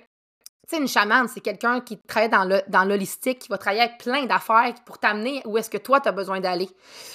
une 0.78 0.88
chamane, 0.88 1.28
c'est 1.28 1.42
quelqu'un 1.42 1.82
qui 1.82 1.98
travaille 1.98 2.30
dans 2.30 2.44
le 2.44 2.62
dans 2.68 2.84
l'holistique, 2.84 3.40
qui 3.40 3.48
va 3.50 3.58
travailler 3.58 3.84
avec 3.84 3.98
plein 3.98 4.26
d'affaires 4.26 4.74
pour 4.86 4.98
t'amener 4.98 5.42
où 5.46 5.58
est-ce 5.58 5.70
que 5.70 5.78
toi, 5.78 6.00
tu 6.00 6.10
as 6.10 6.12
besoin 6.12 6.40
d'aller. 6.40 6.70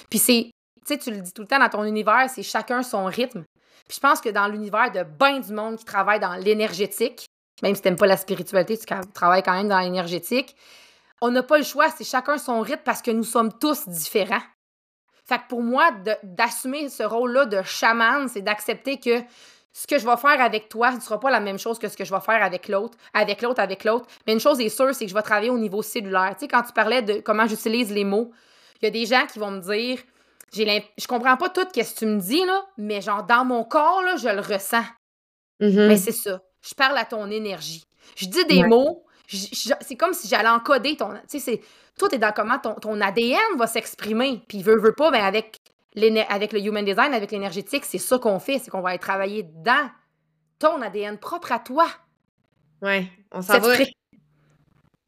Puis 0.09 0.19
c'est, 0.19 0.51
tu 0.85 0.93
sais, 0.93 0.97
tu 0.97 1.11
le 1.11 1.21
dis 1.21 1.33
tout 1.33 1.41
le 1.41 1.47
temps 1.47 1.59
dans 1.59 1.69
ton 1.69 1.83
univers, 1.83 2.29
c'est 2.29 2.43
chacun 2.43 2.83
son 2.83 3.05
rythme. 3.05 3.43
Puis 3.87 3.95
je 3.95 3.99
pense 3.99 4.21
que 4.21 4.29
dans 4.29 4.47
l'univers 4.47 4.91
de 4.91 5.03
bien 5.03 5.39
du 5.39 5.53
monde 5.53 5.77
qui 5.77 5.85
travaille 5.85 6.19
dans 6.19 6.33
l'énergétique, 6.33 7.25
même 7.63 7.75
si 7.75 7.81
t'aimes 7.81 7.95
pas 7.95 8.07
la 8.07 8.17
spiritualité, 8.17 8.77
tu 8.77 8.85
travailles 9.13 9.43
quand 9.43 9.53
même 9.53 9.69
dans 9.69 9.79
l'énergétique, 9.79 10.55
on 11.21 11.31
n'a 11.31 11.43
pas 11.43 11.57
le 11.57 11.63
choix, 11.63 11.89
c'est 11.89 12.03
chacun 12.03 12.37
son 12.37 12.61
rythme 12.61 12.83
parce 12.83 13.01
que 13.01 13.11
nous 13.11 13.23
sommes 13.23 13.51
tous 13.57 13.87
différents. 13.87 14.41
Fait 15.27 15.39
que 15.39 15.47
pour 15.49 15.61
moi, 15.61 15.91
d'assumer 16.23 16.89
ce 16.89 17.03
rôle-là 17.03 17.45
de 17.45 17.61
chaman, 17.63 18.29
c'est 18.29 18.41
d'accepter 18.41 18.97
que 18.97 19.21
ce 19.77 19.85
que 19.85 19.99
je 19.99 20.07
vais 20.07 20.17
faire 20.17 20.41
avec 20.41 20.69
toi 20.69 20.91
ne 20.91 20.99
sera 20.99 21.19
pas 21.19 21.29
la 21.29 21.39
même 21.39 21.59
chose 21.59 21.77
que 21.77 21.87
ce 21.87 21.95
que 21.95 22.03
je 22.03 22.11
vais 22.11 22.19
faire 22.19 22.41
avec 22.41 22.67
l'autre, 22.67 22.97
avec 23.13 23.43
l'autre, 23.43 23.61
avec 23.61 23.83
l'autre. 23.83 24.07
Mais 24.25 24.33
une 24.33 24.39
chose 24.39 24.59
est 24.59 24.69
sûre, 24.69 24.95
c'est 24.95 25.05
que 25.05 25.09
je 25.11 25.13
vais 25.13 25.21
travailler 25.21 25.51
au 25.51 25.59
niveau 25.59 25.83
cellulaire. 25.83 26.31
Tu 26.33 26.45
sais, 26.45 26.47
quand 26.47 26.63
tu 26.63 26.73
parlais 26.73 27.03
de 27.03 27.19
comment 27.19 27.45
j'utilise 27.45 27.91
les 27.91 28.03
mots, 28.03 28.31
il 28.81 28.85
y 28.85 28.87
a 28.87 28.89
des 28.89 29.05
gens 29.05 29.27
qui 29.31 29.37
vont 29.37 29.51
me 29.51 29.59
dire 29.59 29.99
j'ai 30.51 30.83
je 30.97 31.05
comprends 31.05 31.37
pas 31.37 31.49
tout 31.49 31.61
ce 31.61 31.79
que 31.79 31.99
tu 31.99 32.07
me 32.07 32.19
dis, 32.19 32.43
là, 32.43 32.65
mais 32.79 33.01
genre 33.01 33.23
dans 33.23 33.45
mon 33.45 33.63
corps, 33.65 34.01
là, 34.01 34.15
je 34.15 34.29
le 34.29 34.41
ressens. 34.41 34.85
Mm-hmm. 35.61 35.87
Mais 35.87 35.97
c'est 35.97 36.11
ça. 36.11 36.41
Je 36.63 36.73
parle 36.73 36.97
à 36.97 37.05
ton 37.05 37.29
énergie. 37.29 37.83
Je 38.15 38.25
dis 38.25 38.45
des 38.45 38.63
mots, 38.63 39.05
c'est 39.27 39.95
comme 39.95 40.13
si 40.13 40.27
j'allais 40.27 40.49
encoder 40.49 40.97
ton. 40.97 41.11
Tu 41.29 41.37
sais, 41.37 41.39
c'est. 41.39 41.61
Toi, 41.99 42.09
t'es 42.09 42.17
dans 42.17 42.31
comment 42.31 42.57
ton, 42.57 42.73
ton 42.73 42.99
ADN 42.99 43.57
va 43.57 43.67
s'exprimer. 43.67 44.41
Puis, 44.47 44.63
veut, 44.63 44.79
veut 44.79 44.93
pas, 44.93 45.11
ben 45.11 45.23
avec 45.23 45.59
avec 46.29 46.53
le 46.53 46.59
human 46.59 46.85
design, 46.85 47.13
avec 47.13 47.31
l'énergétique, 47.31 47.85
c'est 47.85 47.97
ça 47.97 48.19
qu'on 48.19 48.39
fait, 48.39 48.59
c'est 48.59 48.69
qu'on 48.69 48.81
va 48.81 48.89
aller 48.89 48.99
travailler 48.99 49.43
dans 49.43 49.89
ton 50.59 50.81
ADN 50.81 51.17
propre 51.17 51.51
à 51.51 51.59
toi. 51.59 51.87
Ouais, 52.81 53.07
on 53.31 53.41
s'en 53.41 53.59
va. 53.59 53.73
Fré... 53.73 53.87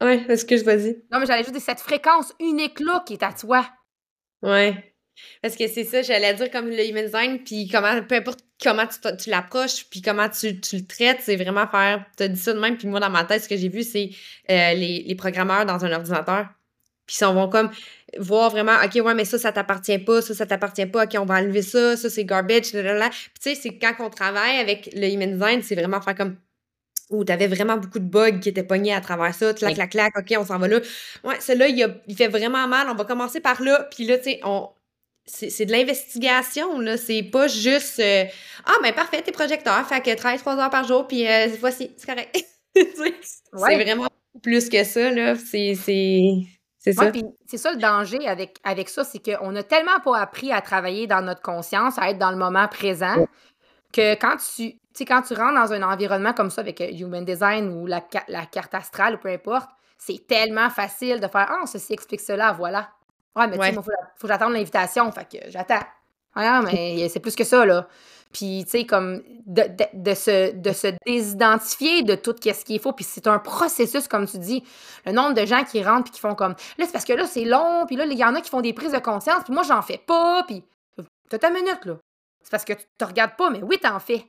Ouais, 0.02 0.24
excuse, 0.28 0.64
vas-y? 0.64 1.02
Non, 1.12 1.20
mais 1.20 1.26
j'allais 1.26 1.42
juste 1.42 1.52
dire 1.52 1.62
cette 1.62 1.80
fréquence 1.80 2.32
unique-là 2.40 3.02
qui 3.06 3.14
est 3.14 3.22
à 3.22 3.32
toi. 3.32 3.68
Ouais. 4.42 4.94
Parce 5.42 5.56
que 5.56 5.68
c'est 5.68 5.84
ça, 5.84 6.02
j'allais 6.02 6.32
dire 6.34 6.50
comme 6.50 6.68
le 6.68 6.88
human 6.88 7.04
design, 7.04 7.44
puis 7.44 7.68
comment, 7.68 8.02
peu 8.02 8.14
importe 8.14 8.40
comment 8.62 8.86
tu, 8.86 9.16
tu 9.16 9.30
l'approches, 9.30 9.86
puis 9.90 10.00
comment 10.00 10.28
tu, 10.28 10.60
tu, 10.60 10.78
le 10.78 10.86
traites, 10.86 11.18
c'est 11.20 11.36
vraiment 11.36 11.66
faire. 11.66 12.04
Tu 12.16 12.22
as 12.22 12.28
dit 12.28 12.40
ça 12.40 12.52
de 12.52 12.58
même, 12.58 12.76
puis 12.76 12.88
moi, 12.88 13.00
dans 13.00 13.10
ma 13.10 13.24
tête, 13.24 13.42
ce 13.42 13.48
que 13.48 13.56
j'ai 13.56 13.68
vu, 13.68 13.82
c'est 13.82 14.10
euh, 14.50 14.74
les, 14.74 15.04
les 15.06 15.14
programmeurs 15.14 15.66
dans 15.66 15.84
un 15.84 15.92
ordinateur. 15.92 16.48
Puis 17.06 17.18
ils 17.20 17.24
vont 17.26 17.48
comme 17.48 17.70
voir 18.18 18.50
vraiment, 18.50 18.74
OK, 18.84 19.04
ouais, 19.04 19.14
mais 19.14 19.24
ça, 19.24 19.38
ça 19.38 19.52
t'appartient 19.52 19.98
pas, 19.98 20.22
ça, 20.22 20.34
ça 20.34 20.46
t'appartient 20.46 20.86
pas, 20.86 21.04
OK, 21.04 21.16
on 21.18 21.24
va 21.24 21.36
enlever 21.36 21.62
ça, 21.62 21.96
ça, 21.96 22.10
c'est 22.10 22.24
garbage, 22.24 22.72
là, 22.72 23.08
Puis 23.10 23.30
tu 23.40 23.50
sais, 23.50 23.54
c'est 23.54 23.78
quand 23.78 23.94
on 24.00 24.10
travaille 24.10 24.58
avec 24.58 24.90
le 24.94 25.06
human 25.08 25.32
design, 25.32 25.62
c'est 25.62 25.74
vraiment 25.74 26.00
faire 26.00 26.14
comme, 26.14 26.36
où 27.10 27.24
t'avais 27.24 27.46
vraiment 27.46 27.76
beaucoup 27.76 27.98
de 27.98 28.04
bugs 28.04 28.38
qui 28.40 28.48
étaient 28.48 28.62
pognés 28.62 28.94
à 28.94 29.00
travers 29.00 29.34
ça, 29.34 29.54
clac, 29.54 29.74
clac, 29.74 29.90
clac, 29.90 30.18
OK, 30.18 30.34
on 30.38 30.44
s'en 30.44 30.58
va 30.58 30.68
là. 30.68 30.80
Ouais, 31.24 31.40
celui-là, 31.40 31.68
il, 31.68 32.00
il 32.08 32.16
fait 32.16 32.28
vraiment 32.28 32.66
mal, 32.66 32.88
on 32.90 32.94
va 32.94 33.04
commencer 33.04 33.40
par 33.40 33.62
là, 33.62 33.88
puis 33.94 34.04
là, 34.04 34.18
tu 34.18 34.24
sais, 34.24 34.40
on... 34.44 34.68
C'est 35.26 35.64
de 35.64 35.70
l'investigation, 35.70 36.80
là. 36.80 36.96
C'est 36.96 37.22
pas 37.22 37.46
juste 37.46 38.00
euh, 38.00 38.24
Ah, 38.64 38.74
ben 38.82 38.92
parfait, 38.92 39.22
t'es 39.22 39.30
projecteur, 39.30 39.86
fait 39.86 40.00
que 40.00 40.12
13 40.12 40.40
3 40.40 40.56
heures 40.56 40.70
par 40.70 40.84
jour, 40.84 41.06
puis 41.06 41.28
euh, 41.28 41.46
voici, 41.60 41.92
c'est 41.96 42.06
correct. 42.06 42.36
c'est 42.74 43.52
vraiment 43.52 44.08
plus 44.42 44.68
que 44.68 44.82
ça, 44.82 45.12
là. 45.12 45.36
C'est 45.36 45.76
c'est 46.80 46.94
ça? 46.94 47.12
c'est 47.46 47.58
ça 47.58 47.72
le 47.72 47.78
danger 47.78 48.26
avec, 48.26 48.58
avec 48.64 48.88
ça, 48.88 49.04
c'est 49.04 49.18
qu'on 49.18 49.54
a 49.54 49.62
tellement 49.62 50.00
pas 50.02 50.18
appris 50.18 50.50
à 50.50 50.62
travailler 50.62 51.06
dans 51.06 51.20
notre 51.20 51.42
conscience, 51.42 51.98
à 51.98 52.08
être 52.08 52.18
dans 52.18 52.30
le 52.30 52.38
moment 52.38 52.66
présent, 52.68 53.26
que 53.92 54.14
quand 54.14 54.36
tu, 54.38 54.78
quand 55.04 55.20
tu 55.20 55.34
rentres 55.34 55.60
dans 55.60 55.72
un 55.74 55.82
environnement 55.82 56.32
comme 56.32 56.48
ça 56.48 56.62
avec 56.62 56.80
euh, 56.80 56.88
Human 56.90 57.22
Design 57.22 57.68
ou 57.68 57.86
la, 57.86 58.02
la 58.28 58.46
carte 58.46 58.74
astrale 58.74 59.16
ou 59.16 59.18
peu 59.18 59.28
importe, 59.28 59.68
c'est 59.98 60.26
tellement 60.26 60.70
facile 60.70 61.20
de 61.20 61.28
faire 61.28 61.48
Ah, 61.50 61.66
ceci 61.66 61.92
explique 61.92 62.22
cela, 62.22 62.52
voilà. 62.52 62.88
Ouais, 63.36 63.46
mais 63.46 63.58
tu 63.58 63.64
sais, 63.64 63.68
il 63.68 63.74
faut, 63.74 63.82
faut 63.82 64.26
que 64.26 64.28
j'attende 64.28 64.54
l'invitation, 64.54 65.12
fait 65.12 65.28
que 65.30 65.50
j'attends. 65.50 65.84
Ah, 66.34 66.62
mais 66.64 67.10
c'est 67.10 67.20
plus 67.20 67.36
que 67.36 67.44
ça, 67.44 67.66
là. 67.66 67.86
Puis, 68.32 68.64
tu 68.64 68.70
sais, 68.70 68.86
comme 68.86 69.22
de, 69.46 69.64
de, 69.92 70.14
se, 70.14 70.52
de 70.52 70.72
se 70.72 70.94
désidentifier 71.04 72.02
de 72.02 72.14
tout 72.14 72.34
ce 72.40 72.64
qui 72.64 72.76
est 72.76 72.78
faux. 72.78 72.92
Puis 72.92 73.04
c'est 73.04 73.26
un 73.26 73.40
processus, 73.40 74.06
comme 74.06 74.26
tu 74.26 74.38
dis. 74.38 74.62
Le 75.04 75.12
nombre 75.12 75.34
de 75.34 75.44
gens 75.44 75.64
qui 75.64 75.82
rentrent 75.82 76.04
puis 76.04 76.12
qui 76.12 76.20
font 76.20 76.36
comme 76.36 76.54
là, 76.78 76.86
c'est 76.86 76.92
parce 76.92 77.04
que 77.04 77.12
là, 77.12 77.26
c'est 77.26 77.44
long. 77.44 77.86
Puis 77.86 77.96
là, 77.96 78.04
il 78.04 78.16
y 78.16 78.24
en 78.24 78.34
a 78.34 78.40
qui 78.40 78.50
font 78.50 78.60
des 78.60 78.72
prises 78.72 78.92
de 78.92 78.98
conscience. 78.98 79.42
Puis 79.44 79.52
moi, 79.52 79.64
j'en 79.64 79.82
fais 79.82 79.98
pas. 79.98 80.44
Puis 80.44 80.64
t'as 81.28 81.38
ta 81.38 81.50
minute, 81.50 81.84
là. 81.84 81.96
C'est 82.42 82.50
parce 82.50 82.64
que 82.64 82.72
tu 82.72 82.84
te 82.96 83.04
regardes 83.04 83.36
pas. 83.36 83.50
Mais 83.50 83.62
oui, 83.62 83.78
t'en 83.78 83.98
fais. 83.98 84.24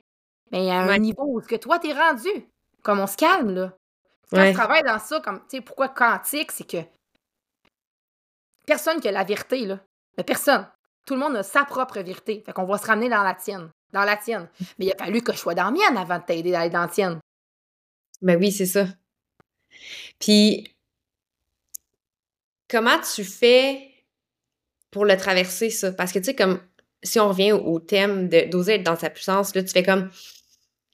Mais 0.50 0.70
à 0.70 0.80
un 0.80 0.98
niveau 0.98 1.24
où 1.24 1.40
que 1.40 1.56
toi, 1.56 1.78
t'es 1.78 1.92
rendu. 1.92 2.28
Comme 2.82 2.98
on 2.98 3.06
se 3.06 3.16
calme, 3.16 3.54
là. 3.54 3.72
Quand 4.30 4.44
tu 4.44 4.54
travailles 4.54 4.82
dans 4.82 4.98
ça, 4.98 5.20
comme, 5.20 5.40
tu 5.40 5.58
sais, 5.58 5.60
pourquoi 5.60 5.88
quantique, 5.88 6.52
c'est 6.52 6.68
que 6.68 6.78
personne 8.66 9.00
qui 9.00 9.08
a 9.08 9.12
la 9.12 9.24
vérité, 9.24 9.64
là. 9.66 9.78
Mais 10.16 10.24
personne. 10.24 10.66
Tout 11.06 11.14
le 11.14 11.20
monde 11.20 11.36
a 11.36 11.42
sa 11.42 11.64
propre 11.64 12.00
vérité. 12.00 12.42
Fait 12.44 12.52
qu'on 12.52 12.64
va 12.64 12.78
se 12.78 12.86
ramener 12.86 13.08
dans 13.08 13.22
la 13.22 13.34
tienne. 13.34 13.70
Dans 13.92 14.04
la 14.04 14.16
tienne. 14.16 14.48
Mais 14.78 14.86
il 14.86 14.92
a 14.92 14.96
fallu 14.96 15.22
que 15.22 15.32
je 15.32 15.38
sois 15.38 15.54
dans 15.54 15.64
la 15.64 15.70
mienne 15.70 15.96
avant 15.96 16.18
de 16.18 16.24
t'aider 16.24 16.54
à 16.54 16.60
aller 16.60 16.70
dans 16.70 16.80
la 16.80 16.88
tienne. 16.88 17.20
Ben 18.22 18.38
oui, 18.38 18.52
c'est 18.52 18.66
ça. 18.66 18.86
Puis, 20.18 20.72
comment 22.68 22.98
tu 23.00 23.24
fais 23.24 23.90
pour 24.90 25.04
le 25.04 25.16
traverser, 25.16 25.70
ça? 25.70 25.92
Parce 25.92 26.12
que, 26.12 26.18
tu 26.18 26.26
sais, 26.26 26.34
comme, 26.34 26.60
si 27.02 27.18
on 27.18 27.28
revient 27.28 27.52
au 27.52 27.80
thème 27.80 28.28
d'oser 28.28 28.74
être 28.74 28.84
dans 28.84 28.96
sa 28.96 29.10
puissance, 29.10 29.54
là, 29.54 29.62
tu 29.62 29.70
fais 29.70 29.82
comme, 29.82 30.10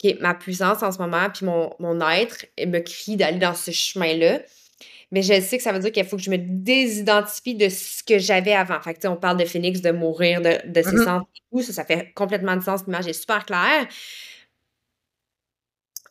OK, 0.02 0.16
ma 0.20 0.34
puissance 0.34 0.82
en 0.82 0.92
ce 0.92 0.98
moment, 0.98 1.28
puis 1.30 1.44
mon, 1.44 1.74
mon 1.78 2.00
être 2.08 2.46
me 2.58 2.78
crie 2.80 3.16
d'aller 3.16 3.38
dans 3.38 3.54
ce 3.54 3.70
chemin-là. 3.70 4.40
Mais 5.10 5.22
je 5.22 5.40
sais 5.40 5.56
que 5.56 5.62
ça 5.62 5.72
veut 5.72 5.78
dire 5.78 5.90
qu'il 5.90 6.04
faut 6.04 6.16
que 6.16 6.22
je 6.22 6.30
me 6.30 6.36
désidentifie 6.38 7.54
de 7.54 7.68
ce 7.68 8.02
que 8.02 8.18
j'avais 8.18 8.52
avant. 8.52 8.80
Fait 8.80 8.94
que, 8.94 9.08
on 9.08 9.16
parle 9.16 9.38
de 9.38 9.46
Phoenix, 9.46 9.80
de 9.80 9.90
mourir, 9.90 10.42
de, 10.42 10.58
de 10.66 10.82
ses 10.82 10.96
mm-hmm. 10.96 11.22
et 11.22 11.40
tout. 11.50 11.62
Ça, 11.62 11.72
ça 11.72 11.84
fait 11.84 12.12
complètement 12.14 12.56
de 12.56 12.62
sens. 12.62 12.84
L'image 12.84 13.06
est 13.06 13.14
super 13.14 13.46
claire. 13.46 13.88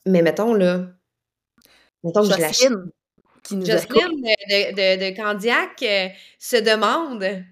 Mais 0.08 0.22
mettons, 0.22 0.54
là, 0.54 0.88
mettons 2.04 2.28
que 2.28 2.34
je 2.34 2.42
la 2.42 2.52
qui 3.48 3.56
nous 3.56 3.66
Jocelyne 3.66 4.22
de, 4.22 4.72
de, 4.72 5.10
de, 5.10 5.16
Candiac 5.16 5.82
euh, 5.82 6.08
se 6.38 6.58
demande 6.58 7.44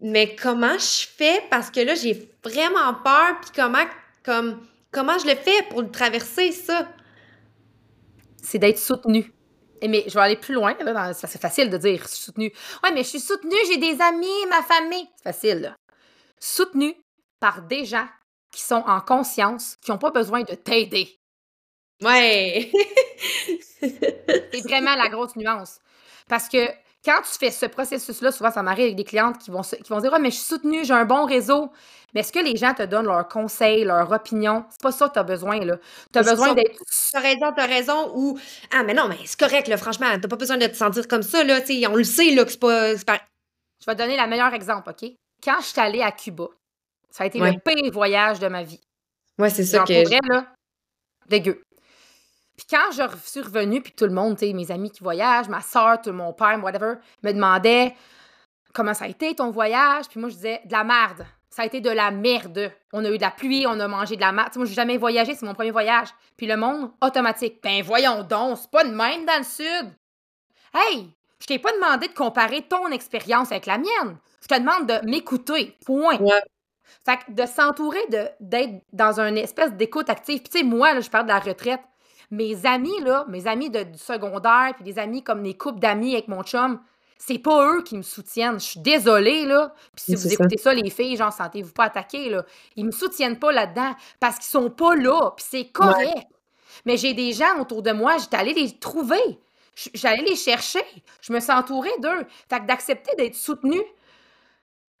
mais 0.00 0.36
comment 0.36 0.78
je 0.78 1.06
fais? 1.06 1.42
Parce 1.50 1.70
que 1.70 1.80
là 1.80 1.94
j'ai 1.94 2.30
vraiment 2.44 2.94
peur 3.02 3.40
puis 3.40 3.50
comment 3.54 3.84
comme 4.24 4.60
comment 4.92 5.18
je 5.18 5.26
le 5.26 5.34
fais 5.34 5.62
pour 5.70 5.82
le 5.82 5.90
traverser 5.90 6.52
ça? 6.52 6.88
C'est 8.42 8.58
d'être 8.58 8.78
soutenu 8.78 9.32
mais 9.82 10.04
je 10.06 10.14
vais 10.14 10.20
aller 10.20 10.36
plus 10.36 10.54
loin 10.54 10.76
là 10.80 11.12
c'est 11.14 11.40
facile 11.40 11.70
de 11.70 11.76
dire 11.76 12.08
soutenu 12.08 12.52
ouais 12.82 12.92
mais 12.92 13.02
je 13.02 13.08
suis 13.08 13.20
soutenue 13.20 13.56
j'ai 13.68 13.78
des 13.78 14.00
amis 14.00 14.46
ma 14.48 14.62
famille 14.62 15.08
c'est 15.16 15.32
facile 15.32 15.60
là. 15.60 15.76
soutenu 16.40 16.94
par 17.40 17.62
des 17.62 17.84
gens 17.84 18.06
qui 18.52 18.62
sont 18.62 18.82
en 18.86 19.00
conscience 19.00 19.76
qui 19.82 19.90
n'ont 19.90 19.98
pas 19.98 20.10
besoin 20.10 20.42
de 20.42 20.54
t'aider 20.54 21.18
Ouais! 22.02 22.70
c'est 23.80 24.60
vraiment 24.64 24.94
la 24.96 25.08
grosse 25.08 25.36
nuance. 25.36 25.78
Parce 26.28 26.48
que 26.48 26.68
quand 27.06 27.22
tu 27.22 27.38
fais 27.38 27.52
ce 27.52 27.66
processus-là, 27.66 28.32
souvent, 28.32 28.50
ça 28.50 28.62
m'arrive 28.64 28.86
avec 28.86 28.96
des 28.96 29.04
clientes 29.04 29.38
qui 29.38 29.52
vont, 29.52 29.62
qui 29.62 29.88
vont 29.88 30.00
dire 30.00 30.12
Ah, 30.12 30.18
mais 30.18 30.30
je 30.30 30.36
suis 30.36 30.44
soutenue, 30.44 30.84
j'ai 30.84 30.92
un 30.92 31.04
bon 31.04 31.24
réseau. 31.24 31.70
Mais 32.12 32.20
est-ce 32.20 32.32
que 32.32 32.40
les 32.40 32.56
gens 32.56 32.74
te 32.74 32.82
donnent 32.82 33.06
leurs 33.06 33.28
conseils, 33.28 33.84
leurs 33.84 34.10
opinions? 34.10 34.64
C'est 34.70 34.80
pas 34.80 34.90
ça 34.90 35.08
que 35.08 35.12
tu 35.14 35.18
as 35.20 35.22
besoin, 35.22 35.60
là. 35.60 35.76
Tu 36.12 36.18
as 36.18 36.22
besoin 36.22 36.54
d'être. 36.54 36.72
Tu 36.84 37.16
as 37.16 37.20
raison, 37.20 37.52
tu 37.52 37.60
as 37.60 37.66
raison. 37.66 38.12
Ou 38.16 38.38
Ah, 38.72 38.82
mais 38.82 38.92
non, 38.92 39.06
mais 39.08 39.18
c'est 39.24 39.38
correct, 39.38 39.68
là, 39.68 39.76
franchement, 39.76 40.06
t'as 40.20 40.28
pas 40.28 40.36
besoin 40.36 40.56
de 40.56 40.66
te 40.66 40.74
sentir 40.74 41.06
comme 41.06 41.22
ça, 41.22 41.44
là. 41.44 41.60
on 41.90 41.94
le 41.94 42.04
sait, 42.04 42.30
là, 42.32 42.44
que 42.44 42.50
c'est 42.50 42.58
pas, 42.58 42.94
Je 42.94 42.96
vais 43.86 43.94
te 43.94 43.98
donner 43.98 44.16
le 44.16 44.26
meilleur 44.26 44.52
exemple, 44.52 44.90
OK? 44.90 45.08
Quand 45.44 45.60
je 45.60 45.66
suis 45.66 45.80
allée 45.80 46.02
à 46.02 46.10
Cuba, 46.10 46.48
ça 47.08 47.24
a 47.24 47.26
été 47.28 47.38
le 47.38 47.52
pire 47.64 47.92
voyage 47.92 48.40
de 48.40 48.48
ma 48.48 48.64
vie. 48.64 48.80
Ouais, 49.38 49.50
c'est 49.50 49.64
ça 49.64 49.84
que. 49.84 50.02
Pour 50.02 50.34
là, 50.34 50.46
dégueu. 51.28 51.62
Puis 52.56 52.66
quand 52.70 52.90
je 52.90 53.02
suis 53.22 53.40
revenue, 53.40 53.82
puis 53.82 53.92
tout 53.92 54.06
le 54.06 54.12
monde, 54.12 54.38
mes 54.40 54.70
amis 54.70 54.90
qui 54.90 55.02
voyagent, 55.02 55.48
ma 55.48 55.60
soeur, 55.60 56.00
tout 56.00 56.12
mon 56.12 56.32
père, 56.32 56.58
whatever, 56.62 56.94
me 57.22 57.32
demandaient 57.32 57.94
comment 58.72 58.94
ça 58.94 59.04
a 59.04 59.08
été 59.08 59.34
ton 59.34 59.50
voyage. 59.50 60.06
Puis 60.08 60.18
moi, 60.20 60.28
je 60.28 60.34
disais 60.34 60.62
de 60.64 60.72
la 60.72 60.84
merde. 60.84 61.26
Ça 61.50 61.62
a 61.62 61.66
été 61.66 61.80
de 61.80 61.90
la 61.90 62.10
merde. 62.10 62.72
On 62.92 63.04
a 63.04 63.10
eu 63.10 63.16
de 63.16 63.22
la 63.22 63.30
pluie, 63.30 63.66
on 63.66 63.78
a 63.80 63.88
mangé 63.88 64.16
de 64.16 64.20
la 64.20 64.32
merde. 64.32 64.56
moi, 64.56 64.66
j'ai 64.66 64.74
jamais 64.74 64.98
voyagé, 64.98 65.34
c'est 65.34 65.46
mon 65.46 65.54
premier 65.54 65.70
voyage. 65.70 66.08
Puis 66.36 66.46
le 66.46 66.56
monde, 66.56 66.90
automatique. 67.00 67.60
Ben 67.62 67.82
voyons 67.82 68.22
donc, 68.22 68.58
c'est 68.58 68.70
pas 68.70 68.84
de 68.84 68.90
même 68.90 69.24
dans 69.24 69.38
le 69.38 69.44
sud. 69.44 69.92
Hey, 70.74 71.10
je 71.40 71.46
t'ai 71.46 71.58
pas 71.58 71.72
demandé 71.72 72.08
de 72.08 72.12
comparer 72.14 72.62
ton 72.62 72.88
expérience 72.88 73.52
avec 73.52 73.66
la 73.66 73.78
mienne. 73.78 74.18
Je 74.42 74.48
te 74.48 74.58
demande 74.58 74.86
de 74.86 75.06
m'écouter. 75.08 75.76
Point. 75.84 76.18
Fait 77.04 77.18
que 77.18 77.32
de 77.32 77.46
s'entourer 77.46 78.04
d'être 78.40 78.82
dans 78.92 79.20
une 79.20 79.38
espèce 79.38 79.72
d'écoute 79.72 80.10
active. 80.10 80.40
Puis 80.40 80.50
tu 80.50 80.58
sais, 80.58 80.64
moi, 80.64 80.94
là, 80.94 81.00
je 81.00 81.10
parle 81.10 81.24
de 81.24 81.30
la 81.30 81.38
retraite. 81.38 81.80
Mes 82.30 82.66
amis, 82.66 83.00
là, 83.02 83.24
mes 83.28 83.46
amis 83.46 83.70
de, 83.70 83.82
du 83.82 83.98
secondaire, 83.98 84.72
puis 84.74 84.84
des 84.84 84.98
amis 84.98 85.22
comme 85.22 85.42
les 85.42 85.56
couples 85.56 85.78
d'amis 85.78 86.14
avec 86.14 86.28
mon 86.28 86.42
chum, 86.42 86.80
c'est 87.18 87.38
pas 87.38 87.72
eux 87.72 87.82
qui 87.82 87.96
me 87.96 88.02
soutiennent. 88.02 88.60
Je 88.60 88.64
suis 88.64 88.80
désolée, 88.80 89.46
là. 89.46 89.72
Puis 89.94 90.04
si 90.04 90.14
vous 90.14 90.32
écoutez 90.32 90.58
ça. 90.58 90.74
les 90.74 90.90
filles, 90.90 91.16
genre, 91.16 91.32
sentez-vous 91.32 91.72
pas 91.72 91.84
attaquer, 91.84 92.28
là. 92.28 92.44
Ils 92.76 92.84
me 92.84 92.90
soutiennent 92.90 93.38
pas 93.38 93.52
là-dedans 93.52 93.94
parce 94.20 94.36
qu'ils 94.36 94.46
sont 94.46 94.70
pas 94.70 94.94
là, 94.94 95.32
puis 95.36 95.46
c'est 95.48 95.68
correct. 95.68 96.26
Mais 96.84 96.96
j'ai 96.96 97.14
des 97.14 97.32
gens 97.32 97.58
autour 97.60 97.82
de 97.82 97.92
moi, 97.92 98.18
j'étais 98.18 98.36
allée 98.36 98.54
les 98.54 98.78
trouver. 98.78 99.40
J'allais 99.94 100.22
les 100.22 100.36
chercher. 100.36 100.82
Je 101.20 101.32
me 101.32 101.40
suis 101.40 101.52
entourée 101.52 101.94
d'eux. 102.00 102.26
Fait 102.48 102.60
que 102.60 102.66
d'accepter 102.66 103.14
d'être 103.16 103.34
soutenue 103.34 103.82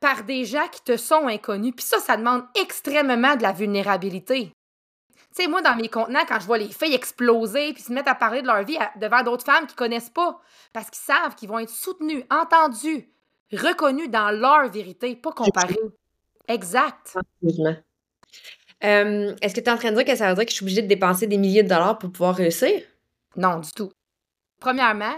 par 0.00 0.24
des 0.24 0.44
gens 0.44 0.68
qui 0.68 0.82
te 0.82 0.96
sont 0.96 1.26
inconnus. 1.26 1.72
Puis 1.76 1.86
ça, 1.86 1.98
ça 1.98 2.16
demande 2.16 2.44
extrêmement 2.60 3.36
de 3.36 3.42
la 3.42 3.52
vulnérabilité. 3.52 4.52
Tu 5.36 5.42
sais, 5.42 5.48
moi, 5.48 5.60
dans 5.60 5.76
mes 5.76 5.88
contenants, 5.88 6.24
quand 6.26 6.40
je 6.40 6.46
vois 6.46 6.56
les 6.56 6.68
filles 6.68 6.94
exploser 6.94 7.74
puis 7.74 7.82
se 7.82 7.92
mettre 7.92 8.08
à 8.08 8.14
parler 8.14 8.40
de 8.40 8.46
leur 8.46 8.64
vie 8.64 8.78
devant 8.98 9.22
d'autres 9.22 9.44
femmes 9.44 9.66
qui 9.66 9.74
connaissent 9.74 10.08
pas, 10.08 10.40
parce 10.72 10.88
qu'ils 10.88 11.04
savent 11.04 11.34
qu'ils 11.34 11.50
vont 11.50 11.58
être 11.58 11.68
soutenus, 11.68 12.24
entendus, 12.30 13.10
reconnus 13.52 14.10
dans 14.10 14.30
leur 14.30 14.70
vérité, 14.70 15.14
pas 15.14 15.32
comparés. 15.32 15.76
Exact. 16.48 17.18
Euh, 18.84 19.34
est-ce 19.42 19.54
que 19.54 19.60
tu 19.60 19.66
es 19.66 19.70
en 19.70 19.76
train 19.76 19.90
de 19.90 19.96
dire 19.96 20.06
que 20.06 20.16
ça 20.16 20.30
veut 20.30 20.36
dire 20.36 20.44
que 20.46 20.50
je 20.50 20.56
suis 20.56 20.64
obligée 20.64 20.82
de 20.82 20.86
dépenser 20.86 21.26
des 21.26 21.36
milliers 21.36 21.62
de 21.62 21.68
dollars 21.68 21.98
pour 21.98 22.10
pouvoir 22.10 22.34
réussir? 22.34 22.80
Non, 23.36 23.58
du 23.58 23.70
tout. 23.72 23.92
Premièrement, 24.58 25.14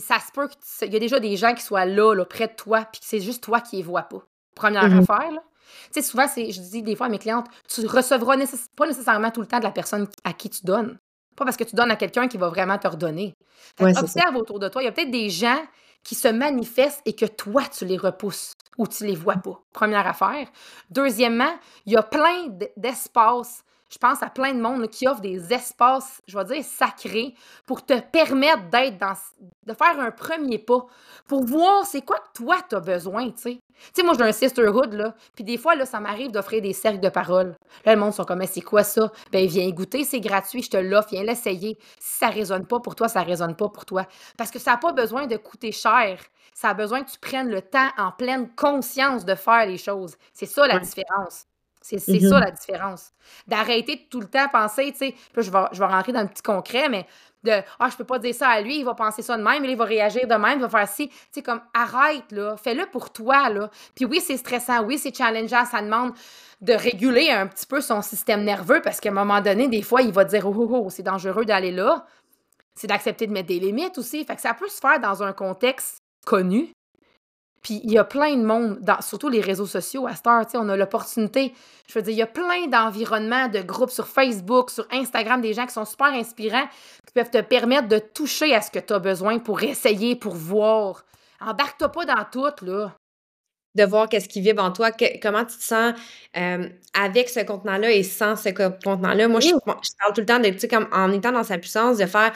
ça 0.00 0.20
se 0.20 0.30
peut 0.30 0.48
qu'il 0.78 0.92
y 0.92 0.96
a 0.96 1.00
déjà 1.00 1.18
des 1.18 1.36
gens 1.36 1.52
qui 1.54 1.62
soient 1.62 1.84
là, 1.84 2.14
là 2.14 2.24
près 2.24 2.46
de 2.46 2.54
toi, 2.54 2.84
puis 2.92 3.00
que 3.00 3.06
c'est 3.06 3.20
juste 3.20 3.42
toi 3.42 3.60
qui 3.60 3.76
les 3.76 3.82
vois 3.82 4.02
pas. 4.02 4.24
Première 4.54 4.88
mm-hmm. 4.88 5.10
affaire, 5.10 5.32
là. 5.32 5.42
Tu 5.92 6.00
sais, 6.00 6.02
souvent, 6.02 6.26
je 6.26 6.60
dis 6.60 6.82
des 6.82 6.96
fois 6.96 7.06
à 7.06 7.08
mes 7.08 7.18
clientes, 7.18 7.46
tu 7.68 7.86
recevras 7.86 8.36
pas 8.76 8.86
nécessairement 8.86 9.30
tout 9.30 9.40
le 9.40 9.46
temps 9.46 9.58
de 9.58 9.64
la 9.64 9.70
personne 9.70 10.08
à 10.24 10.32
qui 10.32 10.50
tu 10.50 10.64
donnes. 10.64 10.98
Pas 11.36 11.44
parce 11.44 11.56
que 11.56 11.64
tu 11.64 11.74
donnes 11.74 11.90
à 11.90 11.96
quelqu'un 11.96 12.28
qui 12.28 12.36
va 12.36 12.48
vraiment 12.48 12.78
te 12.78 12.88
redonner. 12.88 13.34
observe 13.80 14.36
autour 14.36 14.58
de 14.58 14.68
toi. 14.68 14.82
Il 14.82 14.86
y 14.86 14.88
a 14.88 14.92
peut-être 14.92 15.10
des 15.10 15.30
gens 15.30 15.60
qui 16.04 16.14
se 16.14 16.28
manifestent 16.28 17.02
et 17.06 17.14
que 17.14 17.26
toi, 17.26 17.62
tu 17.64 17.84
les 17.84 17.96
repousses 17.96 18.54
ou 18.76 18.86
tu 18.86 19.06
les 19.06 19.14
vois 19.14 19.36
pas. 19.36 19.62
Première 19.72 20.06
affaire. 20.06 20.48
Deuxièmement, 20.90 21.54
il 21.86 21.92
y 21.92 21.96
a 21.96 22.02
plein 22.02 22.48
d'espaces 22.76 23.64
je 23.92 23.98
pense 23.98 24.22
à 24.22 24.30
plein 24.30 24.54
de 24.54 24.60
monde 24.60 24.88
qui 24.88 25.06
offre 25.06 25.20
des 25.20 25.52
espaces, 25.52 26.22
je 26.26 26.38
vais 26.38 26.44
dire, 26.44 26.64
sacrés 26.64 27.34
pour 27.66 27.84
te 27.84 28.00
permettre 28.00 28.70
d'être 28.70 28.96
dans, 28.96 29.12
de 29.66 29.74
faire 29.74 30.00
un 30.00 30.10
premier 30.10 30.58
pas, 30.58 30.86
pour 31.28 31.44
voir 31.44 31.84
c'est 31.84 32.00
quoi 32.00 32.16
que 32.16 32.42
toi, 32.42 32.56
tu 32.68 32.74
as 32.74 32.80
besoin, 32.80 33.30
tu 33.30 33.42
sais. 33.42 33.60
Tu 33.94 34.00
sais, 34.00 34.02
moi, 34.02 34.14
j'ai 34.16 34.22
un 34.22 34.32
sisterhood, 34.32 34.94
là, 34.94 35.14
puis 35.34 35.44
des 35.44 35.58
fois, 35.58 35.74
là, 35.74 35.84
ça 35.84 36.00
m'arrive 36.00 36.30
d'offrir 36.30 36.62
des 36.62 36.72
cercles 36.72 37.00
de 37.00 37.08
parole. 37.10 37.54
Là, 37.84 37.94
le 37.94 38.00
monde 38.00 38.14
sont 38.14 38.24
comme, 38.24 38.42
c'est 38.46 38.60
quoi 38.62 38.82
ça? 38.82 39.12
Ben, 39.30 39.46
viens 39.46 39.68
goûter, 39.70 40.04
c'est 40.04 40.20
gratuit, 40.20 40.62
je 40.62 40.70
te 40.70 40.76
l'offre, 40.78 41.10
viens 41.10 41.24
l'essayer. 41.24 41.76
Si 42.00 42.18
ça 42.18 42.28
résonne 42.28 42.66
pas 42.66 42.80
pour 42.80 42.94
toi, 42.94 43.08
ça 43.08 43.22
résonne 43.22 43.56
pas 43.56 43.68
pour 43.68 43.84
toi. 43.84 44.06
Parce 44.38 44.50
que 44.50 44.58
ça 44.58 44.72
n'a 44.72 44.76
pas 44.78 44.92
besoin 44.92 45.26
de 45.26 45.36
coûter 45.36 45.72
cher. 45.72 46.18
Ça 46.54 46.70
a 46.70 46.74
besoin 46.74 47.02
que 47.02 47.10
tu 47.10 47.18
prennes 47.18 47.50
le 47.50 47.60
temps 47.60 47.88
en 47.98 48.12
pleine 48.12 48.54
conscience 48.54 49.24
de 49.24 49.34
faire 49.34 49.66
les 49.66 49.78
choses. 49.78 50.16
C'est 50.32 50.46
ça 50.46 50.66
la 50.66 50.78
différence. 50.78 51.44
C'est 51.82 51.96
mm-hmm. 51.96 52.28
ça 52.28 52.40
la 52.40 52.50
différence. 52.50 53.10
D'arrêter 53.46 53.96
de 53.96 54.02
tout 54.08 54.20
le 54.20 54.28
temps 54.28 54.48
penser, 54.48 54.92
tu 54.92 54.98
sais, 54.98 55.14
je 55.36 55.50
vais, 55.50 55.64
je 55.72 55.78
vais 55.78 55.86
rentrer 55.86 56.12
dans 56.12 56.22
le 56.22 56.28
petit 56.28 56.42
concret, 56.42 56.88
mais 56.88 57.06
de 57.44 57.52
Ah, 57.78 57.88
je 57.90 57.96
peux 57.96 58.04
pas 58.04 58.18
dire 58.18 58.34
ça 58.34 58.48
à 58.48 58.60
lui, 58.60 58.78
il 58.78 58.84
va 58.84 58.94
penser 58.94 59.22
ça 59.22 59.36
de 59.36 59.42
même, 59.42 59.64
il 59.64 59.76
va 59.76 59.84
réagir 59.84 60.26
de 60.26 60.34
même, 60.34 60.58
il 60.58 60.62
va 60.62 60.68
faire 60.68 60.88
ci. 60.88 61.08
Tu 61.08 61.16
sais, 61.32 61.42
comme 61.42 61.60
arrête, 61.74 62.30
là, 62.30 62.56
fais-le 62.56 62.86
pour 62.86 63.10
toi, 63.10 63.48
là. 63.48 63.70
Puis 63.94 64.04
oui, 64.04 64.20
c'est 64.20 64.36
stressant, 64.36 64.84
oui, 64.84 64.98
c'est 64.98 65.14
challengeant, 65.14 65.64
ça 65.64 65.82
demande 65.82 66.12
de 66.60 66.72
réguler 66.72 67.30
un 67.30 67.46
petit 67.48 67.66
peu 67.66 67.80
son 67.80 68.02
système 68.02 68.44
nerveux 68.44 68.80
parce 68.82 69.00
qu'à 69.00 69.08
un 69.08 69.12
moment 69.12 69.40
donné, 69.40 69.68
des 69.68 69.82
fois, 69.82 70.02
il 70.02 70.12
va 70.12 70.24
dire 70.24 70.46
Oh, 70.46 70.54
oh, 70.56 70.82
oh 70.86 70.90
c'est 70.90 71.02
dangereux 71.02 71.44
d'aller 71.44 71.72
là. 71.72 72.06
C'est 72.74 72.86
d'accepter 72.86 73.26
de 73.26 73.32
mettre 73.32 73.48
des 73.48 73.58
limites 73.60 73.98
aussi. 73.98 74.24
Fait 74.24 74.34
que 74.34 74.40
ça 74.40 74.54
peut 74.54 74.68
se 74.68 74.78
faire 74.78 74.98
dans 74.98 75.22
un 75.22 75.32
contexte 75.32 75.98
connu, 76.24 76.72
puis 77.62 77.80
il 77.84 77.92
y 77.92 77.98
a 77.98 78.04
plein 78.04 78.36
de 78.36 78.44
monde, 78.44 78.78
dans, 78.80 79.00
surtout 79.00 79.28
les 79.28 79.40
réseaux 79.40 79.66
sociaux 79.66 80.06
à 80.06 80.16
Star, 80.16 80.44
on 80.54 80.68
a 80.68 80.76
l'opportunité. 80.76 81.54
Je 81.88 81.94
veux 81.94 82.02
dire, 82.02 82.12
il 82.12 82.18
y 82.18 82.22
a 82.22 82.26
plein 82.26 82.66
d'environnements, 82.66 83.48
de 83.48 83.60
groupes 83.60 83.90
sur 83.90 84.08
Facebook, 84.08 84.70
sur 84.70 84.86
Instagram, 84.90 85.40
des 85.40 85.54
gens 85.54 85.66
qui 85.66 85.72
sont 85.72 85.84
super 85.84 86.08
inspirants, 86.08 86.66
qui 87.06 87.12
peuvent 87.14 87.30
te 87.30 87.40
permettre 87.40 87.86
de 87.88 87.98
toucher 87.98 88.54
à 88.54 88.60
ce 88.60 88.70
que 88.70 88.80
tu 88.80 88.92
as 88.92 88.98
besoin 88.98 89.38
pour 89.38 89.62
essayer, 89.62 90.16
pour 90.16 90.34
voir. 90.34 91.04
Embarque-toi 91.40 91.90
pas 91.90 92.04
dans 92.04 92.24
tout, 92.30 92.64
là. 92.64 92.96
De 93.74 93.84
voir 93.84 94.08
qu'est-ce 94.08 94.28
qui 94.28 94.42
vibre 94.42 94.62
en 94.62 94.70
toi, 94.70 94.90
comment 95.22 95.46
tu 95.46 95.56
te 95.56 95.62
sens 95.62 95.94
euh, 96.36 96.68
avec 96.92 97.30
ce 97.30 97.40
contenant-là 97.40 97.90
et 97.90 98.02
sans 98.02 98.36
ce 98.36 98.50
contenant-là. 98.50 99.28
Moi, 99.28 99.40
je, 99.40 99.48
je, 99.48 99.96
parle 99.98 100.12
tout 100.14 100.20
le 100.20 100.26
temps 100.26 100.40
de, 100.40 100.50
tu 100.50 100.58
sais, 100.58 100.68
comme 100.68 100.88
en 100.92 101.10
étant 101.10 101.32
dans 101.32 101.42
sa 101.42 101.56
puissance, 101.56 101.96
de 101.96 102.04
faire 102.04 102.32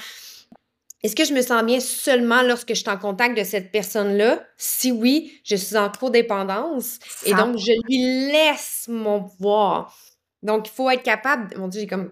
est-ce 1.07 1.14
que 1.14 1.25
je 1.25 1.33
me 1.33 1.40
sens 1.40 1.62
bien 1.62 1.79
seulement 1.79 2.42
lorsque 2.42 2.71
je 2.71 2.81
suis 2.81 2.90
en 2.90 2.99
contact 2.99 3.38
de 3.38 3.45
cette 3.45 3.71
personne-là? 3.71 4.45
Si 4.57 4.90
oui, 4.90 5.40
je 5.45 5.55
suis 5.55 5.77
en 5.77 5.88
codépendance 5.88 6.99
et 7.25 7.33
donc 7.33 7.59
je 7.59 7.71
lui 7.87 8.33
laisse 8.33 8.87
mon 8.88 9.23
pouvoir. 9.23 9.97
Donc, 10.42 10.66
il 10.69 10.73
faut 10.73 10.90
être 10.90 11.05
capable. 11.05 11.57
Mon 11.57 11.69
Dieu, 11.69 11.81
j'ai 11.81 11.87
comme 11.87 12.11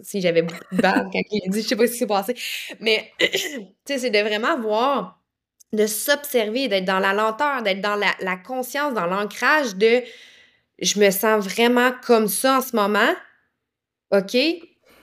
si 0.00 0.20
j'avais 0.20 0.42
beaucoup 0.42 0.60
de 0.70 0.80
quand 0.80 1.10
il 1.12 1.50
dit, 1.50 1.62
je 1.62 1.66
sais 1.66 1.74
pas 1.74 1.88
ce 1.88 1.92
qui 1.92 1.98
s'est 1.98 2.06
passé. 2.06 2.36
Mais, 2.78 3.10
tu 3.18 3.28
sais, 3.84 3.98
c'est 3.98 4.10
de 4.10 4.20
vraiment 4.20 4.56
voir, 4.60 5.20
de 5.72 5.88
s'observer, 5.88 6.68
d'être 6.68 6.84
dans 6.84 7.00
la 7.00 7.12
lenteur, 7.12 7.62
d'être 7.64 7.80
dans 7.80 7.96
la, 7.96 8.14
la 8.20 8.36
conscience, 8.36 8.94
dans 8.94 9.06
l'ancrage 9.06 9.74
de 9.74 10.02
je 10.78 11.00
me 11.00 11.10
sens 11.10 11.44
vraiment 11.44 11.90
comme 12.06 12.28
ça 12.28 12.58
en 12.58 12.60
ce 12.60 12.76
moment. 12.76 13.12
OK? 14.12 14.36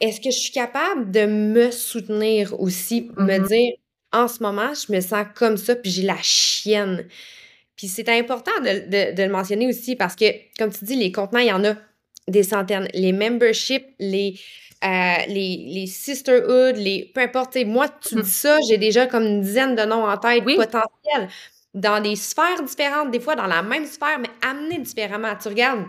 Est-ce 0.01 0.19
que 0.19 0.31
je 0.31 0.37
suis 0.37 0.51
capable 0.51 1.11
de 1.11 1.25
me 1.25 1.71
soutenir 1.71 2.59
aussi, 2.59 3.09
me 3.17 3.37
Mhm. 3.37 3.47
dire 3.47 3.73
en 4.11 4.27
ce 4.27 4.41
moment, 4.41 4.73
je 4.73 4.91
me 4.93 5.01
sens 5.01 5.25
comme 5.35 5.57
ça, 5.57 5.75
puis 5.75 5.91
j'ai 5.91 6.03
la 6.03 6.17
chienne? 6.21 7.07
Puis 7.75 7.87
c'est 7.87 8.07
important 8.09 8.51
de, 8.61 8.87
de- 8.89 9.15
de 9.15 9.23
le 9.23 9.29
mentionner 9.29 9.67
aussi 9.67 9.95
parce 9.95 10.15
que, 10.15 10.25
comme 10.57 10.71
tu 10.71 10.85
dis, 10.85 10.95
les 10.95 11.11
contenants, 11.11 11.39
il 11.39 11.47
y 11.47 11.51
en 11.51 11.63
a 11.65 11.75
des 12.27 12.43
centaines. 12.43 12.87
Les 12.93 13.11
memberships, 13.11 13.85
les, 13.99 14.39
euh, 14.83 14.87
les, 15.27 15.65
les 15.67 15.85
sisterhoods, 15.87 16.77
les, 16.77 17.11
peu 17.13 17.21
importe. 17.21 17.57
Moi, 17.65 17.87
tu 17.89 18.15
Mhm. 18.15 18.21
dis 18.21 18.29
ça, 18.29 18.57
j'ai 18.69 18.77
déjà 18.77 19.07
comme 19.07 19.23
une 19.23 19.41
dizaine 19.41 19.75
de 19.75 19.83
noms 19.83 20.05
en 20.07 20.17
tête 20.17 20.43
Oui. 20.45 20.55
potentiels 20.55 21.29
dans 21.73 22.01
des 22.01 22.15
sphères 22.15 22.63
différentes, 22.63 23.11
des 23.11 23.19
fois 23.19 23.35
dans 23.35 23.47
la 23.47 23.61
même 23.61 23.85
sphère, 23.85 24.17
mais 24.19 24.29
amenés 24.41 24.79
différemment. 24.79 25.35
Tu 25.35 25.49
regardes, 25.49 25.83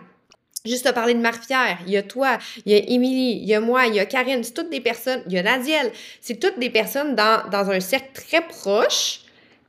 juste 0.66 0.86
te 0.86 0.92
parler 0.92 1.14
de 1.14 1.20
Marie-Pierre, 1.20 1.78
il 1.86 1.92
y 1.92 1.96
a 1.96 2.02
toi, 2.02 2.38
il 2.64 2.72
y 2.72 2.74
a 2.74 2.78
Émilie, 2.78 3.38
il 3.40 3.44
y 3.44 3.54
a 3.54 3.60
moi, 3.60 3.86
il 3.86 3.94
y 3.94 4.00
a 4.00 4.06
Karine, 4.06 4.42
c'est 4.44 4.52
toutes 4.52 4.70
des 4.70 4.80
personnes, 4.80 5.22
il 5.26 5.32
y 5.32 5.38
a 5.38 5.42
Nadiel, 5.42 5.92
c'est 6.20 6.38
toutes 6.38 6.58
des 6.58 6.70
personnes 6.70 7.14
dans, 7.14 7.48
dans 7.50 7.70
un 7.70 7.80
cercle 7.80 8.12
très 8.12 8.46
proche 8.46 9.20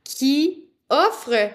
qui 0.04 0.66
offrent 0.90 1.52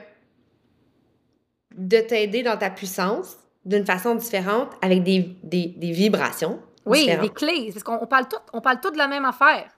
de 1.77 1.99
t'aider 2.01 2.43
dans 2.43 2.57
ta 2.57 2.71
puissance 2.71 3.37
d'une 3.65 3.87
façon 3.87 4.15
différente 4.15 4.71
avec 4.83 5.03
des, 5.03 5.37
des, 5.43 5.67
des 5.77 5.93
vibrations 5.93 6.61
Oui, 6.85 7.07
des 7.21 7.29
clés. 7.31 7.71
Parce 7.73 7.85
qu'on 7.85 7.99
on 8.03 8.07
parle 8.07 8.29
tout, 8.29 8.37
on 8.53 8.61
parle 8.61 8.81
tout 8.81 8.91
de 8.91 8.99
la 8.99 9.09
même 9.09 9.25
affaire. 9.25 9.71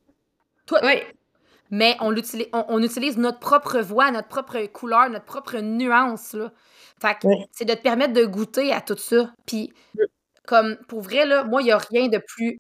Oui, 0.82 1.02
Mais 1.70 1.96
on, 2.00 2.14
on, 2.14 2.64
on 2.68 2.82
utilise 2.82 3.18
notre 3.18 3.38
propre 3.38 3.80
voix, 3.80 4.10
notre 4.10 4.28
propre 4.28 4.64
couleur, 4.66 5.10
notre 5.10 5.26
propre 5.26 5.58
nuance. 5.58 6.32
Là. 6.32 6.50
Fait 7.06 7.14
que 7.20 7.26
Ouais. 7.26 7.46
c'est 7.52 7.64
de 7.66 7.74
te 7.74 7.82
permettre 7.82 8.12
de 8.14 8.24
goûter 8.24 8.72
à 8.72 8.80
tout 8.80 8.96
ça. 8.96 9.30
Puis, 9.46 9.72
comme 10.46 10.76
pour 10.88 11.02
vrai, 11.02 11.26
là, 11.26 11.44
moi, 11.44 11.60
il 11.62 11.66
n'y 11.66 11.70
a 11.72 11.78
rien 11.78 12.08
de 12.08 12.18
plus. 12.18 12.58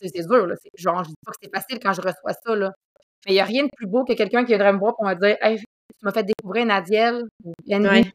C'est 0.00 0.12
dur, 0.26 0.46
là. 0.46 0.54
c'est- 0.62 0.70
Genre, 0.82 1.02
je 1.04 1.08
dis 1.08 1.14
pas 1.24 1.32
que 1.32 1.38
c'est 1.42 1.50
facile 1.54 1.78
quand 1.82 1.92
je 1.94 2.00
reçois 2.02 2.32
ça, 2.44 2.54
là. 2.56 2.70
Mais 3.26 3.32
il 3.32 3.34
n'y 3.34 3.40
a 3.40 3.44
rien 3.44 3.64
de 3.64 3.70
plus 3.76 3.86
beau 3.86 4.04
que 4.04 4.12
quelqu'un 4.12 4.42
qui 4.42 4.48
viendrait 4.48 4.72
me 4.72 4.78
voir 4.78 4.94
pour 4.96 5.06
me 5.06 5.14
dire 5.14 5.36
Hey, 5.40 5.58
tu 5.58 5.64
m'as 6.04 6.12
fait 6.12 6.22
découvrir 6.24 6.66
Nadiel 6.66 7.24
ou 7.44 7.52
Yannick. 7.66 8.12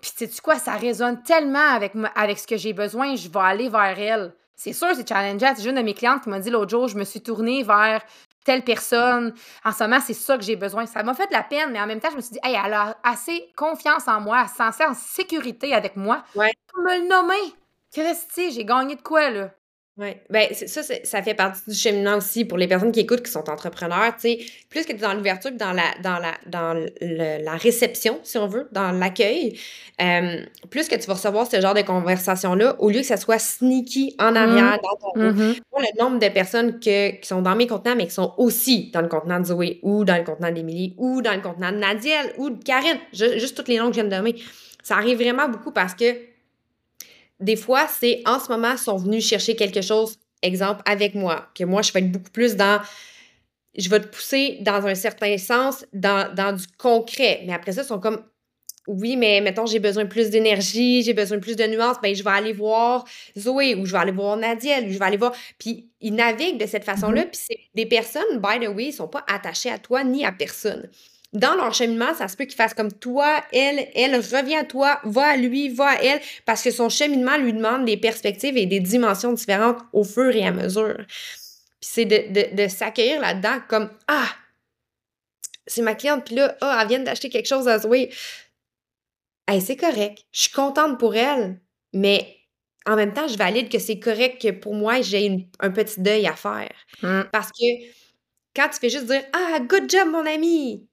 Puis, 0.00 0.12
sais-tu 0.16 0.40
quoi, 0.42 0.56
ça 0.56 0.74
résonne 0.76 1.22
tellement 1.22 1.58
avec, 1.74 1.94
moi- 1.94 2.10
avec 2.14 2.38
ce 2.38 2.46
que 2.46 2.56
j'ai 2.56 2.72
besoin, 2.72 3.16
je 3.16 3.28
vais 3.28 3.40
aller 3.40 3.68
vers 3.68 3.98
elle. 3.98 4.34
C'est 4.56 4.72
sûr, 4.72 4.88
c'est 4.94 5.08
challengeant. 5.08 5.54
C'est 5.56 5.64
une 5.68 5.76
de 5.76 5.82
mes 5.82 5.94
clientes 5.94 6.22
qui 6.22 6.28
m'a 6.30 6.38
dit 6.40 6.50
l'autre 6.50 6.70
jour, 6.70 6.88
je 6.88 6.96
me 6.96 7.04
suis 7.04 7.22
tournée 7.22 7.62
vers 7.64 8.02
telle 8.44 8.62
personne. 8.62 9.34
En 9.64 9.72
ce 9.72 9.82
moment, 9.84 10.00
c'est 10.00 10.14
ça 10.14 10.36
que 10.36 10.44
j'ai 10.44 10.56
besoin. 10.56 10.86
Ça 10.86 11.02
m'a 11.02 11.14
fait 11.14 11.26
de 11.26 11.32
la 11.32 11.42
peine, 11.42 11.70
mais 11.72 11.80
en 11.80 11.86
même 11.86 12.00
temps, 12.00 12.10
je 12.10 12.16
me 12.16 12.20
suis 12.20 12.32
dit, 12.32 12.40
hey, 12.44 12.56
elle 12.64 12.74
a 12.74 12.96
assez 13.02 13.52
confiance 13.56 14.06
en 14.06 14.20
moi, 14.20 14.44
elle 14.44 14.48
se 14.76 14.84
en 14.88 14.94
sécurité 14.94 15.74
avec 15.74 15.96
moi 15.96 16.22
Ouais. 16.34 16.52
pour 16.68 16.82
me 16.82 17.00
le 17.00 17.08
nommer. 17.08 17.54
Christy, 17.92 18.52
j'ai 18.52 18.64
gagné 18.64 18.96
de 18.96 19.02
quoi, 19.02 19.30
là? 19.30 19.50
Oui, 19.96 20.08
ben 20.28 20.48
ça, 20.52 20.82
ça 20.82 21.22
fait 21.22 21.34
partie 21.34 21.60
du 21.70 21.76
cheminement 21.76 22.16
aussi 22.16 22.44
pour 22.44 22.58
les 22.58 22.66
personnes 22.66 22.90
qui 22.90 22.98
écoutent, 22.98 23.22
qui 23.22 23.30
sont 23.30 23.48
entrepreneurs. 23.48 24.12
Tu 24.16 24.22
sais, 24.22 24.38
plus 24.68 24.80
que 24.84 24.90
tu 24.90 24.96
es 24.98 25.00
dans 25.00 25.14
l'ouverture, 25.14 25.50
que 25.52 25.56
dans 25.56 25.70
la 25.72 25.84
dans 26.02 26.18
la 26.18 26.32
dans 26.46 26.74
le- 26.74 27.44
la 27.44 27.52
réception, 27.52 28.18
si 28.24 28.36
on 28.36 28.48
veut, 28.48 28.66
dans 28.72 28.90
l'accueil, 28.90 29.56
euh, 30.02 30.40
plus 30.68 30.88
que 30.88 30.96
tu 30.96 31.06
vas 31.06 31.14
recevoir 31.14 31.48
ce 31.48 31.60
genre 31.60 31.74
de 31.74 31.82
conversation-là, 31.82 32.74
au 32.80 32.90
lieu 32.90 33.00
que 33.02 33.06
ça 33.06 33.16
soit 33.16 33.38
sneaky 33.38 34.16
en 34.18 34.34
arrière 34.34 34.80
dans 34.82 34.96
ton. 35.12 35.20
Moi, 35.72 35.82
le 35.82 36.02
nombre 36.02 36.18
de 36.18 36.28
personnes 36.28 36.80
que- 36.80 37.12
qui 37.20 37.28
sont 37.28 37.40
dans 37.42 37.54
mes 37.54 37.68
contenants, 37.68 37.94
mais 37.94 38.06
qui 38.06 38.14
sont 38.14 38.34
aussi 38.36 38.90
dans 38.92 39.00
le 39.00 39.06
contenant 39.08 39.38
de 39.38 39.44
Zoé, 39.44 39.78
ou 39.84 40.04
dans 40.04 40.16
le 40.16 40.24
contenant 40.24 40.50
d'Émilie, 40.50 40.94
ou 40.98 41.22
dans 41.22 41.34
le 41.34 41.40
contenant 41.40 41.70
de 41.70 41.76
Nadiel, 41.76 42.32
ou 42.38 42.50
de 42.50 42.60
Karine, 42.64 42.98
ju- 43.12 43.38
juste 43.38 43.56
tous 43.56 43.70
les 43.70 43.78
noms 43.78 43.90
que 43.90 43.96
je 43.96 44.00
viens 44.00 44.10
de 44.10 44.16
nommer, 44.16 44.34
ça 44.82 44.96
arrive 44.96 45.18
vraiment 45.22 45.48
beaucoup 45.48 45.70
parce 45.70 45.94
que 45.94 46.33
des 47.44 47.56
fois, 47.56 47.86
c'est 47.88 48.22
en 48.26 48.40
ce 48.40 48.50
moment, 48.50 48.72
ils 48.72 48.78
sont 48.78 48.96
venus 48.96 49.26
chercher 49.26 49.54
quelque 49.54 49.82
chose, 49.82 50.18
exemple, 50.42 50.82
avec 50.86 51.14
moi, 51.14 51.48
que 51.54 51.64
moi, 51.64 51.82
je 51.82 51.92
vais 51.92 52.00
être 52.00 52.10
beaucoup 52.10 52.30
plus 52.30 52.56
dans. 52.56 52.80
Je 53.76 53.88
vais 53.88 54.00
te 54.00 54.06
pousser 54.06 54.58
dans 54.60 54.86
un 54.86 54.94
certain 54.94 55.36
sens, 55.36 55.84
dans, 55.92 56.32
dans 56.34 56.52
du 56.52 56.64
concret. 56.78 57.42
Mais 57.46 57.52
après 57.52 57.72
ça, 57.72 57.82
ils 57.82 57.86
sont 57.86 58.00
comme. 58.00 58.22
Oui, 58.86 59.16
mais 59.16 59.40
mettons, 59.40 59.64
j'ai 59.64 59.78
besoin 59.78 60.04
de 60.04 60.10
plus 60.10 60.28
d'énergie, 60.28 61.02
j'ai 61.02 61.14
besoin 61.14 61.38
de 61.38 61.42
plus 61.42 61.56
de 61.56 61.64
nuances, 61.64 61.96
ben 62.02 62.14
je 62.14 62.22
vais 62.22 62.30
aller 62.30 62.52
voir 62.52 63.06
Zoé 63.38 63.74
ou 63.74 63.86
je 63.86 63.92
vais 63.92 63.98
aller 63.98 64.12
voir 64.12 64.36
Nadiel 64.36 64.86
ou 64.86 64.92
je 64.92 64.98
vais 64.98 65.04
aller 65.06 65.16
voir. 65.16 65.32
Puis 65.58 65.88
ils 66.02 66.14
naviguent 66.14 66.60
de 66.60 66.66
cette 66.66 66.84
façon-là, 66.84 67.22
puis 67.24 67.40
c'est 67.42 67.58
des 67.74 67.86
personnes, 67.86 68.40
by 68.42 68.60
the 68.62 68.68
way, 68.68 68.86
ils 68.88 68.92
sont 68.92 69.08
pas 69.08 69.24
attachés 69.26 69.70
à 69.70 69.78
toi 69.78 70.04
ni 70.04 70.26
à 70.26 70.32
personne. 70.32 70.90
Dans 71.34 71.54
leur 71.56 71.74
cheminement, 71.74 72.14
ça 72.14 72.28
se 72.28 72.36
peut 72.36 72.44
qu'ils 72.44 72.54
fassent 72.54 72.74
comme 72.74 72.92
toi, 72.92 73.42
elle, 73.52 73.88
elle 73.96 74.14
revient 74.14 74.54
à 74.54 74.64
toi, 74.64 75.00
va 75.02 75.26
à 75.26 75.36
lui, 75.36 75.68
va 75.68 75.88
à 75.88 75.94
elle, 76.02 76.20
parce 76.46 76.62
que 76.62 76.70
son 76.70 76.88
cheminement 76.88 77.36
lui 77.36 77.52
demande 77.52 77.84
des 77.84 77.96
perspectives 77.96 78.56
et 78.56 78.66
des 78.66 78.78
dimensions 78.80 79.32
différentes 79.32 79.78
au 79.92 80.04
fur 80.04 80.30
et 80.34 80.46
à 80.46 80.52
mesure. 80.52 80.96
Puis 81.06 81.90
c'est 81.90 82.04
de, 82.04 82.32
de, 82.32 82.62
de 82.62 82.68
s'accueillir 82.68 83.20
là-dedans 83.20 83.58
comme 83.68 83.90
Ah, 84.06 84.28
c'est 85.66 85.82
ma 85.82 85.94
cliente, 85.94 86.24
puis 86.24 86.36
là, 86.36 86.56
ah, 86.60 86.78
elle 86.82 86.88
vient 86.88 87.00
d'acheter 87.00 87.30
quelque 87.30 87.48
chose 87.48 87.66
à 87.68 87.78
Zoé. 87.80 88.10
Hey, 89.48 89.60
c'est 89.60 89.76
correct. 89.76 90.24
Je 90.32 90.42
suis 90.42 90.52
contente 90.52 90.98
pour 90.98 91.16
elle, 91.16 91.60
mais 91.92 92.36
en 92.86 92.96
même 92.96 93.12
temps, 93.12 93.28
je 93.28 93.36
valide 93.36 93.68
que 93.70 93.78
c'est 93.78 93.98
correct 93.98 94.40
que 94.40 94.50
pour 94.52 94.74
moi, 94.74 95.00
j'ai 95.02 95.26
une- 95.26 95.48
un 95.60 95.70
petit 95.70 96.00
deuil 96.00 96.26
à 96.26 96.34
faire. 96.36 96.70
Mm. 97.02 97.22
Parce 97.32 97.50
que 97.50 97.64
quand 98.54 98.68
tu 98.68 98.78
fais 98.78 98.88
juste 98.90 99.06
dire 99.06 99.22
Ah, 99.32 99.58
good 99.60 99.90
job, 99.90 100.08
mon 100.08 100.24
ami, 100.26 100.86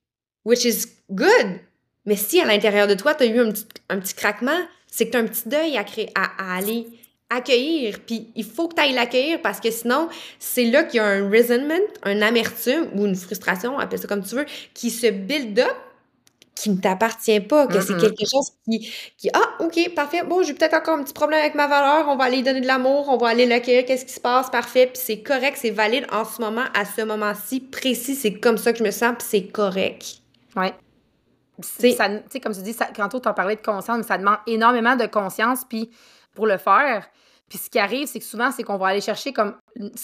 which 0.45 0.65
is 0.65 0.85
good, 1.09 1.59
mais 2.05 2.15
si 2.15 2.41
à 2.41 2.45
l'intérieur 2.45 2.87
de 2.87 2.95
toi, 2.95 3.15
tu 3.15 3.23
as 3.23 3.27
eu 3.27 3.39
un 3.39 3.51
petit, 3.51 3.65
un 3.89 3.99
petit 3.99 4.13
craquement, 4.13 4.59
c'est 4.87 5.05
que 5.05 5.11
tu 5.11 5.17
as 5.17 5.21
un 5.21 5.27
petit 5.27 5.47
deuil 5.47 5.77
à, 5.77 5.83
créer, 5.83 6.09
à, 6.15 6.53
à 6.53 6.57
aller 6.57 6.87
accueillir. 7.29 7.99
Puis 8.05 8.31
il 8.35 8.43
faut 8.43 8.67
que 8.67 8.75
tu 8.75 8.81
ailles 8.81 8.93
l'accueillir 8.93 9.41
parce 9.41 9.59
que 9.59 9.71
sinon, 9.71 10.09
c'est 10.39 10.65
là 10.65 10.83
qu'il 10.83 10.97
y 10.97 10.99
a 10.99 11.05
un 11.05 11.29
resentment, 11.29 11.85
un 12.03 12.21
amertume 12.21 12.89
ou 12.95 13.05
une 13.05 13.15
frustration, 13.15 13.79
appelle 13.79 13.99
ça 13.99 14.07
comme 14.07 14.23
tu 14.23 14.35
veux, 14.35 14.45
qui 14.73 14.89
se 14.89 15.07
build 15.07 15.59
up 15.59 15.75
qui 16.61 16.69
ne 16.69 16.77
t'appartient 16.77 17.39
pas, 17.39 17.65
que 17.65 17.81
c'est 17.81 17.97
quelque 17.97 18.23
chose 18.29 18.51
qui, 18.65 18.93
qui 19.17 19.29
Ah, 19.33 19.63
OK, 19.63 19.95
parfait. 19.95 20.21
Bon, 20.23 20.43
j'ai 20.43 20.53
peut-être 20.53 20.75
encore 20.75 20.99
un 20.99 21.03
petit 21.03 21.13
problème 21.13 21.39
avec 21.39 21.55
ma 21.55 21.65
valeur. 21.65 22.07
On 22.07 22.17
va 22.17 22.25
aller 22.25 22.37
lui 22.37 22.43
donner 22.43 22.61
de 22.61 22.67
l'amour. 22.67 23.09
On 23.09 23.17
va 23.17 23.29
aller 23.29 23.47
l'accueillir. 23.47 23.83
Qu'est-ce 23.85 24.05
qui 24.05 24.13
se 24.13 24.19
passe? 24.19 24.51
Parfait. 24.51 24.85
Puis 24.85 25.01
c'est 25.03 25.21
correct, 25.23 25.57
c'est 25.59 25.71
valide 25.71 26.05
en 26.11 26.23
ce 26.23 26.39
moment, 26.39 26.65
à 26.75 26.85
ce 26.85 27.01
moment-ci 27.01 27.61
précis. 27.61 28.13
C'est 28.13 28.33
comme 28.35 28.59
ça 28.59 28.73
que 28.73 28.79
je 28.79 28.83
me 28.83 28.91
sens, 28.91 29.15
puis 29.17 29.27
c'est 29.27 29.47
correct. 29.47 30.20
Ça- 31.91 32.09
Tu 32.09 32.29
sais, 32.29 32.39
comme 32.39 32.53
tu 32.53 32.61
dis, 32.61 32.73
ça, 32.73 32.87
quand 32.95 33.07
tu 33.09 33.27
as 33.27 33.33
parlé 33.33 33.55
de 33.55 33.61
conscience, 33.61 33.97
mais 33.97 34.03
ça 34.03 34.17
demande 34.17 34.37
énormément 34.47 34.95
de 34.95 35.05
conscience 35.05 35.63
puis 35.65 35.91
pour 36.33 36.47
le 36.47 36.57
faire. 36.57 37.07
Puis 37.49 37.57
ce 37.59 37.69
qui 37.69 37.79
arrive, 37.79 38.07
c'est 38.07 38.19
que 38.19 38.25
souvent, 38.25 38.49
c'est 38.51 38.63
qu'on 38.63 38.77
va 38.77 38.87
aller 38.87 39.01
chercher 39.01 39.33
comme. 39.33 39.57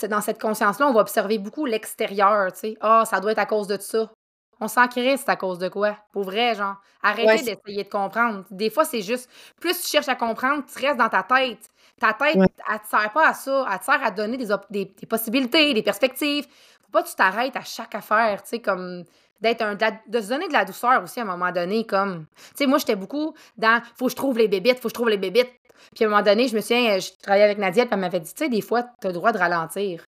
Dans 0.09 0.21
cette 0.21 0.39
conscience-là, 0.41 0.87
on 0.87 0.93
va 0.93 0.99
observer 1.01 1.37
beaucoup 1.39 1.65
l'extérieur, 1.65 2.51
tu 2.53 2.59
sais. 2.59 2.77
Ah, 2.81 3.03
ça 3.05 3.19
doit 3.19 3.31
être 3.31 3.39
à 3.39 3.45
cause 3.45 3.67
de 3.67 3.77
ça. 3.79 4.11
On 4.59 4.67
s'en 4.67 4.87
crée, 4.87 5.17
c'est 5.17 5.29
à 5.29 5.35
cause 5.35 5.57
de 5.59 5.69
quoi? 5.69 5.95
Pour 6.11 6.23
vrai, 6.23 6.55
genre. 6.55 6.75
Arrêtez 7.01 7.27
Ouais, 7.27 7.37
d'essayer 7.37 7.83
de 7.83 7.89
comprendre. 7.89 8.43
Des 8.51 8.69
fois, 8.69 8.85
c'est 8.85 9.01
juste. 9.01 9.29
Plus 9.61 9.79
tu 9.81 9.87
cherches 9.87 10.09
à 10.09 10.15
comprendre, 10.15 10.63
tu 10.65 10.83
restes 10.85 10.97
dans 10.97 11.09
ta 11.09 11.23
tête. 11.23 11.69
Ta 11.99 12.13
tête, 12.13 12.35
Ouais. 12.35 12.47
elle 12.69 12.79
te 12.79 12.87
sert 12.87 13.11
pas 13.13 13.29
à 13.29 13.33
ça. 13.33 13.65
Elle 13.71 13.79
te 13.79 13.85
sert 13.85 14.03
à 14.03 14.11
donner 14.11 14.37
des, 14.37 14.47
des, 14.69 14.85
des 14.85 15.07
possibilités, 15.07 15.73
des 15.73 15.83
perspectives. 15.83 16.45
Faut 16.45 16.91
pas 16.91 17.03
que 17.03 17.09
tu 17.09 17.15
t'arrêtes 17.15 17.55
à 17.55 17.61
chaque 17.61 17.95
affaire, 17.95 18.41
tu 18.43 18.49
sais, 18.49 18.59
comme 18.59 19.03
d'être 19.41 19.61
un 19.61 19.75
de, 19.75 19.81
la- 19.81 19.99
de 20.07 20.21
se 20.21 20.29
donner 20.29 20.47
de 20.47 20.53
la 20.53 20.65
douceur 20.65 21.03
aussi 21.03 21.19
à 21.19 21.23
un 21.23 21.25
moment 21.25 21.51
donné 21.51 21.85
comme 21.85 22.25
tu 22.35 22.43
sais 22.55 22.65
moi 22.67 22.77
j'étais 22.77 22.95
beaucoup 22.95 23.33
dans 23.57 23.81
faut 23.95 24.05
que 24.05 24.11
je 24.11 24.15
trouve 24.15 24.37
les 24.37 24.47
bébites 24.47 24.77
faut 24.77 24.83
que 24.83 24.89
je 24.89 24.93
trouve 24.93 25.09
les 25.09 25.17
bébites. 25.17 25.51
Puis 25.95 26.03
à 26.03 26.07
un 26.07 26.09
moment 26.09 26.23
donné 26.23 26.47
je 26.47 26.55
me 26.55 26.61
souviens 26.61 26.95
euh, 26.95 26.99
je 26.99 27.11
travaillais 27.21 27.43
avec 27.45 27.57
Nadia 27.57 27.85
puis 27.85 27.93
elle 27.93 27.99
m'avait 27.99 28.19
dit 28.19 28.33
tu 28.33 28.43
sais 28.43 28.49
des 28.49 28.61
fois 28.61 28.83
tu 29.01 29.07
as 29.07 29.09
le 29.09 29.13
droit 29.13 29.31
de 29.31 29.37
ralentir. 29.37 30.03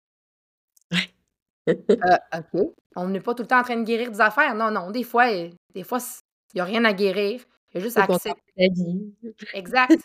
Euh, 1.67 1.73
ok. 2.35 2.61
On 2.95 3.07
n'est 3.09 3.19
pas 3.19 3.35
tout 3.35 3.43
le 3.43 3.47
temps 3.47 3.59
en 3.59 3.63
train 3.63 3.75
de 3.77 3.83
guérir 3.83 4.11
des 4.11 4.21
affaires. 4.21 4.55
Non 4.55 4.71
non 4.71 4.89
des 4.91 5.03
fois 5.03 5.31
euh, 5.31 5.49
des 5.73 5.83
fois 5.83 5.99
il 6.53 6.57
y 6.57 6.61
a 6.61 6.63
rien 6.65 6.83
à 6.85 6.93
guérir. 6.93 7.41
Il 7.71 7.77
y 7.77 7.81
a 7.81 7.83
juste 7.83 7.97
à 7.97 8.03
accepter. 8.03 8.41
la 8.57 8.67
vie. 8.73 9.13
exact. 9.53 10.01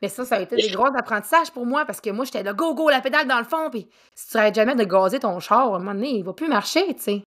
Mais 0.00 0.08
ça 0.08 0.24
ça 0.24 0.36
a 0.36 0.40
été 0.40 0.56
des 0.56 0.68
gros 0.72 0.86
apprentissages 0.96 1.50
pour 1.52 1.66
moi 1.66 1.84
parce 1.84 2.00
que 2.00 2.08
moi 2.08 2.24
j'étais 2.24 2.42
là 2.42 2.54
go 2.54 2.74
go 2.74 2.88
la 2.88 3.02
pédale 3.02 3.28
dans 3.28 3.38
le 3.38 3.44
fond 3.44 3.68
puis 3.70 3.86
si 4.14 4.30
tu 4.30 4.36
arrêtes 4.38 4.54
jamais 4.54 4.74
de 4.74 4.84
gazer 4.84 5.18
ton 5.20 5.38
char 5.40 5.72
à 5.74 5.76
un 5.76 5.78
moment 5.78 5.94
donné 5.94 6.16
il 6.16 6.24
va 6.24 6.32
plus 6.32 6.48
marcher 6.48 6.94
tu 6.94 7.02
sais. 7.02 7.22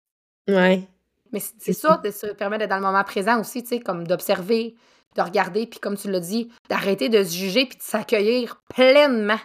Ouais. 0.49 0.87
Mais 1.33 1.40
c'est 1.59 1.73
ça, 1.73 1.99
de 2.05 2.11
se 2.11 2.27
permettre 2.27 2.61
d'être 2.61 2.71
dans 2.71 2.77
le 2.77 2.83
moment 2.83 3.05
présent 3.05 3.40
aussi, 3.40 3.62
tu 3.62 3.71
sais, 3.71 3.81
comme 3.81 4.07
d'observer, 4.07 4.75
de 5.16 5.23
regarder, 5.23 5.66
puis 5.66 5.81
comme 5.81 5.97
tu 5.97 6.11
l'as 6.11 6.21
dit, 6.21 6.51
d'arrêter 6.68 7.09
de 7.09 7.23
se 7.23 7.35
juger, 7.35 7.66
puis 7.66 7.79
de 7.79 7.83
s'accueillir 7.83 8.62
pleinement. 8.75 9.40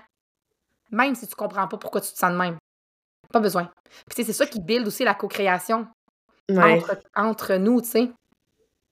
Même 0.91 1.15
si 1.15 1.27
tu 1.27 1.35
comprends 1.35 1.67
pas 1.67 1.77
pourquoi 1.77 2.01
tu 2.01 2.11
te 2.11 2.17
sens 2.17 2.31
de 2.31 2.37
même. 2.37 2.57
Pas 3.31 3.39
besoin. 3.39 3.69
Puis 4.07 4.15
tu 4.15 4.15
sais, 4.15 4.23
c'est 4.23 4.33
ça 4.33 4.45
qui 4.45 4.59
build 4.61 4.87
aussi 4.87 5.03
la 5.03 5.13
co-création 5.13 5.87
Ouais. 6.49 6.63
entre, 6.75 6.97
entre 7.13 7.55
nous, 7.55 7.81
tu 7.81 7.89
sais. 7.89 8.09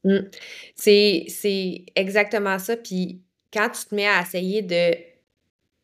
Mm. 0.04 0.30
C'est, 0.76 1.26
c'est 1.30 1.86
exactement 1.96 2.60
ça. 2.60 2.76
Puis 2.76 3.22
quand 3.54 3.70
tu 3.70 3.86
te 3.86 3.96
mets 3.96 4.08
à 4.08 4.22
essayer 4.22 4.62
de 4.62 4.94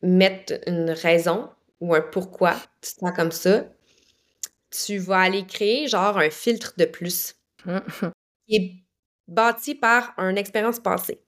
mettre 0.02 0.60
une 0.66 0.90
raison 0.90 1.48
ou 1.80 1.94
un 1.94 2.02
pourquoi 2.02 2.52
tu 2.82 2.92
te 2.94 2.98
sens 3.00 3.12
comme 3.16 3.32
ça, 3.32 3.64
tu 4.72 4.98
vas 4.98 5.20
aller 5.20 5.46
créer 5.46 5.88
genre 5.88 6.18
un 6.18 6.30
filtre 6.30 6.74
de 6.76 6.84
plus 6.84 7.34
qui 8.46 8.56
est 8.56 8.72
bâti 9.28 9.74
par 9.74 10.14
une 10.18 10.38
expérience 10.38 10.80
passée. 10.80 11.20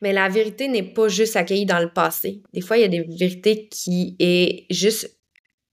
Mais 0.00 0.12
la 0.12 0.28
vérité 0.28 0.68
n'est 0.68 0.82
pas 0.82 1.08
juste 1.08 1.36
accueillie 1.36 1.66
dans 1.66 1.78
le 1.78 1.92
passé. 1.92 2.42
Des 2.52 2.60
fois, 2.60 2.78
il 2.78 2.80
y 2.80 2.84
a 2.84 2.88
des 2.88 3.02
vérités 3.02 3.68
qui 3.68 4.16
est 4.18 4.66
juste 4.70 5.18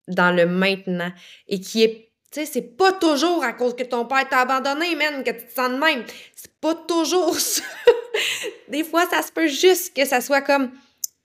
dans 0.07 0.35
le 0.35 0.45
maintenant 0.45 1.11
et 1.47 1.59
qui 1.59 1.83
est 1.83 2.09
tu 2.31 2.41
sais, 2.41 2.45
c'est 2.45 2.77
pas 2.77 2.93
toujours 2.93 3.43
à 3.43 3.53
cause 3.53 3.75
que 3.75 3.81
ton 3.81 4.05
père 4.05 4.29
t'a 4.29 4.41
abandonné, 4.41 4.95
man, 4.95 5.23
que 5.23 5.31
tu 5.31 5.47
te 5.47 5.51
sens 5.51 5.71
de 5.71 5.77
même. 5.77 6.05
C'est 6.35 6.53
pas 6.61 6.75
toujours 6.75 7.33
ça. 7.39 7.63
Des 8.67 8.83
fois, 8.83 9.07
ça 9.09 9.23
se 9.23 9.31
peut 9.31 9.47
juste 9.47 9.95
que 9.95 10.05
ça 10.05 10.21
soit 10.21 10.41
comme 10.41 10.69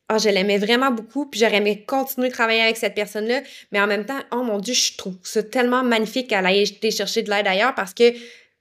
Ah, 0.08 0.18
je 0.18 0.28
l'aimais 0.28 0.58
vraiment 0.58 0.90
beaucoup, 0.90 1.24
puis 1.26 1.40
j'aurais 1.40 1.56
aimé 1.56 1.84
continuer 1.86 2.28
de 2.28 2.32
travailler 2.34 2.60
avec 2.60 2.76
cette 2.76 2.94
personne-là. 2.94 3.40
Mais 3.72 3.80
en 3.80 3.86
même 3.86 4.04
temps, 4.04 4.20
oh 4.32 4.42
mon 4.42 4.58
Dieu, 4.58 4.74
je 4.74 4.96
trouve 4.98 5.16
ça 5.22 5.42
tellement 5.42 5.82
magnifique 5.82 6.28
qu'elle 6.28 6.44
ait 6.46 6.62
été 6.62 6.90
chercher 6.90 7.22
de 7.22 7.30
l'aide 7.30 7.46
ailleurs 7.46 7.74
parce 7.74 7.94
que 7.94 8.12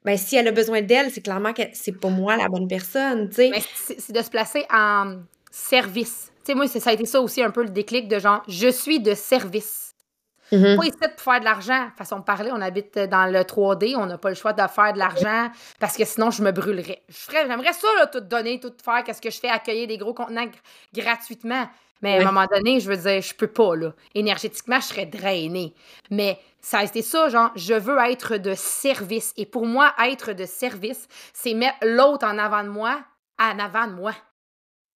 ben, 0.06 0.17
si 0.17 0.38
elle 0.38 0.47
a 0.47 0.51
besoin 0.51 0.82
d'elle, 0.82 1.12
c'est 1.12 1.21
clairement 1.21 1.53
que 1.53 1.63
c'est 1.73 1.99
pas 1.99 2.10
moi 2.10 2.38
la 2.38 2.47
bonne 2.47 2.67
personne. 2.67 3.29
Mais 3.38 3.62
c'est 3.75 4.13
de 4.13 4.21
se 4.21 4.29
placer 4.29 4.63
en 4.71 5.17
service. 5.51 6.32
Tu 6.45 6.56
moi, 6.56 6.67
ça 6.67 6.89
a 6.89 6.93
été 6.93 7.06
ça 7.06 7.19
aussi 7.21 7.41
un 7.41 7.51
peu 7.51 7.63
le 7.63 7.69
déclic 7.69 8.08
de 8.08 8.19
genre, 8.19 8.43
je 8.47 8.69
suis 8.69 8.99
de 8.99 9.13
service. 9.13 9.82
Mm-hmm. 10.51 10.77
Pas 10.77 10.86
ici 10.86 10.97
pour 10.99 11.21
faire 11.21 11.39
de 11.39 11.45
l'argent. 11.45 11.89
Façon 11.97 12.19
de 12.19 12.23
parler, 12.23 12.51
on 12.51 12.62
habite 12.62 12.97
dans 12.99 13.32
le 13.32 13.39
3D, 13.39 13.95
on 13.95 14.06
n'a 14.06 14.17
pas 14.17 14.29
le 14.29 14.36
choix 14.36 14.53
de 14.53 14.62
faire 14.67 14.93
de 14.93 14.99
l'argent 14.99 15.49
parce 15.79 15.97
que 15.97 16.06
sinon, 16.06 16.32
je 16.32 16.43
me 16.43 16.51
brûlerais. 16.51 17.03
J'aimerais 17.32 17.73
ça, 17.73 17.88
là, 17.97 18.08
tout 18.08 18.19
donner, 18.19 18.60
tout 18.60 18.73
faire, 18.84 19.03
qu'est-ce 19.03 19.21
que 19.21 19.32
je 19.32 19.39
fais, 19.39 19.49
accueillir 19.49 19.88
des 19.88 19.97
gros 19.97 20.13
contenants 20.13 20.47
gratuitement. 20.93 21.67
Mais 22.01 22.17
à 22.17 22.21
un 22.21 22.32
moment 22.32 22.45
donné, 22.47 22.82
je 22.82 22.89
veux 22.89 22.97
dire, 22.97 23.21
je 23.21 23.34
peux 23.34 23.47
pas, 23.47 23.77
là. 23.77 23.93
Énergétiquement, 24.13 24.82
je 24.82 24.88
serais 24.88 25.06
drainée. 25.06 25.73
Mais 26.12 26.38
ça 26.60 26.79
a 26.79 26.84
été 26.84 27.01
ça, 27.01 27.29
genre, 27.29 27.51
je 27.56 27.73
veux 27.73 27.97
être 27.99 28.36
de 28.36 28.53
service. 28.56 29.34
Et 29.38 29.45
pour 29.45 29.65
moi, 29.65 29.93
être 30.03 30.34
de 30.34 30.45
service, 30.45 31.08
c'est 31.32 31.53
mettre 31.53 31.77
l'autre 31.82 32.27
en 32.27 32.38
avant 32.38 32.63
de 32.63 32.69
moi, 32.69 33.01
en 33.39 33.58
avant 33.58 33.88
de 33.88 33.93
moi. 33.93 34.13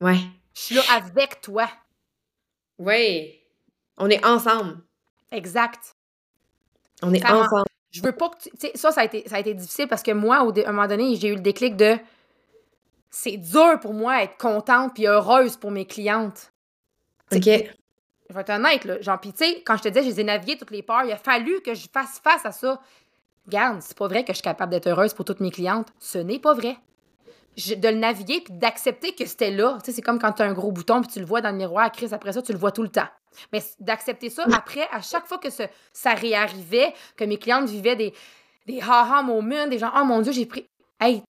Ouais. 0.01 0.17
Je 0.53 0.61
suis 0.61 0.75
là 0.75 0.81
avec 0.95 1.39
toi. 1.39 1.69
Oui. 2.77 3.39
On 3.97 4.09
est 4.09 4.25
ensemble. 4.25 4.77
Exact. 5.31 5.95
On 7.01 7.13
est 7.13 7.25
ensemble. 7.25 7.65
Je 7.91 8.01
veux 8.01 8.11
pas 8.11 8.29
que 8.29 8.37
tu. 8.37 8.49
sais, 8.59 8.71
ça, 8.75 8.91
ça 8.91 9.01
a, 9.01 9.05
été, 9.05 9.27
ça 9.27 9.37
a 9.37 9.39
été 9.39 9.53
difficile 9.53 9.87
parce 9.87 10.03
que 10.03 10.11
moi, 10.11 10.43
au, 10.43 10.57
à 10.57 10.69
un 10.69 10.71
moment 10.71 10.87
donné, 10.87 11.15
j'ai 11.15 11.29
eu 11.29 11.35
le 11.35 11.41
déclic 11.41 11.75
de. 11.75 11.97
C'est 13.09 13.37
dur 13.37 13.79
pour 13.79 13.93
moi 13.93 14.19
d'être 14.19 14.37
contente 14.37 14.93
puis 14.93 15.07
heureuse 15.07 15.57
pour 15.57 15.71
mes 15.71 15.85
clientes. 15.85 16.51
OK. 17.31 17.45
Je 18.29 18.33
vais 18.33 18.41
être 18.41 18.49
honnête, 18.49 18.83
là. 18.83 19.01
Genre, 19.01 19.19
pis 19.19 19.31
tu 19.31 19.45
sais, 19.45 19.63
quand 19.65 19.77
je 19.77 19.83
te 19.83 19.87
disais, 19.87 20.03
je 20.03 20.09
les 20.09 20.19
ai 20.19 20.23
naviguées 20.25 20.57
toutes 20.57 20.71
les 20.71 20.83
peurs, 20.83 21.03
il 21.05 21.11
a 21.11 21.17
fallu 21.17 21.61
que 21.61 21.73
je 21.73 21.87
fasse 21.91 22.19
face 22.21 22.45
à 22.45 22.51
ça. 22.51 22.81
Regarde, 23.45 23.81
c'est 23.81 23.97
pas 23.97 24.07
vrai 24.07 24.23
que 24.23 24.33
je 24.33 24.37
suis 24.37 24.43
capable 24.43 24.71
d'être 24.71 24.87
heureuse 24.87 25.13
pour 25.13 25.23
toutes 25.23 25.39
mes 25.39 25.51
clientes. 25.51 25.87
Ce 25.99 26.17
n'est 26.17 26.39
pas 26.39 26.53
vrai. 26.53 26.77
de 27.55 27.87
le 27.87 27.95
naviguer 27.95 28.41
puis 28.41 28.53
d'accepter 28.53 29.15
que 29.15 29.25
c'était 29.25 29.51
là. 29.51 29.77
Tu 29.79 29.85
sais, 29.85 29.95
c'est 29.95 30.01
comme 30.01 30.19
quand 30.19 30.33
tu 30.33 30.41
as 30.41 30.45
un 30.45 30.53
gros 30.53 30.73
bouton 30.73 31.01
puis 31.01 31.09
tu 31.09 31.19
le 31.19 31.25
vois 31.25 31.39
dans 31.39 31.51
le 31.51 31.57
miroir, 31.57 31.89
Chris, 31.91 32.09
après 32.11 32.33
ça, 32.33 32.41
tu 32.41 32.51
le 32.51 32.59
vois 32.59 32.73
tout 32.73 32.83
le 32.83 32.89
temps. 32.89 33.07
Mais 33.53 33.61
d'accepter 33.79 34.29
ça, 34.29 34.45
après, 34.53 34.87
à 34.91 35.01
chaque 35.01 35.27
fois 35.27 35.37
que 35.37 35.49
ça, 35.49 35.65
ça 35.93 36.13
réarrivait, 36.13 36.93
que 37.15 37.23
mes 37.23 37.37
clientes 37.37 37.69
vivaient 37.69 37.95
des, 37.95 38.13
des 38.65 38.79
ha-ha 38.81 39.21
moments, 39.23 39.67
des 39.67 39.79
gens, 39.79 39.91
oh 39.95 40.05
mon 40.05 40.21
Dieu, 40.21 40.31
j'ai 40.31 40.45
pris. 40.45 40.67
Hey, 40.99 41.23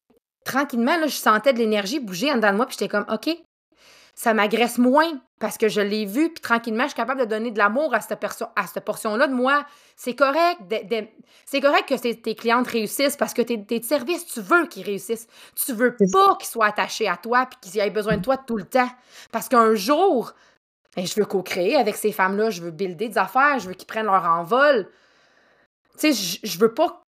tranquillement, 0.45 0.97
là, 0.99 1.07
je 1.07 1.17
sentais 1.17 1.53
de 1.53 1.59
l'énergie 1.59 2.01
bouger 2.01 2.33
en 2.33 2.37
dedans 2.37 2.53
de 2.53 2.57
moi, 2.57 2.67
puis 2.67 2.77
j'étais 2.79 2.89
comme, 2.89 3.07
OK, 3.13 3.29
ça 4.19 4.35
m'agresse 4.35 4.79
moins 4.79 5.21
parce 5.39 5.57
que 5.57 5.69
je 5.69 5.81
l'ai 5.81 6.05
vu, 6.05 6.33
puis 6.33 6.43
tranquillement, 6.43 6.83
je 6.83 6.89
suis 6.89 6.97
capable 6.97 7.21
de 7.21 7.27
donner 7.27 7.53
de 7.53 7.59
l'amour 7.59 7.95
à 7.95 8.01
cette, 8.01 8.19
à 8.57 8.67
cette 8.67 8.85
portion-là 8.85 9.29
de 9.29 9.33
moi. 9.33 9.65
C'est 9.95 10.17
correct. 10.17 10.61
c'est 11.47 11.61
correct 11.61 11.89
que 11.89 12.13
tes 12.15 12.35
clientes 12.35 12.67
réussissent 12.67 13.17
parce 13.17 13.33
que 13.33 13.43
tes, 13.43 13.65
tes 13.65 13.81
services, 13.81 14.27
tu 14.27 14.41
veux 14.41 14.67
qu'ils 14.67 14.85
réussissent. 14.85 15.29
Tu 15.55 15.73
veux 15.73 15.95
pas 16.13 16.35
qu'ils 16.35 16.49
soient 16.49 16.67
attachés 16.67 17.07
à 17.07 17.17
toi 17.17 17.47
puis 17.47 17.71
qu'ils 17.71 17.81
aient 17.81 17.91
besoin 17.91 18.17
de 18.17 18.23
toi 18.23 18.37
tout 18.37 18.57
le 18.57 18.65
temps. 18.65 18.91
Parce 19.31 19.49
qu'un 19.49 19.77
jour, 19.77 20.33
ben, 20.99 21.07
je 21.07 21.15
veux 21.15 21.27
co-créer 21.27 21.77
avec 21.77 21.95
ces 21.97 22.13
femmes-là, 22.13 22.51
je 22.51 22.63
veux 22.63 22.71
builder 22.71 23.09
des 23.09 23.19
affaires, 23.19 23.59
je 23.59 23.69
veux 23.69 23.75
qu'ils 23.75 23.87
prennent 23.87 24.07
leur 24.07 24.25
envol. 24.25 24.89
Tu 25.99 26.13
sais, 26.13 26.39
je, 26.43 26.59
veux 26.59 26.75
pas. 26.75 27.03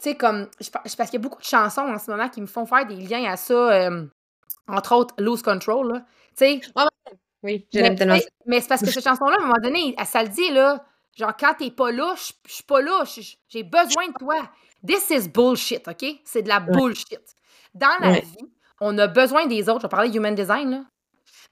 Tu 0.00 0.10
sais, 0.10 0.16
comme. 0.16 0.48
parce 0.72 0.94
qu'il 0.94 1.14
y 1.14 1.16
a 1.16 1.20
beaucoup 1.20 1.40
de 1.40 1.46
chansons 1.46 1.82
en 1.82 1.98
ce 1.98 2.10
moment 2.10 2.28
qui 2.28 2.40
me 2.40 2.46
font 2.46 2.66
faire 2.66 2.86
des 2.86 2.96
liens 2.96 3.30
à 3.30 3.36
ça. 3.36 3.54
Euh, 3.54 4.06
entre 4.66 4.94
autres, 4.94 5.14
Lose 5.18 5.42
Control, 5.42 5.92
là. 5.92 6.00
Tu 6.36 6.60
sais. 6.60 6.60
oui, 7.42 7.66
j'aime 7.72 7.96
tellement. 7.96 8.18
Mais 8.46 8.60
c'est 8.60 8.68
parce 8.68 8.82
que 8.82 8.90
cette 8.90 9.04
chanson-là, 9.04 9.36
à 9.38 9.42
un 9.42 9.46
moment 9.46 9.60
donné, 9.62 9.94
ça 10.04 10.22
le 10.22 10.28
dit, 10.28 10.50
là. 10.50 10.84
Genre, 11.16 11.36
quand 11.36 11.54
t'es 11.58 11.70
pas 11.70 11.90
là, 11.90 12.14
je 12.16 12.52
suis 12.52 12.62
pas 12.62 12.80
là, 12.80 13.02
j'ai 13.48 13.62
besoin 13.64 14.08
de 14.08 14.12
toi. 14.18 14.36
This 14.86 15.10
is 15.10 15.28
bullshit, 15.28 15.88
OK? 15.88 16.04
C'est 16.24 16.42
de 16.42 16.48
la 16.48 16.60
bullshit. 16.60 17.20
Dans 17.74 17.98
la 18.00 18.20
vie, 18.20 18.46
on 18.80 18.96
a 18.98 19.08
besoin 19.08 19.46
des 19.46 19.68
autres. 19.68 19.80
Je 19.80 19.86
vais 19.86 19.90
parler 19.90 20.16
human 20.16 20.34
design, 20.34 20.70
là. 20.70 20.84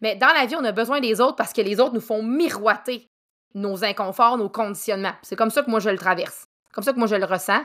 Mais 0.00 0.16
dans 0.16 0.32
la 0.32 0.46
vie, 0.46 0.56
on 0.56 0.64
a 0.64 0.72
besoin 0.72 1.00
des 1.00 1.20
autres 1.20 1.36
parce 1.36 1.52
que 1.52 1.60
les 1.60 1.80
autres 1.80 1.94
nous 1.94 2.00
font 2.00 2.22
miroiter 2.22 3.08
nos 3.54 3.84
inconforts, 3.84 4.36
nos 4.38 4.50
conditionnements. 4.50 5.14
C'est 5.22 5.36
comme 5.36 5.50
ça 5.50 5.62
que 5.62 5.70
moi 5.70 5.80
je 5.80 5.90
le 5.90 5.98
traverse. 5.98 6.46
Comme 6.72 6.84
ça 6.84 6.92
que 6.92 6.98
moi 6.98 7.08
je 7.08 7.16
le 7.16 7.24
ressens. 7.24 7.62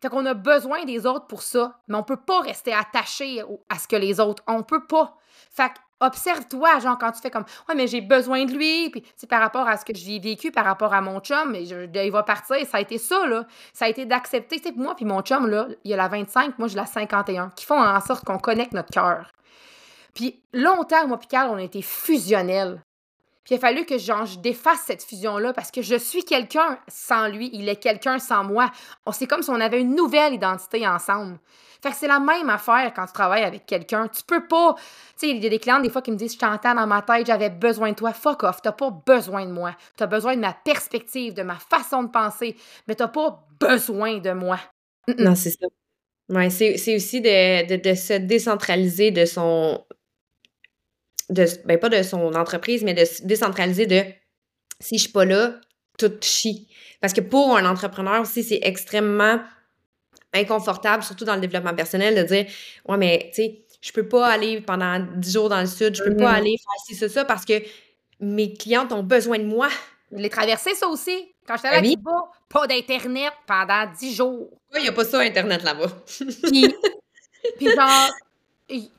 Fait 0.00 0.08
qu'on 0.08 0.24
a 0.24 0.32
besoin 0.32 0.84
des 0.84 1.04
autres 1.04 1.26
pour 1.26 1.42
ça, 1.42 1.78
mais 1.88 1.96
on 1.96 2.02
peut 2.02 2.16
pas 2.16 2.40
rester 2.40 2.72
attaché 2.72 3.42
à 3.68 3.78
ce 3.78 3.86
que 3.86 3.96
les 3.96 4.18
autres 4.18 4.42
ont. 4.46 4.54
On 4.60 4.62
peut 4.62 4.86
pas. 4.86 5.16
Fait 5.50 5.72
observe-toi, 6.00 6.78
genre, 6.78 6.98
quand 6.98 7.12
tu 7.12 7.20
fais 7.20 7.30
comme 7.30 7.44
Ouais, 7.68 7.74
mais 7.74 7.86
j'ai 7.86 8.00
besoin 8.00 8.44
de 8.46 8.52
lui, 8.52 8.90
puis 8.90 9.04
c'est 9.16 9.28
par 9.28 9.40
rapport 9.40 9.68
à 9.68 9.76
ce 9.76 9.84
que 9.84 9.94
j'ai 9.94 10.18
vécu, 10.18 10.50
par 10.50 10.64
rapport 10.64 10.94
à 10.94 11.02
mon 11.02 11.20
chum, 11.20 11.50
mais 11.50 11.66
je, 11.66 11.86
il 11.94 12.10
va 12.10 12.22
partir. 12.22 12.56
Ça 12.66 12.78
a 12.78 12.80
été 12.80 12.96
ça, 12.98 13.26
là. 13.26 13.44
Ça 13.72 13.84
a 13.84 13.88
été 13.88 14.06
d'accepter. 14.06 14.58
Tu 14.58 14.68
sais, 14.68 14.74
moi, 14.74 14.94
puis 14.94 15.04
mon 15.04 15.20
chum, 15.20 15.46
là, 15.46 15.66
il 15.84 15.90
y 15.90 15.94
a 15.94 15.96
la 15.96 16.08
25, 16.08 16.58
moi, 16.58 16.68
j'ai 16.68 16.76
la 16.76 16.86
51, 16.86 17.50
qui 17.54 17.66
font 17.66 17.80
en 17.80 18.00
sorte 18.00 18.24
qu'on 18.24 18.38
connecte 18.38 18.72
notre 18.72 18.90
cœur. 18.90 19.30
Puis 20.14 20.42
longtemps, 20.52 21.06
moi, 21.06 21.18
Picard, 21.18 21.50
on 21.50 21.56
a 21.56 21.62
été 21.62 21.82
fusionnels. 21.82 22.82
Puis 23.44 23.54
il 23.54 23.58
a 23.58 23.60
fallu 23.60 23.84
que 23.84 23.96
je 23.98 24.38
défasse 24.38 24.82
cette 24.86 25.02
fusion-là 25.02 25.52
parce 25.52 25.70
que 25.70 25.82
je 25.82 25.96
suis 25.96 26.24
quelqu'un 26.24 26.78
sans 26.88 27.26
lui, 27.28 27.50
il 27.52 27.68
est 27.68 27.76
quelqu'un 27.76 28.18
sans 28.18 28.44
moi. 28.44 28.70
C'est 29.12 29.26
comme 29.26 29.42
si 29.42 29.50
on 29.50 29.60
avait 29.60 29.80
une 29.80 29.94
nouvelle 29.94 30.34
identité 30.34 30.86
ensemble. 30.86 31.38
Fait 31.82 31.90
que 31.90 31.96
c'est 31.96 32.06
la 32.06 32.20
même 32.20 32.50
affaire 32.50 32.92
quand 32.94 33.06
tu 33.06 33.12
travailles 33.12 33.44
avec 33.44 33.64
quelqu'un. 33.64 34.08
Tu 34.08 34.22
peux 34.22 34.46
pas. 34.46 34.74
Tu 34.76 34.82
sais, 35.16 35.28
il 35.30 35.42
y 35.42 35.46
a 35.46 35.48
des 35.48 35.58
clients 35.58 35.80
des 35.80 35.88
fois 35.88 36.02
qui 36.02 36.10
me 36.10 36.16
disent 36.16 36.34
Je 36.34 36.38
t'entends 36.38 36.74
dans 36.74 36.86
ma 36.86 37.00
tête, 37.00 37.26
j'avais 37.26 37.48
besoin 37.48 37.90
de 37.90 37.94
toi. 37.94 38.12
Fuck 38.12 38.42
off, 38.42 38.60
t'as 38.62 38.72
pas 38.72 38.90
besoin 38.90 39.46
de 39.46 39.52
moi. 39.52 39.74
T'as 39.96 40.06
besoin 40.06 40.36
de 40.36 40.40
ma 40.40 40.52
perspective, 40.52 41.32
de 41.32 41.42
ma 41.42 41.56
façon 41.56 42.02
de 42.02 42.08
penser, 42.08 42.54
mais 42.86 42.94
t'as 42.94 43.08
pas 43.08 43.46
besoin 43.58 44.18
de 44.18 44.32
moi. 44.32 44.60
Non, 45.18 45.34
c'est 45.34 45.50
ça. 45.50 45.66
C'est 46.50 46.94
aussi 46.94 47.20
de, 47.20 47.76
de, 47.76 47.94
se 47.94 48.12
décentraliser 48.12 49.10
de 49.10 49.24
son 49.24 49.84
de, 51.30 51.46
ben 51.64 51.78
pas 51.78 51.88
de 51.88 52.02
son 52.02 52.34
entreprise, 52.34 52.82
mais 52.82 52.94
de 52.94 53.04
se 53.04 53.22
décentraliser 53.22 53.86
de 53.86 54.04
si 54.80 54.96
je 54.96 55.02
suis 55.02 55.12
pas 55.12 55.24
là, 55.24 55.54
tout 55.98 56.12
chie. 56.20 56.68
Parce 57.00 57.12
que 57.12 57.20
pour 57.20 57.56
un 57.56 57.64
entrepreneur 57.66 58.20
aussi, 58.20 58.42
c'est 58.42 58.60
extrêmement 58.62 59.40
inconfortable, 60.32 61.02
surtout 61.02 61.24
dans 61.24 61.34
le 61.34 61.40
développement 61.40 61.74
personnel, 61.74 62.14
de 62.14 62.22
dire 62.22 62.46
Ouais, 62.86 62.96
mais 62.96 63.30
tu 63.34 63.42
sais, 63.42 63.64
je 63.80 63.92
peux 63.92 64.08
pas 64.08 64.28
aller 64.28 64.60
pendant 64.60 64.98
10 65.16 65.32
jours 65.32 65.48
dans 65.48 65.60
le 65.60 65.66
sud, 65.66 65.94
je 65.94 66.02
peux 66.02 66.16
pas 66.16 66.32
mm-hmm. 66.32 66.36
aller 66.36 66.56
faire 66.58 66.84
ci, 66.86 66.94
ça, 66.94 67.08
ça, 67.08 67.24
parce 67.24 67.44
que 67.44 67.54
mes 68.20 68.52
clientes 68.52 68.92
ont 68.92 69.02
besoin 69.02 69.38
de 69.38 69.44
moi. 69.44 69.68
Je 70.12 70.18
l'ai 70.18 70.28
traversé, 70.28 70.74
ça 70.74 70.88
aussi. 70.88 71.34
Quand 71.46 71.56
j'étais 71.56 71.68
à 71.68 71.80
Cuba, 71.80 72.30
pas 72.48 72.66
d'Internet 72.66 73.32
pendant 73.46 73.86
10 73.98 74.14
jours. 74.14 74.50
Il 74.74 74.82
n'y 74.82 74.88
a 74.88 74.92
pas 74.92 75.04
ça, 75.04 75.20
Internet 75.20 75.62
là-bas. 75.62 75.88
puis, 76.44 76.74
puis 77.56 77.70
genre, 77.70 78.10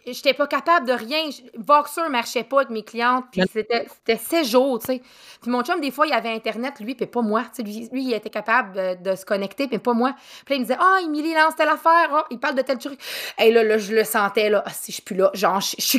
j'étais 0.06 0.34
pas 0.34 0.48
capable 0.48 0.88
de 0.88 0.94
rien. 0.94 1.30
Voxer 1.58 2.02
marchait 2.10 2.44
pas 2.44 2.58
avec 2.58 2.70
mes 2.70 2.84
clientes. 2.84 3.26
Puis 3.32 3.42
c'était, 3.52 3.88
c'était 3.88 4.18
16 4.18 4.50
jours, 4.50 4.80
tu 4.80 4.88
sais. 4.88 5.02
Puis 5.42 5.52
mon 5.52 5.64
chum, 5.64 5.80
des 5.80 5.92
fois, 5.92 6.08
il 6.08 6.14
avait 6.14 6.34
Internet, 6.34 6.80
lui, 6.80 6.96
puis 6.96 7.06
pas 7.06 7.22
moi. 7.22 7.44
lui, 7.60 7.90
lui, 7.92 8.04
il 8.04 8.14
était 8.14 8.30
capable 8.30 9.02
de, 9.02 9.16
se 9.16 9.26
connecter, 9.26 9.68
mais 9.72 9.80
pas 9.80 9.94
moi. 9.94 10.16
Puis 10.46 10.54
là, 10.54 10.56
il 10.56 10.60
me 10.60 10.66
disait 10.66 10.78
Ah, 10.80 10.98
oh, 11.00 11.06
Émilie 11.06 11.34
lance 11.34 11.56
telle 11.56 11.70
affaire. 11.70 12.10
Ah, 12.12 12.26
il 12.30 12.40
parle 12.40 12.56
de 12.56 12.62
tel 12.62 12.78
truc. 12.78 13.00
Et 13.40 13.52
là, 13.52 13.64
là, 13.64 13.78
je 13.78 13.94
le 13.94 14.04
sentais, 14.04 14.50
là. 14.50 14.64
Ah, 14.66 14.72
si 14.72 14.92
je 14.92 14.96
suis 14.96 15.04
plus 15.04 15.16
là, 15.16 15.32
genre, 15.34 15.62
je, 15.62 15.98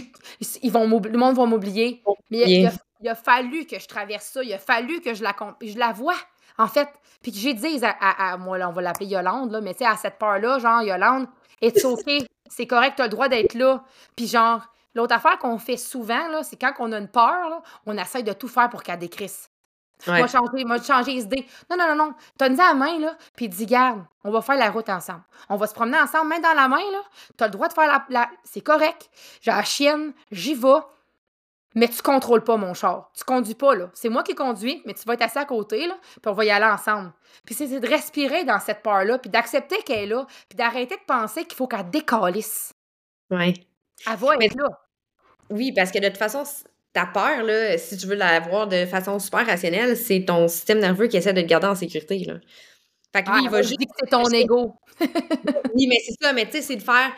ils 0.63 0.73
vont 0.73 0.87
le 0.87 1.19
monde 1.19 1.37
va 1.37 1.47
m'oublier. 1.47 2.03
Mais 2.31 2.71
il, 3.01 3.09
a, 3.09 3.15
fallu 3.15 3.67
que 3.67 3.79
je 3.79 3.87
traverse 3.87 4.27
ça. 4.27 4.43
Il 4.43 4.53
a 4.53 4.59
fallu 4.59 5.01
que 5.01 5.15
je 5.15 5.23
la, 5.23 5.35
je 5.61 5.79
la 5.79 5.93
vois, 5.93 6.17
en 6.59 6.69
fait. 6.69 6.89
Puis 7.23 7.33
que 7.33 7.39
j'ai 7.39 7.55
dit 7.55 7.81
à, 7.83 8.37
moi, 8.37 8.59
là, 8.59 8.69
on 8.69 8.73
va 8.73 8.83
l'appeler 8.83 9.07
Yolande, 9.07 9.53
là, 9.53 9.61
mais 9.61 9.75
tu 9.75 9.79
sais, 9.79 9.87
à 9.87 9.97
cette 9.97 10.19
part-là, 10.19 10.59
genre, 10.59 10.83
Yolande, 10.83 11.27
it's 11.61 11.85
okay 11.85 12.27
c'est 12.55 12.67
correct, 12.67 12.97
tu 12.97 13.03
as 13.03 13.07
le 13.07 13.11
droit 13.11 13.29
d'être 13.29 13.55
là. 13.55 13.83
Puis 14.15 14.27
genre, 14.27 14.63
l'autre 14.95 15.15
affaire 15.15 15.39
qu'on 15.39 15.59
fait 15.59 15.79
souvent, 15.79 16.29
là, 16.29 16.43
c'est 16.43 16.57
quand 16.57 16.73
on 16.81 16.93
a 16.93 16.99
une 16.99 17.09
peur, 17.09 17.63
on 17.87 17.97
essaie 17.97 18.23
de 18.23 18.33
tout 18.33 18.49
faire 18.49 18.69
pour 18.69 18.83
qu'elle 18.83 18.99
décrisse. 18.99 19.49
Ouais. 20.07 20.19
Moi, 20.19 20.27
changer, 20.27 20.65
moi, 20.65 20.83
changer 20.83 21.15
les 21.15 21.23
idées. 21.23 21.47
Non, 21.71 21.77
non, 21.79 21.89
non, 21.89 21.95
non. 21.95 22.15
T'as 22.37 22.49
une 22.49 22.61
à 22.61 22.69
la 22.69 22.75
main, 22.75 22.99
là, 22.99 23.17
puis 23.37 23.49
dis, 23.49 23.67
garde, 23.67 24.05
on 24.25 24.31
va 24.31 24.43
faire 24.43 24.57
la 24.57 24.71
route 24.71 24.89
ensemble. 24.89 25.23
On 25.49 25.57
va 25.57 25.67
se 25.67 25.75
promener 25.75 25.99
ensemble, 25.99 26.29
main 26.29 26.41
dans 26.41 26.55
la 26.55 26.69
main, 26.69 26.91
là. 26.91 27.03
T'as 27.37 27.47
le 27.47 27.53
droit 27.53 27.69
de 27.69 27.73
faire 27.73 28.05
la. 28.09 28.31
C'est 28.45 28.63
correct. 28.63 29.09
J'ai 29.41 29.53
la 29.53 29.63
chienne, 29.63 30.13
j'y 30.31 30.55
vais. 30.55 30.81
Mais 31.75 31.89
tu 31.89 32.03
contrôles 32.03 32.45
pas 32.45 32.57
mon 32.57 32.75
char. 32.75 33.11
Tu 33.17 33.25
conduis 33.25 33.55
pas, 33.55 33.75
là. 33.75 33.91
C'est 33.95 34.09
moi 34.09 34.23
qui 34.23 34.35
conduis, 34.35 34.83
mais 34.85 34.95
tu 34.95 35.05
vas 35.05 35.15
être 35.15 35.23
assis 35.23 35.39
à 35.39 35.45
côté, 35.45 35.87
là, 35.87 35.99
puis 36.03 36.31
on 36.31 36.33
va 36.33 36.45
y 36.45 36.51
aller 36.51 36.67
ensemble. 36.67 37.13
Puis 37.45 37.55
c'est 37.55 37.81
de 37.81 37.89
respirer 37.89 38.45
dans 38.45 38.61
cette 38.61 38.83
peur-là, 38.83 39.19
puis 39.19 39.31
d'accepter 39.31 39.77
qu'elle 39.83 40.05
est 40.05 40.07
là, 40.07 40.27
puis 40.49 40.57
d'arrêter 40.57 40.97
de 40.97 41.03
penser 41.07 41.45
qu'il 41.45 41.57
faut 41.57 41.67
qu'elle 41.67 41.89
décalisse. 41.91 42.75
Oui. 43.31 43.67
Elle 44.07 44.17
va 44.17 44.35
être 44.41 44.57
là. 44.57 44.69
Oui, 45.51 45.73
parce 45.73 45.91
que 45.91 45.99
de 45.99 46.09
toute 46.09 46.17
façon, 46.17 46.45
ta 46.93 47.07
peur, 47.07 47.43
là, 47.43 47.79
si 47.79 47.97
tu 47.97 48.07
veux 48.07 48.15
la 48.15 48.41
voir 48.41 48.67
de 48.67 48.87
façon 48.87 49.19
super 49.19 49.47
rationnelle, 49.47 49.97
c'est 49.97 50.25
ton 50.25 50.49
système 50.49 50.79
nerveux 50.79 51.07
qui 51.07 51.17
essaie 51.17 51.33
de 51.33 51.41
te 51.41 51.47
garder 51.47 51.67
en 51.67 51.75
sécurité, 51.75 52.19
là. 52.25 52.35
Fait 53.15 53.23
que 53.23 53.31
lui, 53.31 53.39
Ah, 53.39 53.43
il 53.45 53.51
va 53.51 53.63
juste... 53.63 53.79
que 53.79 53.87
c'est 54.01 54.11
ton 54.11 54.25
ego. 54.31 54.75
Oui, 55.75 55.87
mais 55.87 55.99
c'est 56.05 56.15
ça, 56.21 56.33
mais 56.33 56.47
tu 56.47 56.53
sais, 56.53 56.63
c'est 56.63 56.77
de 56.77 56.83
faire... 56.83 57.13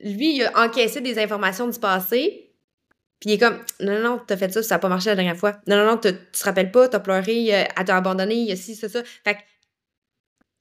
Lui, 0.00 0.36
il 0.36 0.44
a 0.44 0.64
encaissé 0.64 1.00
des 1.00 1.18
informations 1.18 1.68
du 1.68 1.78
passé, 1.78 2.51
puis 3.22 3.30
il 3.30 3.32
est 3.34 3.38
comme, 3.38 3.60
non, 3.78 3.92
non, 3.92 4.02
non, 4.02 4.20
t'as 4.26 4.36
fait 4.36 4.52
ça, 4.52 4.64
ça 4.64 4.74
n'a 4.74 4.78
pas 4.80 4.88
marché 4.88 5.08
la 5.08 5.14
dernière 5.14 5.36
fois. 5.36 5.60
Non, 5.68 5.76
non, 5.76 5.92
non, 5.92 5.96
tu 5.96 6.12
te 6.12 6.44
rappelles 6.44 6.72
pas, 6.72 6.88
t'as 6.88 6.98
pleuré, 6.98 7.54
euh, 7.54 7.64
elle 7.76 7.84
t'a 7.84 7.96
abandonné, 7.96 8.34
il 8.34 8.48
y 8.48 8.50
a 8.50 8.56
ci, 8.56 8.74
ça, 8.74 8.88
ça. 8.88 9.04
Fait 9.22 9.34
que 9.36 9.40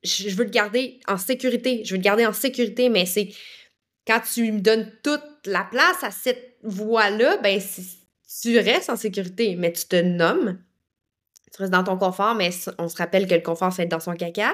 je 0.04 0.30
veux 0.36 0.46
te 0.46 0.52
garder 0.52 1.00
en 1.08 1.18
sécurité. 1.18 1.82
Je 1.84 1.96
veux 1.96 1.98
te 1.98 2.04
garder 2.04 2.24
en 2.24 2.34
sécurité, 2.34 2.90
mais 2.90 3.08
c'est 3.08 3.30
quand 4.06 4.20
tu 4.32 4.52
me 4.52 4.60
donnes 4.60 4.92
toute 5.02 5.24
la 5.48 5.64
place 5.64 6.04
à 6.04 6.12
cette 6.12 6.60
voie-là, 6.62 7.38
ben, 7.38 7.60
tu 8.42 8.60
restes 8.60 8.92
en 8.92 8.96
sécurité, 8.96 9.56
mais 9.56 9.74
tu 9.74 9.86
te 9.86 9.96
nommes. 9.96 10.60
Tu 11.52 11.64
restes 11.64 11.74
dans 11.74 11.84
ton 11.84 11.98
confort, 11.98 12.36
mais 12.36 12.52
on 12.78 12.88
se 12.88 12.98
rappelle 12.98 13.26
que 13.26 13.34
le 13.34 13.42
confort, 13.42 13.74
c'est 13.74 13.86
être 13.86 13.90
dans 13.90 14.00
son 14.00 14.14
caca. 14.14 14.54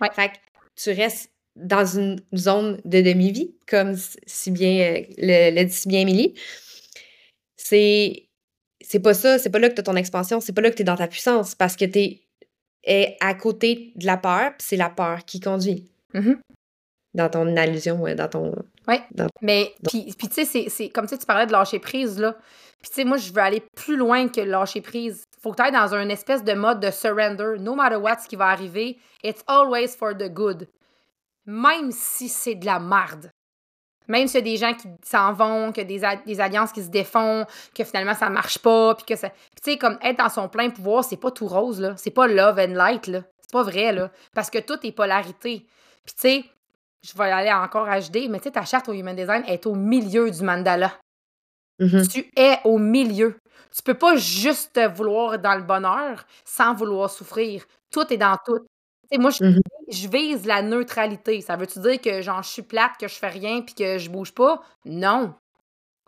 Ouais. 0.00 0.10
Fait 0.12 0.30
que 0.30 0.34
tu 0.74 0.90
restes 0.90 1.30
dans 1.54 1.86
une 1.86 2.20
zone 2.34 2.80
de 2.84 3.00
demi-vie, 3.00 3.54
comme 3.68 3.94
si 4.26 4.50
bien 4.50 4.96
euh, 4.96 5.02
le, 5.18 5.54
le 5.54 5.64
dit 5.66 5.72
si 5.72 5.86
bien 5.86 6.00
Émilie. 6.00 6.34
C'est 7.56 8.28
c'est 8.82 9.00
pas 9.00 9.14
ça, 9.14 9.38
c'est 9.38 9.50
pas 9.50 9.58
là 9.58 9.68
que 9.70 9.74
tu 9.74 9.80
as 9.80 9.84
ton 9.84 9.96
expansion, 9.96 10.40
c'est 10.40 10.52
pas 10.52 10.60
là 10.60 10.70
que 10.70 10.76
tu 10.76 10.82
es 10.82 10.84
dans 10.84 10.96
ta 10.96 11.08
puissance 11.08 11.54
parce 11.54 11.74
que 11.76 11.84
tu 11.86 12.18
es 12.84 13.16
à 13.20 13.34
côté 13.34 13.92
de 13.96 14.04
la 14.06 14.16
peur, 14.18 14.50
puis 14.58 14.66
c'est 14.68 14.76
la 14.76 14.90
peur 14.90 15.24
qui 15.24 15.40
conduit. 15.40 15.90
Mhm. 16.12 16.38
Dans 17.14 17.30
ton 17.30 17.56
allusion, 17.56 18.00
ouais, 18.02 18.14
dans 18.14 18.28
ton. 18.28 18.52
Mais, 19.40 19.72
puis, 19.88 20.12
puis 20.18 20.28
tu 20.28 20.44
sais, 20.44 20.68
c'est- 20.68 20.88
comme 20.90 21.06
tu 21.06 21.16
parlais 21.26 21.46
de 21.46 21.52
lâcher 21.52 21.78
prise, 21.78 22.18
là. 22.18 22.36
Puis, 22.82 22.90
tu 22.90 22.94
sais, 22.96 23.04
moi, 23.04 23.16
je 23.16 23.32
veux 23.32 23.38
aller 23.40 23.62
plus 23.76 23.96
loin 23.96 24.28
que 24.28 24.40
lâcher 24.42 24.82
prise. 24.82 25.22
Faut 25.40 25.52
que 25.52 25.56
tu 25.56 25.62
ailles 25.62 25.72
dans 25.72 25.94
un 25.94 26.08
espèce 26.10 26.42
de 26.44 26.52
mode 26.52 26.80
de 26.80 26.90
surrender. 26.90 27.54
No 27.60 27.74
matter 27.74 27.96
what, 27.96 28.18
ce 28.18 28.28
qui 28.28 28.36
va 28.36 28.48
arriver, 28.48 28.98
it's 29.22 29.42
always 29.46 29.88
for 29.96 30.14
the 30.14 30.28
good. 30.28 30.68
Même 31.46 31.92
si 31.92 32.28
c'est 32.28 32.56
de 32.56 32.66
la 32.66 32.78
marde. 32.80 33.30
Même 34.08 34.26
s'il 34.26 34.36
y 34.36 34.42
a 34.42 34.52
des 34.52 34.56
gens 34.56 34.74
qui 34.74 34.88
s'en 35.02 35.32
vont, 35.32 35.72
que 35.72 35.80
des, 35.80 36.02
des 36.26 36.40
alliances 36.40 36.72
qui 36.72 36.82
se 36.82 36.90
défont, 36.90 37.46
que 37.74 37.84
finalement 37.84 38.14
ça 38.14 38.28
marche 38.28 38.58
pas, 38.58 38.94
puis 38.94 39.06
que 39.06 39.16
ça. 39.16 39.30
Puis 39.30 39.62
tu 39.62 39.70
sais, 39.72 39.78
comme 39.78 39.98
être 40.02 40.18
dans 40.18 40.28
son 40.28 40.48
plein 40.48 40.70
pouvoir, 40.70 41.04
c'est 41.04 41.16
pas 41.16 41.30
tout 41.30 41.46
rose, 41.46 41.80
là. 41.80 41.94
C'est 41.96 42.10
pas 42.10 42.26
love 42.26 42.58
and 42.58 42.74
light, 42.74 43.06
là. 43.06 43.22
C'est 43.40 43.52
pas 43.52 43.62
vrai, 43.62 43.92
là. 43.92 44.10
Parce 44.34 44.50
que 44.50 44.58
tout 44.58 44.78
est 44.82 44.92
polarité. 44.92 45.66
Puis 46.04 46.14
tu 46.14 46.20
sais, 46.20 46.44
je 47.02 47.16
vais 47.16 47.30
aller 47.30 47.52
encore 47.52 47.86
HD, 47.86 48.28
mais 48.28 48.38
tu 48.38 48.44
sais, 48.44 48.50
ta 48.52 48.64
charte 48.64 48.88
au 48.88 48.92
Human 48.92 49.16
Design 49.16 49.44
est 49.46 49.66
au 49.66 49.74
milieu 49.74 50.30
du 50.30 50.42
mandala. 50.42 50.92
Mhm. 51.78 52.06
Tu 52.08 52.30
es 52.36 52.58
au 52.64 52.78
milieu. 52.78 53.36
Tu 53.74 53.82
peux 53.82 53.94
pas 53.94 54.16
juste 54.16 54.80
vouloir 54.94 55.34
être 55.34 55.42
dans 55.42 55.56
le 55.56 55.62
bonheur 55.62 56.24
sans 56.44 56.74
vouloir 56.74 57.10
souffrir. 57.10 57.64
Tout 57.90 58.12
est 58.12 58.16
dans 58.16 58.36
tout. 58.44 58.66
Moi, 59.18 59.30
je, 59.30 59.44
Mhm. 59.44 59.60
je 59.90 60.08
vise 60.08 60.46
la 60.46 60.62
neutralité. 60.62 61.40
Ça 61.40 61.56
veut-tu 61.56 61.78
dire 61.80 62.00
que 62.00 62.20
genre 62.22 62.42
je 62.42 62.48
suis 62.48 62.62
plate, 62.62 62.92
que 62.98 63.08
je 63.08 63.14
fais 63.14 63.28
rien 63.28 63.62
puis 63.62 63.74
que 63.74 63.98
je 63.98 64.10
bouge 64.10 64.32
pas? 64.32 64.60
Non. 64.84 65.34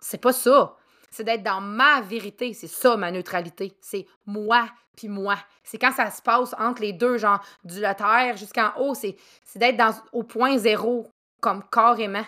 C'est 0.01 0.21
pas 0.21 0.33
ça. 0.33 0.77
C'est 1.11 1.25
d'être 1.25 1.43
dans 1.43 1.61
ma 1.61 2.01
vérité. 2.03 2.53
C'est 2.53 2.67
ça, 2.69 2.97
ma 2.97 3.11
neutralité. 3.11 3.77
C'est 3.81 4.07
moi 4.27 4.69
puis 4.97 5.09
moi. 5.09 5.37
C'est 5.63 5.79
quand 5.79 5.93
ça 5.93 6.11
se 6.11 6.23
passe 6.23 6.55
entre 6.59 6.83
les 6.83 6.93
deux, 6.93 7.19
genre 7.19 7.41
du 7.65 7.81
la 7.81 7.95
terre 7.95 8.37
jusqu'en 8.37 8.73
haut. 8.79 8.95
C'est 8.95 9.17
d'être 9.57 9.77
dans 9.77 9.95
au 10.13 10.23
point 10.23 10.57
zéro, 10.59 11.07
comme 11.41 11.63
carrément. 11.71 12.25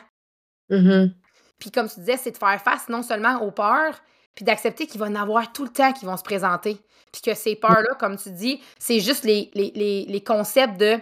Mhm. 0.70 1.14
Puis 1.58 1.70
comme 1.70 1.88
tu 1.88 2.00
disais, 2.00 2.16
c'est 2.16 2.30
de 2.32 2.36
faire 2.38 2.60
face 2.62 2.88
non 2.88 3.02
seulement 3.02 3.42
aux 3.42 3.50
peurs, 3.50 4.00
puis 4.38 4.44
d'accepter 4.44 4.86
qu'il 4.86 5.00
va 5.00 5.06
en 5.06 5.16
avoir 5.16 5.52
tout 5.52 5.64
le 5.64 5.68
temps 5.68 5.92
qui 5.92 6.04
vont 6.04 6.16
se 6.16 6.22
présenter. 6.22 6.78
Puis 7.10 7.22
que 7.22 7.34
ces 7.34 7.56
peurs-là, 7.56 7.96
comme 7.98 8.16
tu 8.16 8.30
dis, 8.30 8.62
c'est 8.78 9.00
juste 9.00 9.24
les, 9.24 10.22
concepts 10.24 10.76
de 10.76 10.96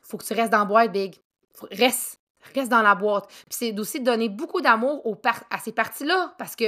faut 0.00 0.16
que 0.16 0.24
tu 0.24 0.32
restes 0.32 0.52
dans 0.52 0.60
la 0.60 0.64
boîte, 0.64 0.90
Big. 0.90 1.16
Reste, 1.70 2.18
reste 2.54 2.70
dans 2.70 2.80
la 2.80 2.94
boîte. 2.94 3.26
Puis 3.28 3.44
c'est 3.50 3.78
aussi 3.78 4.00
de 4.00 4.06
donner 4.06 4.30
beaucoup 4.30 4.62
d'amour 4.62 5.04
à 5.50 5.58
ces 5.58 5.72
parties-là 5.72 6.34
parce 6.38 6.56
que 6.56 6.64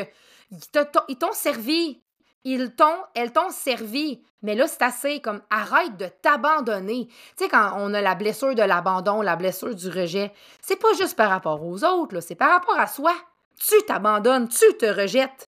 ils 0.50 1.16
t'ont- 1.16 1.32
servi. 1.32 2.02
Ils 2.44 2.74
t'ont, 2.74 2.98
elles 3.14 3.32
t'ont 3.32 3.48
servi. 3.48 4.22
Mais 4.42 4.54
là, 4.54 4.68
c'est 4.68 4.82
assez 4.82 5.20
comme 5.20 5.40
arrête 5.48 5.96
de 5.96 6.08
t'abandonner. 6.20 7.06
Tu 7.38 7.44
sais, 7.44 7.48
quand 7.48 7.76
on 7.78 7.94
a 7.94 8.02
la 8.02 8.14
blessure 8.14 8.54
de 8.54 8.62
l'abandon, 8.62 9.22
la 9.22 9.36
blessure 9.36 9.74
du 9.74 9.88
rejet, 9.88 10.34
c'est 10.60 10.76
pas 10.76 10.92
juste 10.98 11.16
par 11.16 11.30
rapport 11.30 11.64
aux 11.64 11.82
autres, 11.82 12.20
c'est 12.20 12.34
par 12.34 12.50
rapport 12.50 12.78
à 12.78 12.86
soi. 12.86 13.14
Tu 13.58 13.74
t'abandonnes, 13.86 14.48
tu 14.48 14.76
te 14.76 14.84
rejettes, 14.84 15.49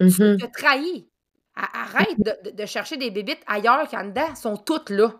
Mhm. 0.00 0.36
tu 0.38 0.46
te 0.46 0.52
trahis. 0.58 1.06
Arrête 1.56 2.18
de, 2.18 2.50
de- 2.52 2.66
chercher 2.66 2.96
des 2.96 3.10
bébites 3.10 3.42
ailleurs 3.46 3.86
qu'en 3.90 4.04
dedans, 4.04 4.26
elles 4.30 4.36
sont 4.36 4.56
toutes 4.56 4.88
là. 4.90 5.12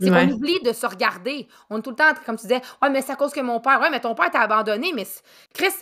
C'est 0.00 0.10
Ouais. 0.10 0.26
qu'on 0.26 0.32
oublie 0.34 0.58
de 0.64 0.72
se 0.72 0.86
regarder. 0.86 1.48
On 1.68 1.78
est 1.78 1.82
tout 1.82 1.90
le 1.90 1.96
temps, 1.96 2.14
comme 2.24 2.36
tu 2.36 2.42
disais, 2.46 2.62
ouais, 2.80 2.88
mais 2.88 3.02
c'est 3.02 3.12
à 3.12 3.16
cause 3.16 3.32
que 3.32 3.40
mon 3.40 3.60
père, 3.60 3.78
ouais, 3.80 3.90
mais 3.90 4.00
ton 4.00 4.14
père 4.14 4.30
t'a 4.30 4.40
abandonné, 4.40 4.92
mais 4.94 5.04
Chris, 5.52 5.72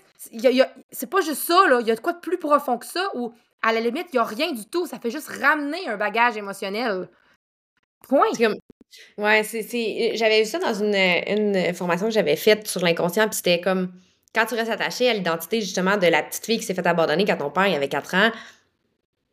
c'est 0.90 1.06
pas 1.10 1.20
juste 1.20 1.42
ça, 1.42 1.66
là. 1.68 1.78
Il 1.80 1.86
y 1.86 1.90
a 1.92 1.94
de 1.94 2.00
quoi 2.00 2.14
de 2.14 2.18
plus 2.18 2.38
profond 2.38 2.78
que 2.78 2.86
ça, 2.86 3.08
où 3.14 3.32
à 3.62 3.72
la 3.72 3.80
limite, 3.80 4.06
il 4.12 4.16
y 4.16 4.18
a 4.18 4.24
rien 4.24 4.50
du 4.52 4.64
tout. 4.66 4.86
Ça 4.86 4.98
fait 4.98 5.10
juste 5.10 5.28
ramener 5.28 5.86
un 5.86 5.96
bagage 5.96 6.36
émotionnel. 6.36 7.08
Point. 8.08 8.32
Comme- 8.36 8.56
Ouais, 9.18 9.44
c'est, 9.44 9.62
c'est- 9.62 10.12
J'avais 10.16 10.40
vu 10.42 10.48
ça 10.48 10.58
dans 10.58 10.74
une, 10.74 10.94
une 10.96 11.74
formation 11.74 12.06
que 12.06 12.12
j'avais 12.12 12.34
faite 12.36 12.66
sur 12.66 12.80
l'inconscient, 12.80 13.28
puis 13.28 13.36
c'était 13.36 13.60
comme 13.60 13.92
quand 14.34 14.46
tu 14.46 14.54
restes 14.54 14.70
attaché 14.70 15.08
à 15.08 15.14
l'identité 15.14 15.60
justement 15.60 15.96
de 15.96 16.06
la 16.06 16.22
petite 16.22 16.44
fille 16.44 16.58
qui 16.58 16.64
s'est 16.64 16.74
fait 16.74 16.86
abandonner 16.86 17.24
quand 17.24 17.36
ton 17.36 17.50
père 17.50 17.66
il 17.66 17.74
avait 17.74 17.88
4 17.88 18.14
ans, 18.14 18.30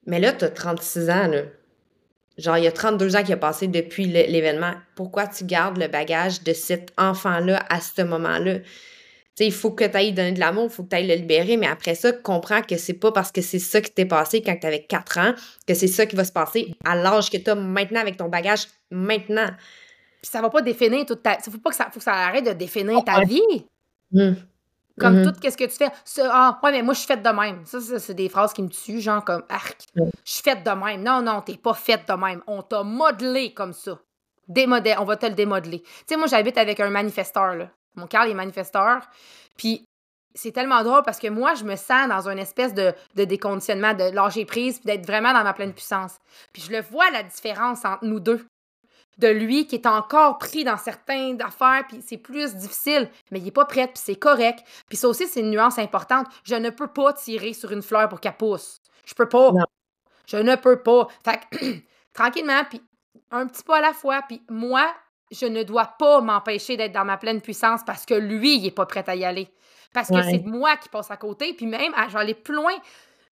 mais 0.05 0.19
là, 0.19 0.31
t'as 0.31 0.49
36 0.49 1.09
ans, 1.09 1.27
là. 1.27 1.41
Genre, 2.37 2.57
il 2.57 2.63
y 2.63 2.67
a 2.67 2.71
32 2.71 3.15
ans 3.15 3.23
qui 3.23 3.33
a 3.33 3.37
passé 3.37 3.67
depuis 3.67 4.05
l'événement. 4.05 4.73
Pourquoi 4.95 5.27
tu 5.27 5.43
gardes 5.43 5.77
le 5.77 5.87
bagage 5.87 6.43
de 6.43 6.53
cet 6.53 6.93
enfant-là 6.97 7.65
à 7.69 7.81
ce 7.81 8.03
moment-là? 8.03 8.59
Tu 8.59 8.65
sais, 9.43 9.47
il 9.47 9.51
faut 9.51 9.71
que 9.71 9.83
tu 9.83 9.97
ailles 9.97 10.13
donner 10.13 10.33
de 10.33 10.39
l'amour, 10.39 10.65
il 10.65 10.73
faut 10.73 10.83
que 10.83 10.89
tu 10.89 10.95
ailles 10.95 11.07
le 11.07 11.15
libérer, 11.15 11.57
mais 11.57 11.67
après 11.67 11.95
ça, 11.95 12.11
comprends 12.11 12.61
que 12.61 12.77
c'est 12.77 12.93
pas 12.93 13.11
parce 13.11 13.31
que 13.31 13.41
c'est 13.41 13.59
ça 13.59 13.81
qui 13.81 13.91
t'est 13.91 14.05
passé 14.05 14.41
quand 14.41 14.55
tu 14.59 14.67
avais 14.67 14.83
4 14.83 15.17
ans 15.17 15.33
que 15.67 15.73
c'est 15.73 15.87
ça 15.87 16.05
qui 16.05 16.15
va 16.15 16.25
se 16.25 16.31
passer 16.31 16.75
à 16.85 16.95
l'âge 16.95 17.31
que 17.31 17.37
tu 17.37 17.49
as 17.49 17.55
maintenant 17.55 18.01
avec 18.01 18.17
ton 18.17 18.29
bagage 18.29 18.67
maintenant. 18.91 19.49
Puis 20.21 20.31
ça 20.31 20.41
va 20.41 20.49
pas 20.49 20.61
définir 20.61 21.05
toute 21.05 21.23
ta. 21.23 21.37
Faut 21.39 21.57
pas 21.57 21.71
que 21.71 21.75
ça, 21.75 21.89
faut 21.91 21.99
que 21.99 22.03
ça 22.03 22.13
arrête 22.13 22.45
de 22.45 22.53
définir 22.53 23.03
ta 23.03 23.21
vie. 23.23 23.65
Hmm. 24.11 24.33
Comme 24.99 25.17
Mhm. 25.19 25.25
tout, 25.31 25.39
qu'est-ce 25.39 25.57
que 25.57 25.63
tu 25.65 25.75
fais? 25.75 25.91
Ah, 26.23 26.59
ouais, 26.63 26.71
mais 26.71 26.81
moi, 26.81 26.93
je 26.93 26.99
suis 26.99 27.07
faite 27.07 27.21
de 27.23 27.29
même. 27.29 27.65
Ça, 27.65 27.79
ça, 27.79 27.99
c'est 27.99 28.13
des 28.15 28.29
phrases 28.29 28.51
qui 28.53 28.63
me 28.63 28.69
tuent, 28.69 28.99
genre 29.01 29.23
comme 29.23 29.43
arc. 29.49 29.83
Je 29.95 30.03
suis 30.23 30.41
faite 30.43 30.63
de 30.63 30.71
même. 30.71 31.03
Non, 31.03 31.21
non, 31.21 31.41
t'es 31.41 31.57
pas 31.57 31.73
faite 31.73 32.07
de 32.07 32.13
même. 32.13 32.41
On 32.47 32.61
t'a 32.63 32.83
modelé 32.83 33.53
comme 33.53 33.73
ça. 33.73 33.99
Démodé, 34.47 34.95
on 34.97 35.03
va 35.03 35.17
te 35.17 35.25
le 35.25 35.33
démodeler. 35.33 35.81
Tu 35.81 35.89
sais, 36.07 36.17
moi, 36.17 36.27
j'habite 36.27 36.57
avec 36.57 36.79
un 36.79 36.89
manifesteur, 36.89 37.55
là. 37.55 37.69
Mon 37.95 38.07
Carl 38.07 38.29
est 38.29 38.33
manifesteur. 38.33 39.01
Puis 39.57 39.83
c'est 40.33 40.51
tellement 40.51 40.83
drôle 40.83 41.01
parce 41.03 41.19
que 41.19 41.27
moi, 41.27 41.53
je 41.55 41.63
me 41.63 41.75
sens 41.75 42.07
dans 42.07 42.29
une 42.29 42.39
espèce 42.39 42.73
de, 42.73 42.93
de 43.15 43.23
déconditionnement, 43.25 43.93
de 43.93 44.11
lâcher 44.13 44.45
prise, 44.45 44.79
puis 44.79 44.85
d'être 44.85 45.05
vraiment 45.05 45.33
dans 45.33 45.43
ma 45.43 45.53
pleine 45.53 45.73
puissance. 45.73 46.17
Puis 46.53 46.61
je 46.61 46.71
le 46.71 46.81
vois, 46.81 47.09
la 47.11 47.23
différence 47.23 47.83
entre 47.85 48.05
nous 48.05 48.19
deux 48.19 48.45
de 49.17 49.27
lui 49.27 49.65
qui 49.67 49.75
est 49.75 49.85
encore 49.87 50.37
pris 50.37 50.63
dans 50.63 50.77
certaines 50.77 51.41
affaires, 51.41 51.83
puis 51.87 52.03
c'est 52.05 52.17
plus 52.17 52.55
difficile, 52.55 53.09
mais 53.31 53.39
il 53.39 53.47
est 53.47 53.51
pas 53.51 53.65
prêt, 53.65 53.87
puis 53.87 54.01
c'est 54.03 54.15
correct. 54.15 54.63
Puis 54.87 54.97
ça 54.97 55.07
aussi, 55.07 55.27
c'est 55.27 55.39
une 55.39 55.49
nuance 55.51 55.79
importante. 55.79 56.27
Je 56.43 56.55
ne 56.55 56.69
peux 56.69 56.87
pas 56.87 57.13
tirer 57.13 57.53
sur 57.53 57.71
une 57.71 57.81
fleur 57.81 58.07
pour 58.09 58.19
qu'elle 58.19 58.37
pousse. 58.37 58.79
Je 59.05 59.13
peux 59.13 59.27
pas. 59.27 59.51
Non. 59.51 59.65
Je 60.27 60.37
ne 60.37 60.55
peux 60.55 60.81
pas. 60.83 61.07
Fait 61.23 61.39
que, 61.49 61.75
tranquillement, 62.13 62.63
puis 62.69 62.81
un 63.31 63.47
petit 63.47 63.63
pas 63.63 63.77
à 63.77 63.81
la 63.81 63.93
fois, 63.93 64.21
puis 64.27 64.41
moi, 64.49 64.85
je 65.31 65.45
ne 65.45 65.63
dois 65.63 65.95
pas 65.99 66.21
m'empêcher 66.21 66.77
d'être 66.77 66.93
dans 66.93 67.05
ma 67.05 67.17
pleine 67.17 67.41
puissance 67.41 67.81
parce 67.85 68.05
que 68.05 68.13
lui, 68.13 68.57
il 68.57 68.65
est 68.67 68.71
pas 68.71 68.85
prêt 68.85 69.03
à 69.07 69.15
y 69.15 69.25
aller. 69.25 69.49
Parce 69.93 70.09
que 70.09 70.13
Ouais. 70.15 70.23
c'est 70.31 70.43
moi 70.45 70.77
qui 70.77 70.89
passe 70.89 71.09
à 71.11 71.17
côté, 71.17 71.53
puis 71.53 71.65
même, 71.65 71.93
aller 71.95 72.33
plus 72.35 72.53
loin, 72.55 72.73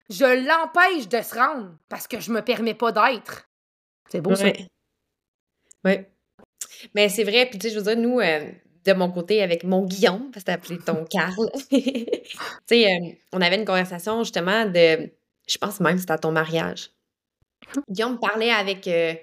je 0.10 0.26
l'empêche 0.26 1.08
de 1.08 1.22
se 1.22 1.36
rendre 1.36 1.72
parce 1.90 2.08
que 2.08 2.20
je 2.20 2.32
me 2.32 2.42
permets 2.42 2.74
pas 2.74 2.92
d'être. 2.92 3.48
C'est 4.10 4.22
beau, 4.22 4.34
ça. 4.36 4.48
Ouais. 5.88 6.10
Mais 6.96 7.10
c'est 7.10 7.24
vrai, 7.24 7.46
puis 7.50 7.60
tu 7.60 7.68
sais, 7.68 7.74
je 7.74 7.80
veux 7.80 7.96
dire, 7.96 7.98
nous, 7.98 8.20
euh, 8.20 8.50
de 8.86 8.94
mon 8.94 9.12
côté, 9.12 9.42
avec 9.42 9.64
mon 9.64 9.86
Guillaume, 9.86 10.32
parce 10.32 10.44
que 10.44 10.48
t'as 10.48 10.54
appelé 10.54 10.80
ton 10.80 11.06
Carl, 11.10 11.50
tu 11.70 11.80
sais, 12.66 12.86
euh, 12.86 13.10
on 13.32 13.42
avait 13.42 13.58
une 13.58 13.66
conversation 13.66 14.24
justement 14.24 14.66
de, 14.66 15.10
je 15.48 15.58
pense 15.58 15.80
même 15.80 15.96
que 15.96 16.02
c'était 16.02 16.14
à 16.14 16.18
ton 16.18 16.32
mariage. 16.32 16.92
Guillaume 17.90 18.20
parlait 18.20 18.52
avec 18.52 18.88
euh, 18.88 19.14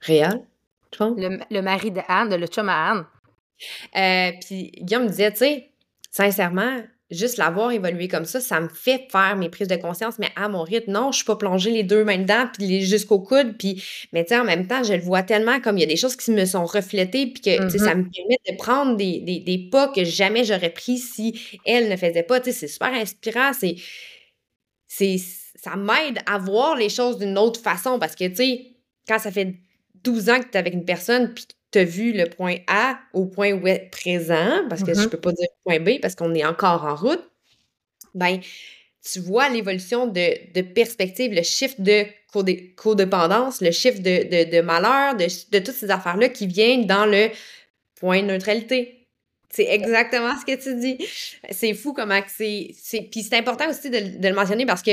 Réal, 0.00 0.46
je 0.92 0.98
pense. 0.98 1.18
Le, 1.18 1.38
le 1.50 1.62
mari 1.62 1.90
de 1.90 2.00
Anne, 2.06 2.34
le 2.36 2.46
chum 2.46 2.68
à 2.68 2.90
Anne. 2.90 4.38
Puis 4.40 4.72
Guillaume 4.82 5.04
me 5.04 5.08
disait, 5.08 5.32
tu 5.32 5.38
sais, 5.38 5.70
sincèrement, 6.10 6.82
juste 7.10 7.36
l'avoir 7.36 7.70
évolué 7.70 8.08
comme 8.08 8.24
ça, 8.24 8.40
ça 8.40 8.60
me 8.60 8.68
fait 8.68 9.06
faire 9.10 9.36
mes 9.36 9.48
prises 9.48 9.68
de 9.68 9.76
conscience, 9.76 10.18
mais 10.18 10.28
à 10.34 10.48
mon 10.48 10.62
rythme, 10.62 10.90
non, 10.90 11.12
je 11.12 11.18
suis 11.18 11.24
pas 11.24 11.36
plongée 11.36 11.70
les 11.70 11.84
deux 11.84 12.04
mains 12.04 12.18
dedans, 12.18 12.48
puis 12.52 12.82
jusqu'au 12.82 13.20
coude, 13.20 13.56
puis, 13.56 13.82
mais 14.12 14.24
tu 14.24 14.30
sais, 14.30 14.40
en 14.40 14.44
même 14.44 14.66
temps, 14.66 14.82
je 14.82 14.92
le 14.92 15.00
vois 15.00 15.22
tellement 15.22 15.60
comme 15.60 15.78
il 15.78 15.82
y 15.82 15.84
a 15.84 15.88
des 15.88 15.96
choses 15.96 16.16
qui 16.16 16.32
me 16.32 16.44
sont 16.44 16.66
reflétées, 16.66 17.26
puis 17.28 17.42
que, 17.42 17.64
tu 17.64 17.70
sais, 17.70 17.78
ça 17.78 17.94
Mm-hmm. 17.94 17.98
me 17.98 18.10
permet 18.10 18.38
de 18.50 18.56
prendre 18.56 18.96
des, 18.96 19.20
des, 19.20 19.38
des 19.40 19.58
pas 19.70 19.88
que 19.88 20.04
jamais 20.04 20.44
j'aurais 20.44 20.70
pris 20.70 20.98
si 20.98 21.58
elle 21.64 21.88
ne 21.88 21.96
faisait 21.96 22.24
pas, 22.24 22.40
tu 22.40 22.46
sais, 22.46 22.52
c'est 22.52 22.68
super 22.68 22.92
inspirant, 22.92 23.52
c'est, 23.52 23.76
c'est, 24.88 25.16
ça 25.54 25.76
m'aide 25.76 26.18
à 26.26 26.38
voir 26.38 26.76
les 26.76 26.88
choses 26.88 27.18
d'une 27.18 27.38
autre 27.38 27.60
façon, 27.60 27.98
parce 27.98 28.16
que, 28.16 28.26
tu 28.26 28.36
sais, 28.36 28.66
quand 29.06 29.18
ça 29.18 29.30
fait 29.30 29.54
12 30.02 30.28
ans 30.28 30.40
que 30.40 30.46
tu 30.46 30.52
es 30.52 30.56
avec 30.56 30.74
une 30.74 30.84
personne, 30.84 31.32
puis 31.34 31.46
tu 31.72 31.78
as 31.78 31.84
vu 31.84 32.12
le 32.12 32.26
point 32.26 32.56
A 32.68 32.98
au 33.12 33.26
point 33.26 33.52
où 33.52 33.66
est 33.66 33.90
présent, 33.90 34.66
parce 34.68 34.82
que 34.82 34.94
je 34.94 35.00
Mhm. 35.00 35.10
peux 35.10 35.20
pas 35.20 35.32
dire 35.32 35.48
point 35.64 35.80
B 35.80 36.00
parce 36.00 36.14
qu'on 36.14 36.34
est 36.34 36.44
encore 36.44 36.84
en 36.84 36.94
route, 36.94 37.22
ben, 38.14 38.40
tu 39.02 39.20
vois 39.20 39.48
l'évolution 39.48 40.06
de, 40.06 40.52
de 40.52 40.62
perspective, 40.62 41.32
le 41.32 41.42
shift 41.42 41.80
de 41.80 42.04
codé- 42.32 42.74
codépendance, 42.74 43.60
le 43.60 43.70
shift 43.70 44.02
de, 44.02 44.24
de, 44.24 44.50
de 44.56 44.60
malheur, 44.62 45.14
de, 45.16 45.26
de 45.52 45.58
toutes 45.64 45.74
ces 45.74 45.90
affaires-là 45.90 46.28
qui 46.28 46.46
viennent 46.46 46.86
dans 46.86 47.06
le 47.06 47.28
point 47.96 48.22
de 48.22 48.26
neutralité. 48.28 49.06
C'est 49.50 49.66
exactement 49.66 50.34
ce 50.38 50.44
que 50.44 50.60
tu 50.60 50.74
dis. 50.78 50.98
C'est 51.50 51.72
fou 51.74 51.92
comment 51.92 52.20
que 52.20 52.30
c'est. 52.30 52.70
c'est- 52.74 53.02
Puis 53.10 53.22
c'est 53.22 53.36
important 53.36 53.68
aussi 53.70 53.90
de, 53.90 54.18
de 54.18 54.28
le 54.28 54.34
mentionner 54.34 54.66
parce 54.66 54.82
que 54.82 54.90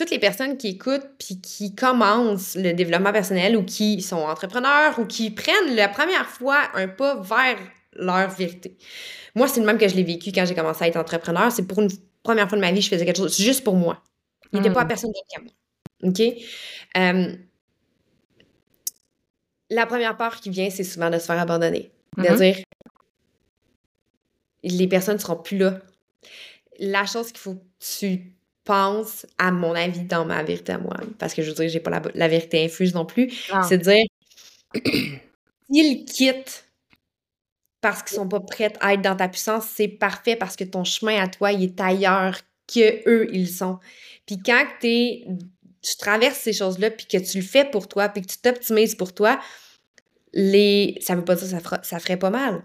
toutes 0.00 0.10
les 0.10 0.18
personnes 0.18 0.56
qui 0.56 0.68
écoutent 0.68 1.06
puis 1.18 1.40
qui 1.42 1.74
commencent 1.74 2.54
le 2.56 2.72
développement 2.72 3.12
personnel 3.12 3.54
ou 3.54 3.62
qui 3.64 4.00
sont 4.00 4.16
entrepreneurs 4.16 4.98
ou 4.98 5.04
qui 5.04 5.30
prennent 5.30 5.74
la 5.76 5.88
première 5.88 6.26
fois 6.26 6.70
un 6.74 6.88
pas 6.88 7.20
vers 7.20 7.58
leur 7.92 8.30
vérité. 8.30 8.78
Moi, 9.34 9.46
c'est 9.46 9.60
le 9.60 9.66
même 9.66 9.76
que 9.76 9.86
je 9.88 9.94
l'ai 9.94 10.02
vécu 10.02 10.32
quand 10.32 10.46
j'ai 10.46 10.54
commencé 10.54 10.84
à 10.84 10.88
être 10.88 10.96
entrepreneur. 10.96 11.52
C'est 11.52 11.66
pour 11.66 11.80
une 11.80 11.90
première 12.22 12.48
fois 12.48 12.56
de 12.56 12.62
ma 12.62 12.72
vie, 12.72 12.80
je 12.80 12.88
faisais 12.88 13.04
quelque 13.04 13.18
chose 13.18 13.36
juste 13.36 13.62
pour 13.62 13.76
moi. 13.76 14.02
Il 14.52 14.60
n'était 14.60 14.72
pas 14.72 14.80
à 14.80 14.84
Mm. 14.84 14.88
personne 14.88 15.10
d'autre 15.12 15.26
qu'à 15.28 15.42
moi. 15.42 15.52
OK? 16.02 16.20
Euh, 16.96 17.36
la 19.68 19.86
première 19.86 20.16
peur 20.16 20.40
qui 20.40 20.48
vient, 20.50 20.70
c'est 20.70 20.82
souvent 20.84 21.10
de 21.10 21.18
se 21.18 21.26
faire 21.26 21.38
abandonner. 21.38 21.90
De 22.16 22.26
Mhm. 22.28 22.36
dire 22.36 22.56
les 24.62 24.88
personnes 24.88 25.14
ne 25.16 25.20
seront 25.20 25.36
plus 25.36 25.58
là. 25.58 25.78
La 26.78 27.04
chose 27.06 27.28
qu'il 27.28 27.38
faut 27.40 27.54
que 27.56 27.64
tu 27.98 28.32
à 29.38 29.50
mon 29.50 29.74
avis, 29.74 30.00
dans 30.02 30.24
ma 30.24 30.42
vérité 30.42 30.72
à 30.72 30.78
moi, 30.78 30.96
parce 31.18 31.34
que 31.34 31.42
je 31.42 31.48
veux 31.50 31.54
dire, 31.56 31.68
j'ai 31.68 31.80
pas 31.80 31.90
la, 31.90 32.02
la 32.14 32.28
vérité 32.28 32.64
infuse 32.64 32.94
non 32.94 33.04
plus, 33.06 33.32
Ah. 33.52 33.62
c'est 33.68 33.78
de 33.78 33.82
dire 33.84 34.04
s'ils 35.72 36.04
quittent 36.04 36.66
parce 37.80 38.02
qu'ils 38.02 38.16
sont 38.16 38.28
pas 38.28 38.40
prêts 38.40 38.72
à 38.80 38.94
être 38.94 39.02
dans 39.02 39.16
ta 39.16 39.28
puissance, 39.28 39.64
c'est 39.74 39.88
parfait 39.88 40.36
parce 40.36 40.54
que 40.56 40.64
ton 40.64 40.84
chemin 40.84 41.22
à 41.22 41.28
toi, 41.28 41.52
il 41.52 41.62
est 41.64 41.80
ailleurs 41.80 42.38
que 42.72 43.08
eux, 43.08 43.28
ils 43.32 43.48
sont. 43.48 43.78
Puis 44.26 44.38
quand 44.44 44.64
t'es, 44.80 45.24
tu 45.82 45.96
traverses 45.96 46.38
ces 46.38 46.52
choses-là, 46.52 46.90
puis 46.90 47.06
que 47.06 47.16
tu 47.16 47.38
le 47.38 47.44
fais 47.44 47.64
pour 47.64 47.88
toi, 47.88 48.08
puis 48.10 48.20
que 48.22 48.26
tu 48.28 48.38
t'optimises 48.38 48.94
pour 48.94 49.14
toi, 49.14 49.40
les, 50.34 50.96
ça 51.00 51.14
veut 51.16 51.24
pas 51.24 51.34
dire 51.36 51.44
que 51.44 51.50
ça, 51.50 51.60
fera- 51.60 51.82
ça 51.82 51.98
ferait 51.98 52.18
pas 52.18 52.30
mal. 52.30 52.62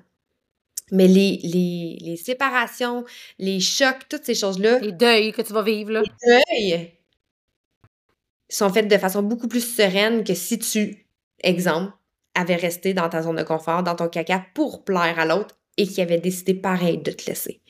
Mais 0.91 1.07
les, 1.07 1.39
les, 1.43 1.97
les 2.01 2.15
séparations, 2.15 3.05
les 3.39 3.59
chocs, 3.59 4.07
toutes 4.09 4.23
ces 4.25 4.36
choses-là, 4.36 4.79
Les 4.79 4.91
deuils 4.91 5.31
que 5.31 5.41
tu 5.41 5.51
vas 5.53 5.63
vivre, 5.63 5.91
là. 5.91 6.03
deuils 6.25 6.91
sont 8.49 8.69
faites 8.71 8.88
de 8.88 8.97
façon 8.97 9.23
beaucoup 9.23 9.47
plus 9.47 9.61
sereine 9.75 10.23
que 10.23 10.33
si 10.33 10.59
tu, 10.59 11.07
exemple, 11.41 11.91
avais 12.36 12.55
resté 12.55 12.93
dans 12.93 13.09
ta 13.09 13.21
zone 13.21 13.38
de 13.38 13.43
confort, 13.43 13.83
dans 13.83 13.95
ton 13.95 14.09
caca 14.09 14.45
pour 14.53 14.83
plaire 14.83 15.19
à 15.19 15.25
l'autre 15.25 15.57
et 15.77 15.88
qui 15.88 16.01
avait 16.01 16.19
décidé 16.19 16.53
pareil 16.53 16.97
de 16.99 17.11
te 17.11 17.25
laisser. 17.27 17.61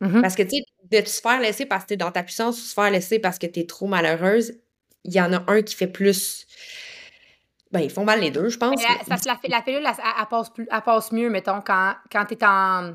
Mhm. 0.00 0.20
Parce 0.22 0.34
que, 0.34 0.42
tu 0.42 0.56
sais, 0.56 0.64
de 0.90 1.00
te 1.00 1.08
faire 1.10 1.40
laisser 1.40 1.66
parce 1.66 1.84
que 1.84 1.88
t'es 1.88 1.96
dans 1.96 2.12
ta 2.12 2.22
puissance 2.22 2.58
ou 2.58 2.62
se 2.64 2.74
faire 2.74 2.90
laisser 2.90 3.18
parce 3.18 3.38
que 3.38 3.46
t'es 3.46 3.64
trop 3.66 3.86
malheureuse, 3.86 4.52
il 5.04 5.14
y 5.14 5.20
en 5.20 5.32
a 5.32 5.44
un 5.50 5.62
qui 5.62 5.74
fait 5.74 5.86
plus. 5.86 6.46
Ben, 7.74 7.80
ils 7.80 7.90
font 7.90 8.04
mal 8.04 8.20
les 8.20 8.30
deux, 8.30 8.48
je 8.48 8.56
pense. 8.56 8.80
Mais 8.80 8.86
la, 9.08 9.16
ça 9.18 9.22
la, 9.26 9.56
la 9.56 9.60
pilule, 9.62 9.84
elle, 9.84 10.26
passe 10.30 10.48
plus, 10.50 10.66
elle 10.70 10.80
passe 10.82 11.10
mieux, 11.12 11.28
mettons, 11.28 11.60
quand, 11.60 11.94
quand 12.10 12.24
t'es 12.24 12.38
en. 12.44 12.94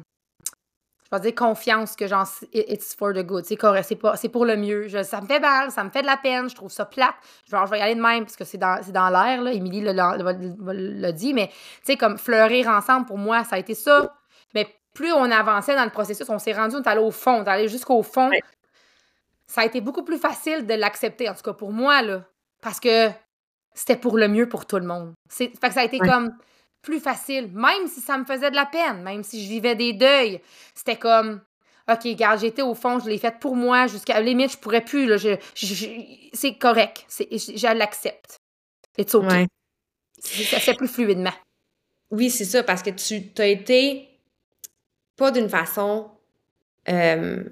Je 1.11 1.15
vais 1.17 1.21
dire 1.21 1.35
confiance 1.35 1.95
que 1.95 2.05
genre, 2.07 2.25
it- 2.53 2.65
it's 2.69 2.95
for 2.95 3.11
the 3.13 3.23
good. 3.25 3.43
C'est 3.43 3.55
correct, 3.57 3.85
c'est 3.89 3.95
pas- 3.95 4.15
c'est 4.15 4.29
pour 4.29 4.45
le 4.45 4.55
mieux. 4.55 4.87
Je- 4.87 5.03
ça 5.03 5.19
me 5.21 5.25
fait 5.27 5.39
mal, 5.39 5.69
ça 5.71 5.83
me 5.83 5.89
fait 5.89 6.01
de 6.01 6.05
la 6.07 6.17
peine, 6.17 6.49
je 6.49 6.55
trouve 6.55 6.71
ça 6.71 6.85
plate. 6.85 7.15
Genre, 7.49 7.65
je 7.65 7.71
vais 7.71 7.79
y 7.79 7.81
aller 7.81 7.95
de 7.95 8.01
même 8.01 8.23
parce 8.25 8.35
que 8.37 8.45
c'est 8.45 8.57
dans, 8.59 8.79
c'est 8.83 8.91
dans 8.91 9.09
l'air, 9.09 9.41
là. 9.41 9.51
Émilie 9.51 9.81
l'a 9.81 11.11
dit, 11.11 11.33
mais 11.33 11.47
tu 11.47 11.53
sais, 11.83 11.97
comme 11.97 12.17
fleurir 12.17 12.67
ensemble, 12.69 13.05
pour 13.07 13.17
moi, 13.17 13.43
ça 13.43 13.55
a 13.55 13.59
été 13.59 13.73
ça. 13.75 14.15
Mais 14.53 14.67
plus 14.93 15.11
on 15.11 15.29
avançait 15.31 15.75
dans 15.75 15.83
le 15.83 15.89
processus, 15.89 16.29
on 16.29 16.39
s'est 16.39 16.53
rendu, 16.53 16.75
on 16.75 16.81
est 16.83 16.87
allé 16.87 17.01
au 17.01 17.11
fond, 17.11 17.41
on 17.41 17.43
est 17.43 17.49
allé 17.49 17.67
jusqu'au 17.67 18.01
fond. 18.03 18.29
Ouais. 18.29 18.41
Ça 19.47 19.61
a 19.61 19.65
été 19.65 19.81
beaucoup 19.81 20.03
plus 20.03 20.19
facile 20.19 20.65
de 20.67 20.73
l'accepter, 20.75 21.27
en 21.27 21.33
tout 21.33 21.41
cas 21.41 21.53
pour 21.53 21.71
moi, 21.73 22.01
là. 22.03 22.21
Parce 22.61 22.79
que 22.79 23.09
c'était 23.79 23.95
pour 23.95 24.17
le 24.17 24.27
mieux 24.27 24.49
pour 24.49 24.65
tout 24.65 24.77
le 24.77 24.85
monde. 24.85 25.13
C'est, 25.29 25.47
fait 25.59 25.67
que 25.69 25.73
ça 25.73 25.81
a 25.81 25.85
été 25.85 25.99
Ouais. 26.01 26.07
comme 26.09 26.31
plus 26.81 26.99
facile, 26.99 27.49
même 27.53 27.87
si 27.87 28.01
ça 28.01 28.17
me 28.17 28.25
faisait 28.25 28.51
de 28.51 28.55
la 28.55 28.65
peine, 28.65 29.01
même 29.03 29.23
si 29.23 29.43
je 29.43 29.49
vivais 29.49 29.75
des 29.75 29.93
deuils. 29.93 30.41
C'était 30.75 30.97
comme, 30.97 31.41
OK, 31.89 32.03
regarde, 32.03 32.39
j'étais 32.41 32.61
au 32.61 32.75
fond, 32.75 32.99
je 32.99 33.09
l'ai 33.09 33.17
fait 33.17 33.39
pour 33.39 33.55
moi, 33.55 33.87
jusqu'à 33.87 34.15
la 34.15 34.21
limite, 34.21 34.51
je 34.51 34.57
pourrais 34.57 34.83
plus, 34.83 35.05
là, 35.05 35.17
je, 35.17 35.35
je- 35.55 35.65
je- 35.73 36.29
c'est 36.33 36.55
correct, 36.57 37.05
c'est, 37.07 37.27
je, 37.31 37.57
je 37.57 37.73
l'accepte. 37.77 38.37
It's 38.97 39.15
OK. 39.15 39.23
Ouais. 39.29 39.47
Ça 40.21 40.57
se 40.59 40.65
fait 40.65 40.73
plus 40.73 40.87
fluidement. 40.89 41.33
Oui, 42.11 42.29
c'est 42.29 42.45
ça, 42.45 42.63
parce 42.63 42.81
que 42.83 42.89
tu 42.89 43.31
as 43.41 43.47
été 43.47 44.09
pas 45.15 45.31
d'une 45.31 45.49
façon. 45.49 46.11
euh, 46.89 47.43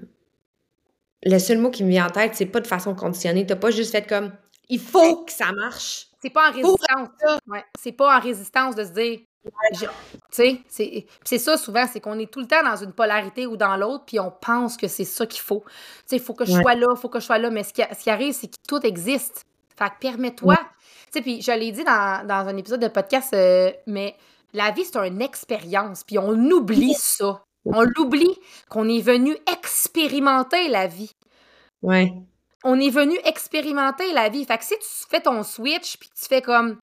le 1.24 1.40
seul 1.40 1.58
mot 1.58 1.70
qui 1.72 1.84
me 1.84 1.90
vient 1.90 2.08
en 2.08 2.10
tête, 2.10 2.36
c'est 2.36 2.46
pas 2.46 2.60
de 2.62 2.68
façon 2.68 2.96
conditionnée. 2.96 3.46
T'as 3.46 3.56
pas 3.56 3.72
juste 3.72 3.92
fait 3.92 4.08
comme 4.08 4.32
il 4.70 4.80
faut 4.80 5.24
que 5.26 5.32
ça 5.32 5.52
marche. 5.52 6.07
C'est 6.22 6.30
pas 6.32 6.50
en 6.50 6.54
résistance. 6.54 7.10
Ouais. 7.48 7.64
C'est 7.80 7.92
pas 7.92 8.18
en 8.18 8.20
résistance 8.20 8.76
de 8.76 8.84
se 8.84 8.90
dire. 8.92 9.20
je- 9.74 9.86
Tu 10.32 10.62
sais, 10.68 11.06
c'est 11.24 11.38
ça 11.38 11.56
souvent, 11.58 11.86
c'est 11.88 12.02
qu'on 12.02 12.20
est 12.20 12.30
tout 12.32 12.42
le 12.42 12.48
temps 12.48 12.64
dans 12.64 12.76
une 12.76 12.92
polarité 12.92 13.48
ou 13.48 13.56
dans 13.56 13.78
l'autre, 13.78 14.04
puis 14.06 14.20
on 14.20 14.30
pense 14.32 14.76
que 14.76 14.88
c'est 14.90 15.06
ça 15.06 15.26
qu'il 15.26 15.42
faut. 15.42 15.64
Tu 15.66 15.72
sais, 16.08 16.16
il 16.18 16.22
faut 16.22 16.34
que 16.34 16.44
je 16.46 16.54
Ouais. 16.54 16.62
sois 16.62 16.76
là, 16.76 16.88
il 16.92 16.98
faut 16.98 17.08
que 17.10 17.20
je 17.20 17.26
sois 17.26 17.38
là, 17.38 17.50
mais 17.50 17.64
ce 17.64 17.72
qui, 17.72 17.82
ce 17.82 18.04
qui 18.04 18.10
arrive, 18.10 18.34
c'est 18.34 18.48
que 18.48 18.56
tout 18.68 18.86
existe. 18.86 19.44
Fait 19.78 19.90
que 19.90 20.00
permets-toi. 20.02 20.56
Tu 20.58 20.64
sais, 21.14 21.22
puis 21.22 21.42
je 21.42 21.52
l'ai 21.52 21.72
dit 21.72 21.84
dans, 21.86 22.28
dans 22.28 22.48
un 22.48 22.58
épisode 22.58 22.82
de 22.82 22.88
podcast, 22.90 23.34
euh, 23.34 23.72
mais 23.86 24.16
la 24.54 24.72
vie, 24.72 24.84
c'est 24.84 24.98
une 25.08 25.22
expérience, 25.22 26.04
puis 26.04 26.18
on 26.20 26.32
oublie 26.52 26.94
ça. 26.96 27.42
On 27.66 27.84
l'oublie 27.84 28.38
qu'on 28.70 28.90
est 28.90 29.02
venu 29.02 29.38
expérimenter 29.52 30.68
la 30.70 30.88
vie 30.88 31.12
Ouais. 31.82 32.12
On 32.64 32.80
est 32.80 32.90
venu 32.90 33.18
expérimenter 33.24 34.12
la 34.14 34.30
vie. 34.30 34.46
Fait 34.46 34.58
que 34.58 34.64
si 34.64 34.76
tu 34.80 35.10
fais 35.10 35.22
ton 35.22 35.44
switch 35.44 35.98
puis 35.98 36.10
tu 36.10 36.28
fais 36.28 36.42
comme 36.42 36.78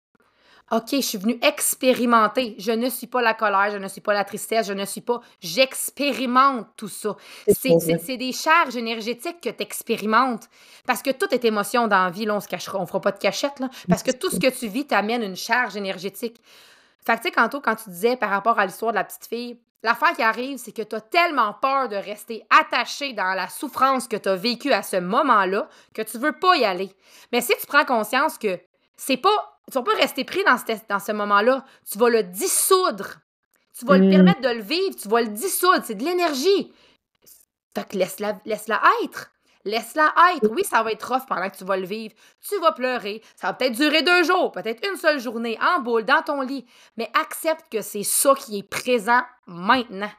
OK, 0.71 0.87
je 0.91 1.01
suis 1.01 1.17
venu 1.17 1.37
expérimenter. 1.41 2.55
Je 2.57 2.71
ne 2.71 2.89
suis 2.89 3.07
pas 3.07 3.21
la 3.21 3.33
colère, 3.33 3.71
je 3.71 3.77
ne 3.77 3.89
suis 3.89 3.99
pas 3.99 4.13
la 4.13 4.23
tristesse, 4.23 4.67
je 4.67 4.73
ne 4.73 4.85
suis 4.85 5.01
pas. 5.01 5.19
J'expérimente 5.41 6.67
tout 6.77 6.87
ça. 6.87 7.17
C'est, 7.49 8.15
des 8.15 8.31
charges 8.31 8.77
énergétiques 8.77 9.41
que 9.41 9.49
tu 9.49 9.61
expérimentes. 9.61 10.47
Parce 10.87 11.01
que 11.01 11.11
tout 11.11 11.27
est 11.33 11.43
émotion 11.43 11.89
dans 11.89 12.05
la 12.05 12.09
vie. 12.09 12.23
Là, 12.23 12.35
on 12.35 12.39
se 12.39 12.47
cachera, 12.47 12.79
on 12.79 12.85
fera 12.85 13.01
pas 13.01 13.11
de 13.11 13.19
cachette. 13.19 13.59
Là, 13.59 13.69
parce 13.89 14.01
que 14.01 14.11
tout 14.11 14.29
ce 14.29 14.39
que 14.39 14.47
tu 14.47 14.69
vis 14.69 14.87
t'amène 14.87 15.23
une 15.23 15.35
charge 15.35 15.75
énergétique. 15.75 16.41
Fait 17.05 17.17
que, 17.17 17.23
tu 17.23 17.29
sais, 17.29 17.31
quand 17.31 17.75
tu 17.75 17.89
disais 17.89 18.15
par 18.15 18.29
rapport 18.29 18.57
à 18.57 18.65
l'histoire 18.65 18.93
de 18.93 18.97
la 18.97 19.03
petite 19.03 19.25
fille, 19.25 19.59
l'affaire 19.83 20.13
qui 20.15 20.21
arrive, 20.23 20.57
c'est 20.57 20.71
que 20.71 20.81
tu 20.81 20.95
as 20.95 21.01
tellement 21.01 21.53
peur 21.53 21.89
de 21.89 21.95
rester 21.95 22.43
attaché 22.49 23.13
dans 23.13 23.33
la 23.33 23.47
souffrance 23.49 24.07
que 24.07 24.15
tu 24.17 24.29
as 24.29 24.35
vécue 24.35 24.71
à 24.73 24.83
ce 24.83 24.97
moment-là 24.97 25.67
que 25.93 26.01
tu 26.01 26.17
veux 26.17 26.33
pas 26.33 26.55
y 26.57 26.65
aller. 26.65 26.95
Mais 27.31 27.41
si 27.41 27.53
tu 27.59 27.65
prends 27.67 27.85
conscience 27.85 28.37
que 28.37 28.59
c'est 28.97 29.17
pas. 29.17 29.47
Tu 29.71 29.77
vas 29.77 29.83
pas 29.83 29.95
rester 29.95 30.25
pris 30.25 30.43
dans 30.43 30.57
ce, 30.57 30.63
dans 30.89 30.99
ce 30.99 31.11
moment-là, 31.13 31.63
tu 31.89 31.97
vas 31.97 32.09
le 32.09 32.23
dissoudre. 32.23 33.19
Tu 33.77 33.85
vas 33.85 33.97
le 33.97 34.07
Mm. 34.07 34.09
permettre 34.09 34.41
de 34.41 34.49
le 34.49 34.61
vivre, 34.61 34.95
tu 35.01 35.07
vas 35.07 35.21
le 35.21 35.29
dissoudre. 35.29 35.81
C'est 35.85 35.95
de 35.95 36.03
l'énergie. 36.03 36.73
Fait 37.73 37.87
que 37.87 37.97
laisse-la 37.97 38.39
laisse-la 38.45 38.81
être. 39.03 39.30
Laisse-la 39.65 40.13
être. 40.33 40.49
Oui, 40.51 40.63
ça 40.63 40.83
va 40.83 40.91
être 40.91 41.07
rough 41.07 41.25
pendant 41.27 41.49
que 41.49 41.57
tu 41.57 41.63
vas 41.63 41.77
le 41.77 41.85
vivre. 41.85 42.13
Tu 42.47 42.59
vas 42.59 42.71
pleurer. 42.71 43.21
Ça 43.35 43.47
va 43.47 43.53
peut-être 43.53 43.75
durer 43.75 44.01
deux 44.01 44.23
jours, 44.23 44.51
peut-être 44.51 44.87
une 44.87 44.97
seule 44.97 45.19
journée, 45.19 45.57
en 45.61 45.81
boule, 45.81 46.05
dans 46.05 46.21
ton 46.21 46.41
lit. 46.41 46.65
Mais 46.97 47.09
accepte 47.19 47.71
que 47.71 47.81
c'est 47.81 48.03
ça 48.03 48.33
qui 48.35 48.59
est 48.59 48.67
présent 48.67 49.21
maintenant. 49.47 50.11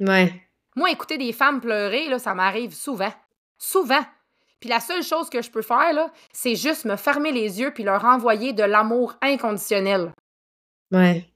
Ouais. 0.00 0.42
Moi, 0.76 0.90
écouter 0.90 1.18
des 1.18 1.32
femmes 1.32 1.60
pleurer, 1.60 2.08
là, 2.08 2.18
ça 2.18 2.34
m'arrive 2.34 2.74
souvent. 2.74 3.12
Souvent. 3.58 4.04
Puis 4.60 4.68
la 4.68 4.80
seule 4.80 5.02
chose 5.02 5.30
que 5.30 5.42
je 5.42 5.50
peux 5.50 5.62
faire, 5.62 5.92
là, 5.92 6.10
c'est 6.32 6.56
juste 6.56 6.84
me 6.84 6.96
fermer 6.96 7.32
les 7.32 7.60
yeux 7.60 7.72
puis 7.72 7.84
leur 7.84 8.04
envoyer 8.04 8.52
de 8.52 8.64
l'amour 8.64 9.14
inconditionnel. 9.22 10.12
Ouais. 10.90 11.28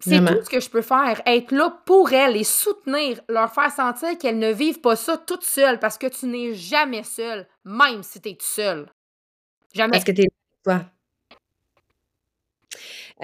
C'est 0.00 0.24
tout 0.24 0.44
ce 0.44 0.50
que 0.50 0.60
je 0.60 0.70
peux 0.70 0.82
faire. 0.82 1.20
Être 1.26 1.50
là 1.52 1.76
pour 1.84 2.12
elles, 2.12 2.34
les 2.34 2.44
soutenir, 2.44 3.20
leur 3.28 3.52
faire 3.52 3.70
sentir 3.72 4.16
qu'elles 4.16 4.38
ne 4.38 4.52
vivent 4.52 4.80
pas 4.80 4.96
ça 4.96 5.16
toutes 5.16 5.44
seules 5.44 5.80
parce 5.80 5.98
que 5.98 6.06
tu 6.06 6.26
n'es 6.26 6.54
jamais 6.54 7.02
seule, 7.02 7.48
même 7.64 8.02
si 8.02 8.20
tu 8.20 8.28
es 8.30 8.38
seule. 8.40 8.88
Jamais. 9.74 9.92
Parce 9.92 10.04
que 10.04 10.12
t'es 10.12 10.28
toi. 10.64 10.84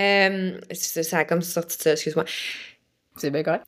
Euh, 0.01 0.59
ça, 0.73 1.03
ça 1.05 1.19
a 1.19 1.25
comme 1.25 1.43
sorti 1.43 1.77
de 1.79 1.83
ça, 1.83 1.93
excuse-moi. 1.93 2.25
C'est 3.17 3.31
bien 3.31 3.45
correct. 3.45 3.65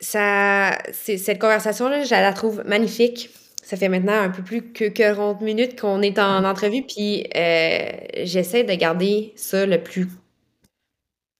ça, 0.00 0.78
cette 0.92 1.38
conversation-là, 1.38 2.04
je 2.04 2.10
la 2.10 2.32
trouve 2.32 2.62
magnifique. 2.64 3.28
Ça 3.62 3.76
fait 3.76 3.88
maintenant 3.88 4.18
un 4.18 4.30
peu 4.30 4.42
plus 4.42 4.72
que 4.72 4.88
40 4.88 5.42
minutes 5.42 5.78
qu'on 5.78 6.00
est 6.00 6.18
en 6.18 6.44
entrevue, 6.44 6.82
puis 6.86 7.26
euh, 7.34 7.90
j'essaie 8.22 8.64
de 8.64 8.72
garder 8.74 9.34
ça 9.36 9.66
le 9.66 9.82
plus 9.82 10.08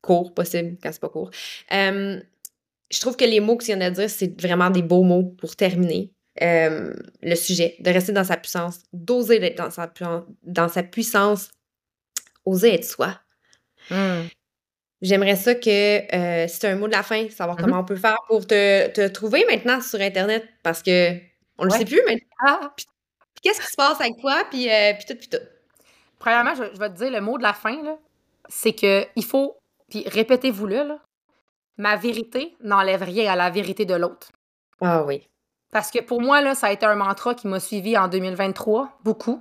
court 0.06 0.32
possible, 0.32 0.76
quand 0.82 0.90
c'est 0.92 1.00
pas 1.00 1.08
court. 1.08 1.30
Euh, 1.72 2.20
je 2.90 3.00
trouve 3.00 3.16
que 3.16 3.24
les 3.24 3.40
mots 3.40 3.56
que 3.56 3.64
tu 3.64 3.74
viens 3.74 3.90
de 3.90 3.94
dire, 3.94 4.08
c'est 4.08 4.40
vraiment 4.40 4.70
des 4.70 4.82
beaux 4.82 5.02
mots 5.02 5.34
pour 5.38 5.56
terminer 5.56 6.12
euh, 6.42 6.92
le 7.22 7.34
sujet, 7.34 7.76
de 7.80 7.90
rester 7.90 8.12
dans 8.12 8.24
sa 8.24 8.36
puissance, 8.36 8.80
d'oser 8.92 9.42
être 9.44 9.58
dans 9.58 9.70
sa, 9.70 9.92
dans 10.42 10.68
sa 10.68 10.82
puissance, 10.82 11.50
oser 12.44 12.74
être 12.74 12.84
soi. 12.84 13.18
Hmm. 13.90 14.22
J'aimerais 15.02 15.36
ça 15.36 15.54
que, 15.54 16.14
euh, 16.14 16.48
si 16.48 16.58
tu 16.58 16.66
as 16.66 16.70
un 16.70 16.76
mot 16.76 16.86
de 16.86 16.92
la 16.92 17.02
fin, 17.02 17.28
savoir 17.28 17.56
mm-hmm. 17.56 17.60
comment 17.60 17.80
on 17.80 17.84
peut 17.84 17.96
faire 17.96 18.18
pour 18.28 18.46
te, 18.46 18.88
te, 18.88 19.08
trouver 19.08 19.44
maintenant 19.46 19.80
sur 19.80 20.00
Internet, 20.00 20.46
parce 20.62 20.82
que 20.82 21.18
on 21.58 21.64
le 21.64 21.70
sait 21.70 21.84
plus 21.84 22.00
maintenant. 22.06 22.20
Ah. 22.46 22.74
Qu'est-ce 23.42 23.60
qui 23.60 23.66
se 23.66 23.76
passe 23.76 24.00
avec 24.00 24.16
toi, 24.20 24.44
puis, 24.50 24.70
euh, 24.70 24.94
puis 24.94 25.04
tout, 25.06 25.14
puis 25.16 25.28
tout? 25.28 25.44
Premièrement, 26.18 26.54
je, 26.54 26.78
vais 26.78 26.88
te 26.88 26.96
dire 26.96 27.10
le 27.10 27.20
mot 27.20 27.36
de 27.36 27.42
la 27.42 27.52
fin, 27.52 27.82
là, 27.82 27.98
c'est 28.48 28.72
que 28.72 29.06
il 29.16 29.24
faut, 29.24 29.56
puis 29.88 30.08
répétez-vous-le, 30.08 30.82
là, 30.82 30.98
ma 31.76 31.96
vérité 31.96 32.56
n'enlève 32.60 33.02
rien 33.02 33.32
à 33.32 33.36
la 33.36 33.50
vérité 33.50 33.84
de 33.84 33.94
l'autre. 33.94 34.32
Ah 34.80 35.04
oui. 35.04 35.26
Parce 35.72 35.90
que 35.90 36.00
pour 36.00 36.20
moi, 36.20 36.40
là, 36.40 36.54
ça 36.54 36.68
a 36.68 36.72
été 36.72 36.86
un 36.86 36.94
mantra 36.94 37.34
qui 37.34 37.48
m'a 37.48 37.60
suivi 37.60 37.96
en 37.98 38.08
2023, 38.08 38.98
beaucoup. 39.04 39.40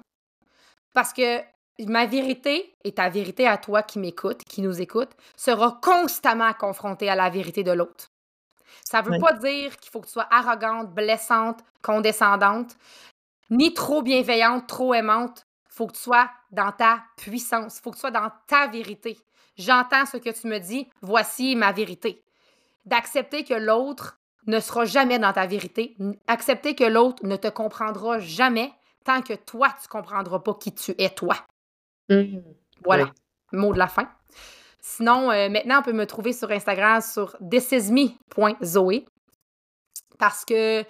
Parce 0.94 1.14
que 1.14 1.42
ma 1.80 2.06
vérité 2.06 2.74
et 2.84 2.94
ta 2.94 3.10
vérité 3.10 3.48
à 3.48 3.58
toi 3.58 3.84
qui 3.84 4.00
m'écoute, 4.00 4.44
qui 4.46 4.62
nous 4.62 4.82
écoute, 4.82 5.12
sera 5.36 5.80
constamment 5.82 6.54
confrontée 6.54 7.10
à 7.10 7.16
la 7.16 7.30
vérité 7.30 7.64
de 7.64 7.72
l'autre. 7.72 8.08
Ça 8.84 9.02
ne 9.02 9.10
veut 9.10 9.20
pas 9.20 9.34
dire 9.34 9.78
qu'il 9.78 9.92
faut 9.92 10.02
que 10.02 10.08
tu 10.08 10.14
sois 10.14 10.28
arrogante, 10.30 10.94
blessante, 10.94 11.60
condescendante, 11.82 12.78
ni 13.50 13.74
trop 13.74 14.02
bienveillante, 14.02 14.68
trop 14.68 14.94
aimante. 14.94 15.46
Il 15.70 15.74
faut 15.76 15.88
que 15.88 15.94
tu 15.94 16.02
sois 16.02 16.30
dans 16.52 16.72
ta 16.72 17.04
puissance. 17.18 17.78
Il 17.78 17.82
faut 17.82 17.92
que 17.92 17.96
tu 17.96 18.02
sois 18.02 18.12
dans 18.12 18.32
ta 18.48 18.68
vérité. 18.68 19.18
J'entends 19.58 20.06
ce 20.06 20.18
que 20.18 20.30
tu 20.30 20.48
me 20.48 20.60
dis, 20.60 20.90
voici 21.02 21.56
ma 21.56 21.72
vérité. 21.72 22.24
D'accepter 22.86 23.44
que 23.44 23.54
l'autre 23.54 24.20
ne 24.48 24.60
sera 24.60 24.86
jamais 24.86 25.18
dans 25.18 25.34
ta 25.34 25.48
vérité, 25.48 25.96
accepter 26.28 26.76
que 26.76 26.84
l'autre 26.84 27.26
ne 27.26 27.36
te 27.36 27.48
comprendra 27.48 28.20
jamais 28.20 28.72
tant 29.06 29.22
que 29.22 29.34
toi, 29.34 29.70
tu 29.70 29.88
ne 29.88 29.90
comprendras 29.90 30.40
pas 30.40 30.54
qui 30.56 30.74
tu 30.74 30.94
es, 30.98 31.10
toi. 31.10 31.36
Mmh. 32.10 32.40
Voilà, 32.84 33.12
mot 33.52 33.74
de 33.74 33.80
la 33.80 33.88
fin. 33.88 34.10
Sinon, 34.80 35.32
euh, 35.32 35.50
maintenant, 35.50 35.80
on 35.80 35.84
peut 35.84 35.94
me 35.94 36.06
trouver 36.06 36.34
sur 36.34 36.52
Instagram 36.52 37.02
sur 37.02 37.36
thisisme.zoe 37.40 39.06
parce 40.20 40.46
que, 40.46 40.84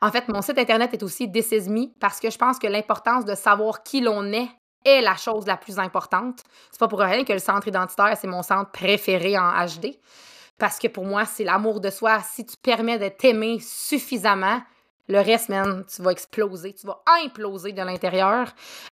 en 0.00 0.10
fait, 0.10 0.28
mon 0.28 0.40
site 0.42 0.58
internet 0.58 0.94
est 0.94 1.02
aussi 1.02 1.30
This 1.30 1.52
parce 2.00 2.18
que 2.18 2.30
je 2.30 2.38
pense 2.38 2.58
que 2.58 2.66
l'importance 2.66 3.24
de 3.24 3.34
savoir 3.34 3.82
qui 3.82 4.00
l'on 4.00 4.32
est 4.32 4.48
est 4.84 5.00
la 5.00 5.16
chose 5.16 5.46
la 5.46 5.56
plus 5.56 5.78
importante. 5.78 6.40
C'est 6.70 6.80
pas 6.80 6.88
pour 6.88 7.00
rien 7.00 7.24
que 7.24 7.32
le 7.32 7.38
centre 7.38 7.68
identitaire, 7.68 8.16
c'est 8.18 8.26
mon 8.26 8.42
centre 8.42 8.70
préféré 8.70 9.38
en 9.38 9.50
HD. 9.66 9.98
Parce 10.58 10.78
que 10.78 10.88
pour 10.88 11.04
moi, 11.04 11.24
c'est 11.24 11.44
l'amour 11.44 11.80
de 11.80 11.90
soi. 11.90 12.20
Si 12.20 12.44
tu 12.44 12.56
permets 12.56 12.98
de 12.98 13.08
t'aimer 13.08 13.58
suffisamment, 13.60 14.60
le 15.08 15.18
reste, 15.18 15.48
man, 15.48 15.84
tu 15.92 16.02
vas 16.02 16.12
exploser, 16.12 16.72
tu 16.72 16.86
vas 16.86 17.02
imploser 17.24 17.72
de 17.72 17.82
l'intérieur. 17.82 18.48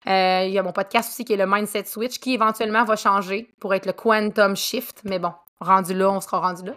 Euh, 0.06 0.44
il 0.46 0.52
y 0.52 0.58
a 0.58 0.62
mon 0.62 0.72
podcast 0.72 1.10
aussi 1.10 1.24
qui 1.24 1.34
est 1.34 1.36
le 1.36 1.46
Mindset 1.46 1.84
Switch, 1.84 2.18
qui 2.18 2.34
éventuellement 2.34 2.84
va 2.84 2.96
changer 2.96 3.54
pour 3.60 3.74
être 3.74 3.86
le 3.86 3.92
Quantum 3.92 4.56
Shift. 4.56 5.02
Mais 5.04 5.18
bon, 5.18 5.32
rendu 5.60 5.94
là, 5.94 6.10
on 6.10 6.20
sera 6.20 6.40
rendu 6.40 6.64
là. 6.64 6.72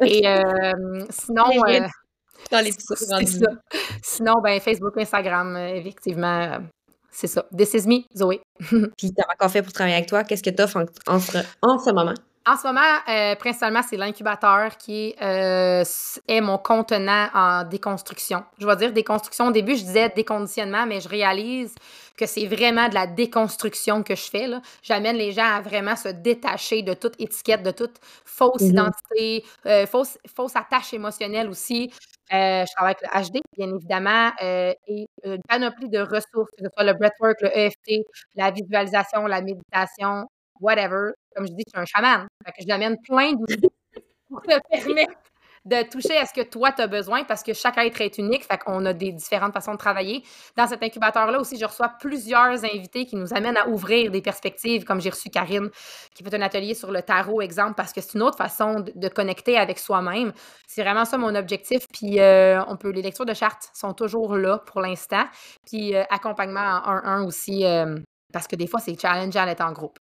Et 0.00 0.26
euh, 0.26 1.04
sinon. 1.10 1.44
Euh, 1.68 1.80
dans 2.50 2.60
les 2.60 2.72
ça. 2.72 2.94
Sinon, 4.02 4.34
ben, 4.42 4.60
Facebook, 4.60 4.96
Instagram, 4.98 5.56
effectivement, 5.56 6.58
c'est 7.14 7.28
ça. 7.28 7.44
This 7.56 7.74
is 7.74 7.86
me, 7.86 8.02
Zoé. 8.16 8.40
Puis, 8.98 9.12
t'as 9.14 9.22
encore 9.32 9.50
fait 9.50 9.62
pour 9.62 9.72
travailler 9.72 9.96
avec 9.96 10.08
toi? 10.08 10.24
Qu'est-ce 10.24 10.42
que 10.42 10.50
t'offres 10.50 10.84
en, 11.06 11.14
en 11.14 11.78
ce 11.78 11.90
moment? 11.90 12.14
En 12.46 12.58
ce 12.58 12.66
moment, 12.66 12.80
euh, 13.08 13.36
principalement, 13.36 13.80
c'est 13.88 13.96
l'incubateur 13.96 14.76
qui 14.76 15.14
euh, 15.22 15.82
est 16.28 16.40
mon 16.42 16.58
contenant 16.58 17.28
en 17.32 17.64
déconstruction. 17.64 18.44
Je 18.58 18.66
vais 18.66 18.76
dire 18.76 18.92
déconstruction. 18.92 19.46
Au 19.46 19.50
début, 19.50 19.76
je 19.76 19.84
disais 19.84 20.10
déconditionnement, 20.10 20.84
mais 20.84 21.00
je 21.00 21.08
réalise 21.08 21.74
que 22.18 22.26
c'est 22.26 22.46
vraiment 22.46 22.88
de 22.90 22.94
la 22.94 23.06
déconstruction 23.06 24.02
que 24.02 24.14
je 24.14 24.24
fais. 24.24 24.46
J'amène 24.82 25.16
les 25.16 25.32
gens 25.32 25.46
à 25.46 25.62
vraiment 25.62 25.96
se 25.96 26.08
détacher 26.08 26.82
de 26.82 26.92
toute 26.92 27.14
étiquette, 27.18 27.62
de 27.62 27.70
toute 27.70 27.94
fausse 28.26 28.60
mm-hmm. 28.60 28.70
identité, 28.70 29.44
euh, 29.64 29.86
fausse, 29.86 30.18
fausse 30.36 30.54
attache 30.54 30.92
émotionnelle 30.92 31.48
aussi. 31.48 31.90
Je 32.30 32.72
travaille 32.74 32.94
avec 33.00 33.32
le 33.32 33.38
HD, 33.38 33.42
bien 33.56 33.74
évidemment, 33.74 34.30
et 34.40 34.76
une 35.24 35.42
panoplie 35.48 35.88
de 35.88 36.00
ressources, 36.00 36.50
que 36.56 36.64
ce 36.64 36.68
soit 36.74 36.84
le 36.84 36.94
breathwork, 36.94 37.40
le 37.42 37.56
EFT, 37.56 38.04
la 38.34 38.50
visualisation, 38.50 39.26
la 39.26 39.40
méditation, 39.42 40.26
whatever. 40.60 41.12
Comme 41.34 41.46
je 41.46 41.52
dis, 41.52 41.64
tu 41.64 41.76
es 41.76 41.80
un 41.80 41.84
chaman. 41.84 42.26
Fait 42.44 42.52
que 42.52 42.62
je 42.62 42.68
l'amène 42.68 42.96
plein 43.02 43.32
d'outils 43.32 43.70
pour 44.28 44.42
te 44.42 44.58
permettre 44.70 45.12
de 45.64 45.82
toucher 45.88 46.16
à 46.18 46.26
ce 46.26 46.34
que 46.34 46.42
toi, 46.42 46.72
tu 46.72 46.82
as 46.82 46.86
besoin 46.86 47.24
parce 47.24 47.42
que 47.42 47.54
chaque 47.54 47.78
être 47.78 48.00
est 48.00 48.18
unique. 48.18 48.44
Fait 48.44 48.58
qu'on 48.58 48.84
a 48.84 48.92
des 48.92 49.12
différentes 49.12 49.54
façons 49.54 49.72
de 49.72 49.78
travailler. 49.78 50.22
Dans 50.56 50.66
cet 50.66 50.82
incubateur-là 50.82 51.40
aussi, 51.40 51.56
je 51.58 51.64
reçois 51.64 51.88
plusieurs 52.00 52.64
invités 52.64 53.06
qui 53.06 53.16
nous 53.16 53.32
amènent 53.32 53.56
à 53.56 53.68
ouvrir 53.68 54.10
des 54.10 54.20
perspectives, 54.20 54.84
comme 54.84 55.00
j'ai 55.00 55.10
reçu 55.10 55.30
Karine, 55.30 55.70
qui 56.14 56.22
fait 56.22 56.34
un 56.34 56.42
atelier 56.42 56.74
sur 56.74 56.90
le 56.90 57.02
tarot, 57.02 57.40
exemple, 57.40 57.74
parce 57.76 57.92
que 57.92 58.00
c'est 58.00 58.14
une 58.14 58.22
autre 58.22 58.36
façon 58.36 58.84
de, 58.94 59.08
connecter 59.08 59.56
avec 59.56 59.78
soi-même. 59.78 60.32
C'est 60.66 60.82
vraiment 60.82 61.04
ça 61.04 61.16
mon 61.18 61.34
objectif. 61.34 61.86
Puis, 61.92 62.20
euh, 62.20 62.62
on 62.68 62.76
peut, 62.76 62.90
les 62.90 63.02
lectures 63.02 63.26
de 63.26 63.34
chartes 63.34 63.70
sont 63.72 63.94
toujours 63.94 64.36
là 64.36 64.58
pour 64.58 64.80
l'instant. 64.80 65.24
Puis, 65.66 65.94
euh, 65.94 66.02
accompagnement 66.10 66.80
en 66.84 66.96
1-1 66.96 67.26
aussi, 67.26 67.64
euh, 67.64 67.96
parce 68.32 68.46
que 68.48 68.56
des 68.56 68.66
fois, 68.66 68.80
c'est 68.80 69.00
challengeant 69.00 69.46
d'être 69.46 69.60
en 69.62 69.72
groupe. 69.72 69.98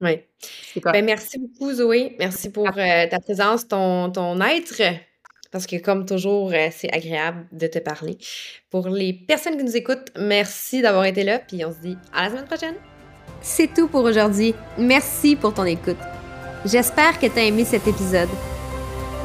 Oui. 0.00 0.20
Ben, 0.84 1.04
merci 1.04 1.38
beaucoup, 1.38 1.72
Zoé. 1.72 2.16
Merci 2.18 2.50
pour 2.50 2.66
euh, 2.68 3.06
ta 3.08 3.18
présence, 3.18 3.66
ton, 3.66 4.10
ton 4.10 4.40
être. 4.40 4.82
Parce 5.50 5.66
que, 5.66 5.76
comme 5.76 6.04
toujours, 6.04 6.52
euh, 6.52 6.68
c'est 6.70 6.92
agréable 6.92 7.46
de 7.52 7.66
te 7.66 7.78
parler. 7.78 8.18
Pour 8.70 8.88
les 8.88 9.12
personnes 9.12 9.56
qui 9.56 9.64
nous 9.64 9.76
écoutent, 9.76 10.12
merci 10.18 10.82
d'avoir 10.82 11.04
été 11.06 11.24
là. 11.24 11.38
Puis 11.38 11.64
on 11.64 11.72
se 11.72 11.78
dit 11.78 11.96
à 12.12 12.24
la 12.24 12.30
semaine 12.30 12.44
prochaine. 12.44 12.74
C'est 13.40 13.72
tout 13.72 13.88
pour 13.88 14.04
aujourd'hui. 14.04 14.54
Merci 14.76 15.36
pour 15.36 15.54
ton 15.54 15.64
écoute. 15.64 15.96
J'espère 16.64 17.18
que 17.18 17.26
tu 17.26 17.38
as 17.38 17.44
aimé 17.44 17.64
cet 17.64 17.86
épisode. 17.86 18.28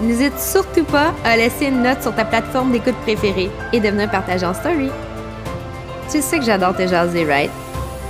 N'hésite 0.02 0.40
surtout 0.40 0.86
pas 0.86 1.14
à 1.24 1.38
laisser 1.38 1.66
une 1.66 1.84
note 1.84 2.02
sur 2.02 2.16
ta 2.16 2.26
plateforme 2.26 2.72
d'écoute 2.72 2.96
préférée 3.02 3.50
et 3.74 3.80
de 3.80 3.90
venir 3.90 4.10
partager 4.10 4.46
en 4.46 4.54
story. 4.54 4.90
Tu 6.12 6.22
sais 6.22 6.40
que 6.40 6.46
j'adore 6.46 6.76
te 6.76 6.88
jaser, 6.88 7.24
right? 7.26 7.52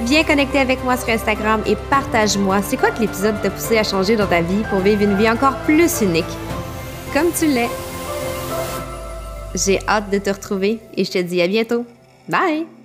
Viens 0.03 0.23
connecter 0.23 0.59
avec 0.59 0.83
moi 0.83 0.97
sur 0.97 1.09
Instagram 1.09 1.61
et 1.65 1.75
partage-moi 1.89 2.61
c'est 2.61 2.77
quoi 2.77 2.91
que 2.91 3.01
l'épisode 3.01 3.39
t'a 3.41 3.49
poussé 3.49 3.77
à 3.77 3.83
changer 3.83 4.15
dans 4.15 4.27
ta 4.27 4.41
vie 4.41 4.63
pour 4.69 4.79
vivre 4.79 5.03
une 5.03 5.15
vie 5.15 5.29
encore 5.29 5.57
plus 5.59 6.01
unique. 6.01 6.25
Comme 7.13 7.31
tu 7.37 7.45
l'es. 7.45 7.69
J'ai 9.53 9.79
hâte 9.87 10.09
de 10.09 10.17
te 10.17 10.29
retrouver 10.29 10.79
et 10.95 11.03
je 11.03 11.11
te 11.11 11.17
dis 11.19 11.41
à 11.41 11.47
bientôt. 11.47 11.85
Bye! 12.27 12.80